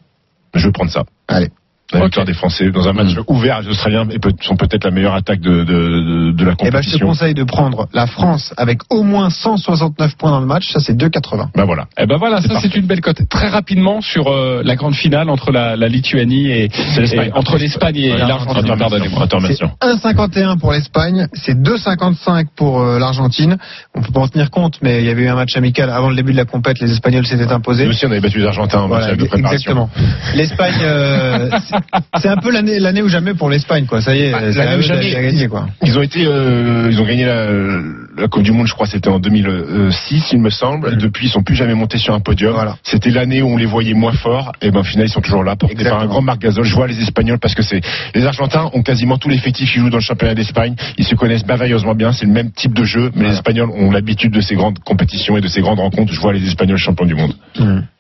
Je 0.55 0.67
vais 0.67 0.73
prendre 0.73 0.91
ça. 0.91 1.05
Allez. 1.29 1.51
La 1.99 2.05
victoire 2.05 2.27
des 2.27 2.35
Français 2.35 2.71
dans 2.71 2.89
un 2.89 2.93
match 2.93 3.15
ouvert, 3.29 3.61
les 3.63 3.69
Australiens 3.69 4.07
et 4.11 4.19
peut- 4.19 4.33
sont 4.43 4.57
peut-être 4.57 4.85
la 4.85 4.91
meilleure 4.91 5.15
attaque 5.15 5.41
de, 5.41 5.65
de, 5.65 5.65
de, 5.65 6.31
de 6.33 6.45
la 6.45 6.53
Eh 6.61 6.71
ben, 6.71 6.83
je 6.83 6.89
te 6.89 6.99
compétition. 6.99 7.07
conseille 7.07 7.35
de 7.35 7.45
prendre 7.45 7.89
la 7.93 8.07
France 8.07 8.53
avec 8.57 8.81
au 8.91 9.03
moins 9.03 9.31
169 9.31 10.17
points 10.17 10.31
dans 10.31 10.41
le 10.41 10.47
match. 10.47 10.71
Ça, 10.73 10.81
c'est 10.81 10.95
2,80. 10.97 11.49
Ben 11.55 11.65
voilà. 11.65 11.87
Eh 11.99 12.07
ben 12.07 12.17
voilà, 12.17 12.41
ça 12.41 12.61
c'est 12.61 12.75
une 12.77 12.87
belle 12.87 13.01
cote. 13.01 13.29
Très 13.29 13.49
rapidement 13.49 14.01
sur 14.01 14.29
euh, 14.29 14.63
la 14.65 14.77
grande 14.77 14.95
finale 14.95 15.29
entre 15.31 15.51
la, 15.53 15.77
la 15.77 15.89
Lituanie 15.89 16.49
et, 16.51 16.69
l'Espagne. 16.99 17.29
et- 17.29 17.39
entre 17.39 17.57
l'Espagne 17.59 17.97
et 17.97 18.17
l'Argentine. 18.17 18.59
intermission, 18.59 18.77
Pardonnez-moi. 18.79 19.23
intermission. 19.23 19.71
C'est 19.83 19.89
1,51 20.15 20.59
pour 20.59 20.73
l'Espagne, 20.73 21.27
c'est 21.33 21.57
2,55 21.61 22.47
pour 22.57 22.81
euh, 22.83 22.99
l'Argentine. 22.99 23.57
On 23.95 24.03
peut 24.03 24.13
pas 24.13 24.21
en 24.21 24.29
tenir 24.29 24.51
compte, 24.51 24.79
mais 24.83 25.01
il 25.01 25.07
y 25.07 25.11
avait 25.11 25.23
eu 25.23 25.29
un 25.29 25.35
match 25.35 25.57
amical 25.57 25.91
avant 25.91 26.09
le 26.11 26.17
début 26.17 26.33
de 26.33 26.37
la 26.37 26.45
compète. 26.45 26.79
Les 26.81 26.91
Espagnols 26.93 27.27
s'étaient 27.27 27.53
imposés. 27.53 27.85
Nous 27.85 27.91
aussi, 27.91 28.07
on 28.07 28.11
avait 28.11 28.21
battu 28.21 28.39
les 28.39 28.47
Argentins 28.47 28.81
en 28.81 28.89
Voilà, 28.89 29.09
match 29.09 29.17
de 29.19 29.25
préparation. 29.27 29.55
exactement. 29.57 29.91
L'Espagne, 30.35 30.75
euh, 30.83 31.51
c'est- 32.21 32.29
un 32.29 32.37
peu 32.37 32.51
l'année 32.51 32.79
l'année 32.79 33.03
ou 33.03 33.09
jamais 33.09 33.35
pour 33.35 33.49
l'Espagne, 33.51 33.87
quoi. 33.87 34.01
Ça 34.01 34.15
y 34.15 34.23
est, 34.23 34.33
Bah, 34.33 34.41
l'année 34.41 34.61
à 34.75 34.79
ou 34.79 34.83
jamais. 34.83 35.11
gagner, 35.11 35.49
quoi. 35.49 35.67
Ils 35.85 35.99
ont 35.99 36.03
été, 36.03 36.25
euh, 36.27 36.89
ils 36.91 37.01
ont 37.01 37.05
gagné 37.07 37.25
la, 37.25 37.47
la 38.17 38.29
Coupe 38.29 38.43
du 38.43 38.53
Monde, 38.53 38.67
je 38.67 38.75
crois, 38.75 38.87
c'était 38.87 39.09
en 39.09 39.19
2006, 39.19 40.33
il 40.33 40.41
me 40.41 40.51
semble. 40.51 40.93
Et 40.93 40.97
depuis, 40.97 41.27
ils 41.27 41.31
sont 41.31 41.43
plus 41.43 41.55
jamais 41.55 41.75
montés 41.75 41.99
sur 41.99 42.15
un 42.15 42.21
podium. 42.21 42.57
C'était 42.83 43.11
l'année 43.11 43.43
où 43.43 43.49
on 43.49 43.57
les 43.57 43.67
voyait 43.67 43.95
moins 43.95 44.13
forts. 44.13 44.53
Et 44.63 44.71
ben, 44.71 44.81
au 44.81 44.85
final, 44.85 45.07
ils 45.07 45.11
sont 45.11 45.21
toujours 45.21 45.43
là, 45.43 45.57
portés 45.57 45.85
par 45.85 46.01
un 46.01 46.07
grand 46.07 46.23
Marc 46.23 46.41
Gasol. 46.41 46.65
Je 46.65 46.75
vois 46.75 46.87
les 46.87 47.01
Espagnols 47.01 47.39
parce 47.39 47.55
que 47.55 47.63
c'est 47.63 47.81
les 48.15 48.27
Argentins 48.27 48.71
ont 48.73 48.83
quasiment 48.83 49.19
tout 49.19 49.29
l'effectif 49.29 49.73
qui 49.73 49.79
joue 49.79 49.91
dans 49.91 49.99
le 49.99 50.03
championnat 50.03 50.35
d'Espagne. 50.35 50.75
Ils 50.99 51.05
se 51.05 51.15
connaissent 51.15 51.47
merveilleusement 51.47 51.95
bien. 51.95 52.13
C'est 52.13 52.27
le 52.27 52.33
même 52.33 52.51
type 52.53 52.75
de 52.75 52.85
jeu, 52.85 53.11
mais 53.15 53.29
les 53.29 53.35
Espagnols 53.35 53.71
ont 53.71 53.91
l'habitude 53.91 54.33
de 54.33 54.41
ces 54.41 54.55
grandes 54.55 54.79
compétitions 54.81 55.37
et 55.37 55.41
de 55.41 55.49
ces 55.49 55.61
grandes 55.61 55.81
rencontres. 55.81 56.13
Je 56.13 56.21
vois 56.21 56.33
les 56.33 56.47
Espagnols 56.47 56.79
champions 56.79 57.07
du 57.07 57.15
monde. 57.15 57.35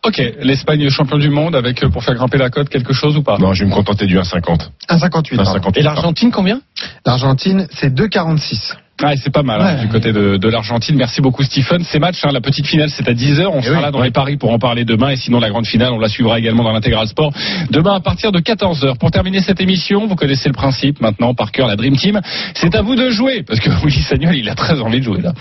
Ok, 0.04 0.20
l'Espagne 0.42 0.88
champion 0.90 1.18
du 1.18 1.30
monde 1.30 1.56
avec 1.56 1.82
euh, 1.82 1.88
pour 1.88 2.04
faire 2.04 2.14
grimper 2.14 2.36
la 2.36 2.50
cote 2.50 2.68
quelque 2.68 2.92
chose 2.92 3.16
ou 3.16 3.22
pas? 3.22 3.38
Non, 3.38 3.54
je 3.54 3.64
vais 3.64 3.70
me 3.70 3.74
contenter 3.74 4.06
du 4.06 4.18
1,50. 4.18 4.68
1,58. 4.90 5.36
pardon. 5.36 5.70
1,58. 5.70 5.78
Et 5.78 5.82
l'Argentine 5.82 6.30
combien? 6.30 6.60
L'Argentine, 7.06 7.66
c'est 7.70 7.92
2,46. 7.92 8.74
Ah, 9.02 9.12
et 9.12 9.16
c'est 9.16 9.32
pas 9.32 9.42
mal 9.42 9.60
hein, 9.60 9.82
du 9.82 9.88
côté 9.88 10.12
de, 10.12 10.36
de 10.36 10.48
l'Argentine. 10.48 10.94
Merci 10.96 11.20
beaucoup 11.20 11.42
Stephen. 11.42 11.82
Ces 11.82 11.98
matchs, 11.98 12.24
hein, 12.24 12.30
la 12.32 12.40
petite 12.40 12.66
finale, 12.66 12.90
c'est 12.90 13.08
à 13.08 13.12
10h. 13.12 13.46
On 13.52 13.60
sera 13.60 13.76
oui, 13.76 13.82
là 13.82 13.90
dans 13.90 14.02
les 14.02 14.12
paris 14.12 14.36
pour 14.36 14.52
en 14.52 14.58
parler 14.58 14.84
demain. 14.84 15.10
Et 15.10 15.16
sinon, 15.16 15.40
la 15.40 15.50
grande 15.50 15.66
finale, 15.66 15.92
on 15.92 15.98
la 15.98 16.08
suivra 16.08 16.38
également 16.38 16.62
dans 16.62 16.72
l'intégral 16.72 17.08
sport 17.08 17.32
demain 17.70 17.94
à 17.94 18.00
partir 18.00 18.30
de 18.30 18.38
14h. 18.38 18.96
Pour 18.98 19.10
terminer 19.10 19.40
cette 19.40 19.60
émission, 19.60 20.06
vous 20.06 20.14
connaissez 20.14 20.48
le 20.48 20.54
principe 20.54 21.00
maintenant 21.00 21.34
par 21.34 21.50
cœur, 21.50 21.66
la 21.66 21.76
Dream 21.76 21.96
Team. 21.96 22.20
C'est 22.54 22.74
à 22.76 22.82
vous 22.82 22.94
de 22.94 23.10
jouer 23.10 23.42
parce 23.42 23.58
que 23.58 23.70
Willy 23.84 24.02
Sagnol, 24.02 24.36
il 24.36 24.48
a 24.48 24.54
très 24.54 24.80
envie 24.80 25.00
de 25.00 25.04
jouer 25.04 25.22
là. 25.22 25.32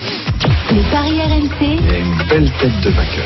Les 0.71 0.81
paris 0.91 1.21
RMC, 1.21 1.61
Une 1.61 2.27
belle 2.27 2.51
tête 2.59 2.81
de 2.83 2.89
vainqueur. 2.89 3.25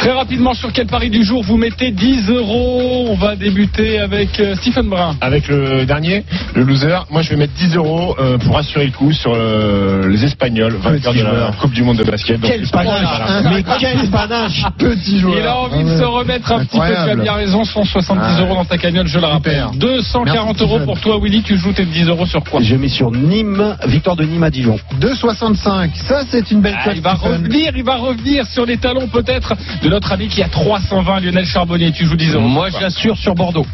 Très 0.00 0.12
rapidement, 0.12 0.54
sur 0.54 0.72
quel 0.72 0.86
pari 0.86 1.10
du 1.10 1.22
jour 1.24 1.42
vous 1.42 1.56
mettez 1.56 1.90
10 1.90 2.30
euros? 2.30 3.06
On 3.10 3.14
va 3.14 3.36
débuter 3.36 3.98
avec 3.98 4.38
euh, 4.38 4.54
Stephen 4.56 4.88
Brun. 4.88 5.16
Avec 5.20 5.48
le 5.48 5.86
dernier, 5.86 6.24
le 6.54 6.62
loser, 6.62 7.04
moi 7.10 7.22
je 7.22 7.30
vais 7.30 7.36
mettre 7.36 7.52
10 7.54 7.76
euros 7.76 8.16
euh, 8.18 8.38
pour 8.38 8.56
assurer 8.56 8.86
le 8.86 8.92
coup 8.92 9.12
sur 9.12 9.32
euh, 9.34 9.67
les 10.08 10.24
Espagnols, 10.24 10.74
vainqueurs 10.76 11.14
de 11.14 11.22
la. 11.22 11.52
Coupe 11.60 11.72
du 11.72 11.82
Monde 11.82 11.98
de 11.98 12.04
basket. 12.04 12.40
Quel 12.40 12.66
panache, 12.68 13.20
hein, 13.28 13.42
mais 13.50 13.62
quel 13.78 14.08
panache 14.10 14.62
Petit 14.78 15.18
joueur. 15.18 15.36
Il 15.38 15.46
a 15.46 15.56
envie 15.56 15.84
de 15.84 15.90
Ah 15.90 15.98
se 15.98 16.04
remettre 16.04 16.52
un 16.52 16.64
petit 16.64 16.78
peu, 16.78 16.86
tu 16.86 17.10
as 17.10 17.16
bien 17.16 17.32
raison, 17.34 17.64
170 17.64 18.22
Ah. 18.22 18.40
euros 18.42 18.54
dans 18.54 18.64
ta 18.64 18.78
cagnotte, 18.78 19.06
je 19.06 19.18
le 19.18 19.26
rappelle. 19.26 19.64
240 19.74 20.34
Merci, 20.58 20.62
euros 20.62 20.80
pour 20.84 21.00
toi, 21.00 21.18
Willy, 21.22 21.42
tu 21.42 21.56
joues 21.56 21.72
tes 21.72 21.84
10 21.84 22.08
euros 22.08 22.26
sur 22.26 22.42
quoi? 22.44 22.60
Je 22.62 22.74
mets 22.76 22.88
sur 22.88 23.10
Nîmes, 23.10 23.76
victoire 23.86 24.16
de 24.16 24.24
Nîmes 24.24 24.42
à 24.42 24.50
Dijon. 24.50 24.76
2,65. 25.00 25.90
Ça, 25.94 26.20
c'est 26.28 26.50
une 26.50 26.60
belle 26.60 26.76
Ah, 26.84 26.90
il 26.94 27.00
va 27.00 27.14
revenir, 27.14 27.72
il 27.76 27.82
va 27.84 27.96
revenir 27.96 28.46
sur 28.46 28.64
les 28.66 28.76
talons 28.76 29.08
peut-être 29.08 29.54
de 29.82 29.88
notre 29.88 30.12
ami 30.12 30.28
qui 30.28 30.42
a 30.42 30.48
320, 30.48 31.20
Lionel 31.20 31.44
Charbonnier. 31.46 31.92
Tu 31.92 32.04
joues 32.06 32.16
10 32.16 32.34
euros. 32.34 32.46
Moi, 32.48 32.68
j'assure 32.70 33.16
sur 33.16 33.34
Bordeaux. 33.34 33.66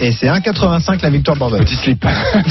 Et 0.00 0.12
c'est 0.12 0.26
1,85 0.26 1.02
la 1.02 1.10
victoire 1.10 1.36
Bordeaux. 1.36 1.58
Petit 1.58 1.74
slip. 1.76 2.04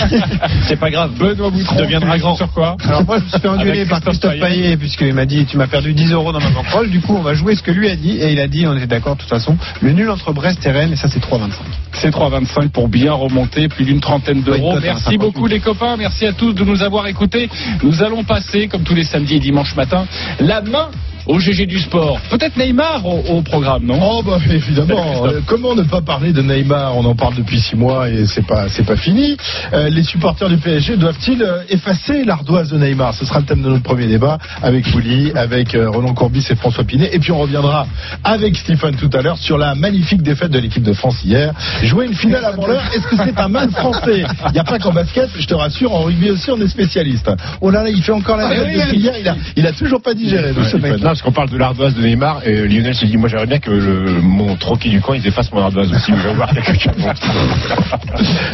C'est 0.68 0.76
pas 0.76 0.90
grave. 0.90 1.12
Benoît 1.18 1.50
Boutron 1.50 1.76
deviendra 1.76 2.18
grand. 2.18 2.36
Sur 2.36 2.52
quoi 2.52 2.76
Alors 2.84 3.06
moi, 3.06 3.20
je 3.20 3.24
me 3.24 3.30
suis 3.30 3.40
fait 3.40 3.48
engueuler 3.48 3.86
par 3.86 4.02
Christophe 4.02 4.40
Payet 4.40 4.76
puisqu'il 4.78 5.14
m'a 5.14 5.26
dit 5.26 5.46
tu 5.46 5.58
m'as 5.58 5.68
perdu 5.68 5.94
10 5.94 6.12
euros 6.12 6.32
dans 6.32 6.42
ma 6.42 6.50
bankroll. 6.50 6.90
Du 6.90 7.00
coup, 7.00 7.16
on 7.16 7.22
va 7.22 7.34
jouer 7.34 7.56
ce 7.56 7.64
que 7.64 7.72
lui 7.72 7.90
a 7.90 7.96
dit 7.96 8.18
et 8.18 8.34
il 8.34 8.40
a 8.40 8.48
dit 8.48 8.68
on 8.68 8.76
était 8.76 8.88
d'accord 8.88 9.16
de 9.16 9.22
toute 9.22 9.30
façon. 9.30 9.58
Le 9.82 9.92
nul 9.92 10.10
entre 10.10 10.34
Brest 10.34 10.66
et 10.66 10.72
Rennes 10.72 10.92
et 10.92 10.98
ça 10.98 11.08
c'est 11.08 11.24
3,25. 11.24 11.52
C'est 11.94 12.10
3,25 12.10 12.70
pour 12.70 12.90
bien 12.90 13.14
remonter, 13.14 13.70
plus 13.70 13.86
d'une 13.86 14.02
trentaine 14.02 14.42
d'euros. 14.42 14.78
Merci 14.82 15.04
58. 15.04 15.18
beaucoup 15.18 15.48
les 15.48 15.60
copains, 15.60 15.96
merci 15.98 16.26
à 16.26 16.34
tous 16.34 16.54
de 16.54 16.64
nous 16.64 16.84
avoir 16.84 17.08
écoutés. 17.08 17.50
Nous 17.82 18.04
allons 18.04 18.24
passer, 18.24 18.68
comme 18.68 18.84
tous 18.84 18.96
les 18.96 19.04
samedis 19.04 19.36
et 19.36 19.40
dimanches 19.40 19.76
matin, 19.76 20.06
la 20.40 20.62
main 20.62 20.90
au 21.28 21.40
GG 21.40 21.66
du 21.66 21.80
sport. 21.80 22.20
Peut-être 22.30 22.58
Neymar 22.58 23.06
au, 23.06 23.38
au 23.38 23.42
programme, 23.42 23.86
non? 23.86 24.00
Oh 24.02 24.24
bah 24.24 24.40
évidemment. 24.50 25.26
Euh, 25.26 25.42
comment 25.46 25.76
ne 25.76 25.84
pas 25.84 26.02
parler 26.02 26.32
de 26.32 26.42
Neymar? 26.42 26.96
On 26.98 27.06
en 27.06 27.16
parle 27.16 27.36
depuis 27.38 27.60
six 27.60 27.76
mois 27.76 28.10
et 28.10 28.26
c'est 28.26 28.46
pas 28.46 28.68
c'est 28.70 28.86
pas 28.86 28.96
fini. 28.96 29.38
Euh, 29.74 29.90
les 29.90 30.04
supporters 30.04 30.50
du 30.50 30.58
PSG 30.58 30.98
doivent-ils 30.98 31.42
euh, 31.42 31.62
effacer 31.70 32.24
l'ardoise 32.24 32.70
de 32.70 32.78
Neymar? 32.78 33.14
Ce 33.14 33.26
sera 33.26 33.40
le 33.40 33.46
thème 33.46 33.62
de 33.62 33.70
notre 33.70 33.84
premier 33.84 34.08
débat 34.08 34.38
avec 34.62 34.88
Fouli, 34.88 35.32
avec 35.36 35.76
euh, 35.76 35.90
Roland 35.90 36.14
Courbis 36.14 36.46
et 36.50 36.56
François 36.56 36.84
Pinet. 36.84 37.10
Et 37.14 37.20
puis 37.20 37.32
on 37.32 37.40
reviendra 37.40 37.88
avec 38.24 38.56
Stéphane 38.56 38.96
tout 38.96 39.10
à 39.14 39.22
l'heure 39.22 39.38
sur 39.38 39.58
la 39.58 39.76
magnifique 39.76 40.22
défaite 40.22 40.52
de 40.52 40.60
l'équipe 40.60 40.84
de 40.84 40.94
France 40.94 41.24
hier. 41.24 41.54
Jouer 41.84 42.06
une 42.06 42.16
finale 42.16 42.46
avant 42.46 42.68
l'heure, 42.68 42.84
est-ce 42.94 43.08
que 43.08 43.16
c'est 43.24 43.40
un 43.40 43.48
mal 43.50 43.70
français? 43.72 44.26
Il 44.48 44.54
n'y 44.54 44.60
a 44.60 44.64
pas 44.64 44.80
qu'en 44.80 44.94
basket, 44.94 45.30
je 45.38 45.46
te 45.46 45.54
rassure, 45.54 45.94
en 45.94 46.02
rugby 46.02 46.32
aussi 46.32 46.52
on 46.52 46.60
est 46.60 46.68
spécialiste. 46.68 47.30
Oh 47.62 47.70
là 47.70 47.84
là, 47.84 47.90
il 47.90 48.02
fait 48.02 48.12
encore 48.12 48.38
la 48.38 48.48
oui, 48.50 48.80
depuis 48.80 48.98
hier, 48.98 49.14
il 49.20 49.28
a, 49.28 49.36
il 49.56 49.68
a 49.68 49.72
toujours 49.72 50.02
pas 50.02 50.14
digéré. 50.14 50.52
Ouais, 50.52 50.64
ce 50.70 50.78
mec. 50.78 51.02
parce 51.02 51.22
qu'on 51.22 51.32
parle 51.32 51.50
de 51.50 51.58
l'ardoise 51.58 51.94
de 51.94 52.02
Neymar 52.02 52.42
et 52.46 52.68
Lionel 52.68 52.96
se 52.96 53.06
dit 53.06 53.18
moi 53.18 53.30
j'aimerais 53.30 53.48
bien 53.48 53.60
que 53.60 53.72
le, 53.72 54.22
mon 54.22 54.56
troquet 54.56 54.90
du 54.90 55.02
coin 55.02 55.16
ils 55.16 55.28
effacent 55.28 55.52
mon 55.52 55.62
ardoise 55.62 55.92
aussi. 55.92 56.12
Je 56.16 56.28
vais 56.28 56.34
voir 56.34 56.50
quelqu'un 56.54 56.92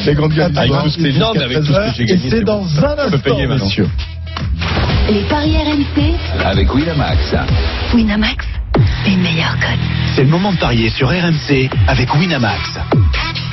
Les 0.06 0.14
grandes 0.16 0.34
gueules 0.34 0.44
Avec 0.44 0.60
d'histoire, 0.62 0.84
tout 0.84 0.90
ce 0.90 0.98
que- 0.98 1.04
jusqu'à 1.06 1.20
non, 1.20 1.32
mais 1.36 1.44
avec 1.44 1.58
tout 1.60 1.64
ce 1.66 1.70
que 1.72 1.74
13 1.76 1.94
j'ai 1.98 2.06
gagné, 2.06 2.28
Et 2.28 2.30
c'est 2.30 2.44
dans 2.44 2.60
bon. 2.60 2.66
un 2.66 2.68
Je 3.08 3.12
peux 3.12 3.18
payer 3.20 3.46
instant, 3.46 3.84
les 5.10 5.22
paris 5.24 5.56
RMC, 5.58 6.16
Avec 6.46 6.74
Winamax. 6.74 7.36
Winamax, 7.94 8.46
les 9.06 9.16
meilleurs 9.18 9.56
codes. 9.60 9.80
C'est 10.16 10.24
le 10.24 10.30
moment 10.30 10.52
de 10.54 10.58
parier 10.58 10.90
sur 10.90 11.10
RMC 11.10 11.70
avec 11.88 12.14
Winamax. 12.16 12.80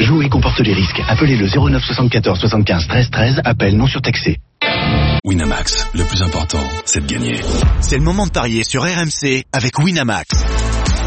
Jouer 0.00 0.28
comporte 0.28 0.60
les 0.60 0.72
risques. 0.72 1.02
Appelez 1.08 1.36
le 1.36 1.46
09 1.48 1.82
74 1.84 2.38
75 2.40 2.88
13 2.88 3.10
13. 3.10 3.40
Appel 3.44 3.76
non 3.76 3.86
surtaxé. 3.86 4.38
Winamax, 5.24 5.88
le 5.94 6.04
plus 6.04 6.22
important, 6.22 6.60
c'est 6.86 7.06
de 7.06 7.12
gagner. 7.12 7.40
C'est 7.80 7.98
le 7.98 8.02
moment 8.04 8.26
de 8.26 8.30
parier 8.32 8.64
sur 8.64 8.82
RMC 8.82 9.44
avec 9.52 9.78
Winamax. 9.78 10.26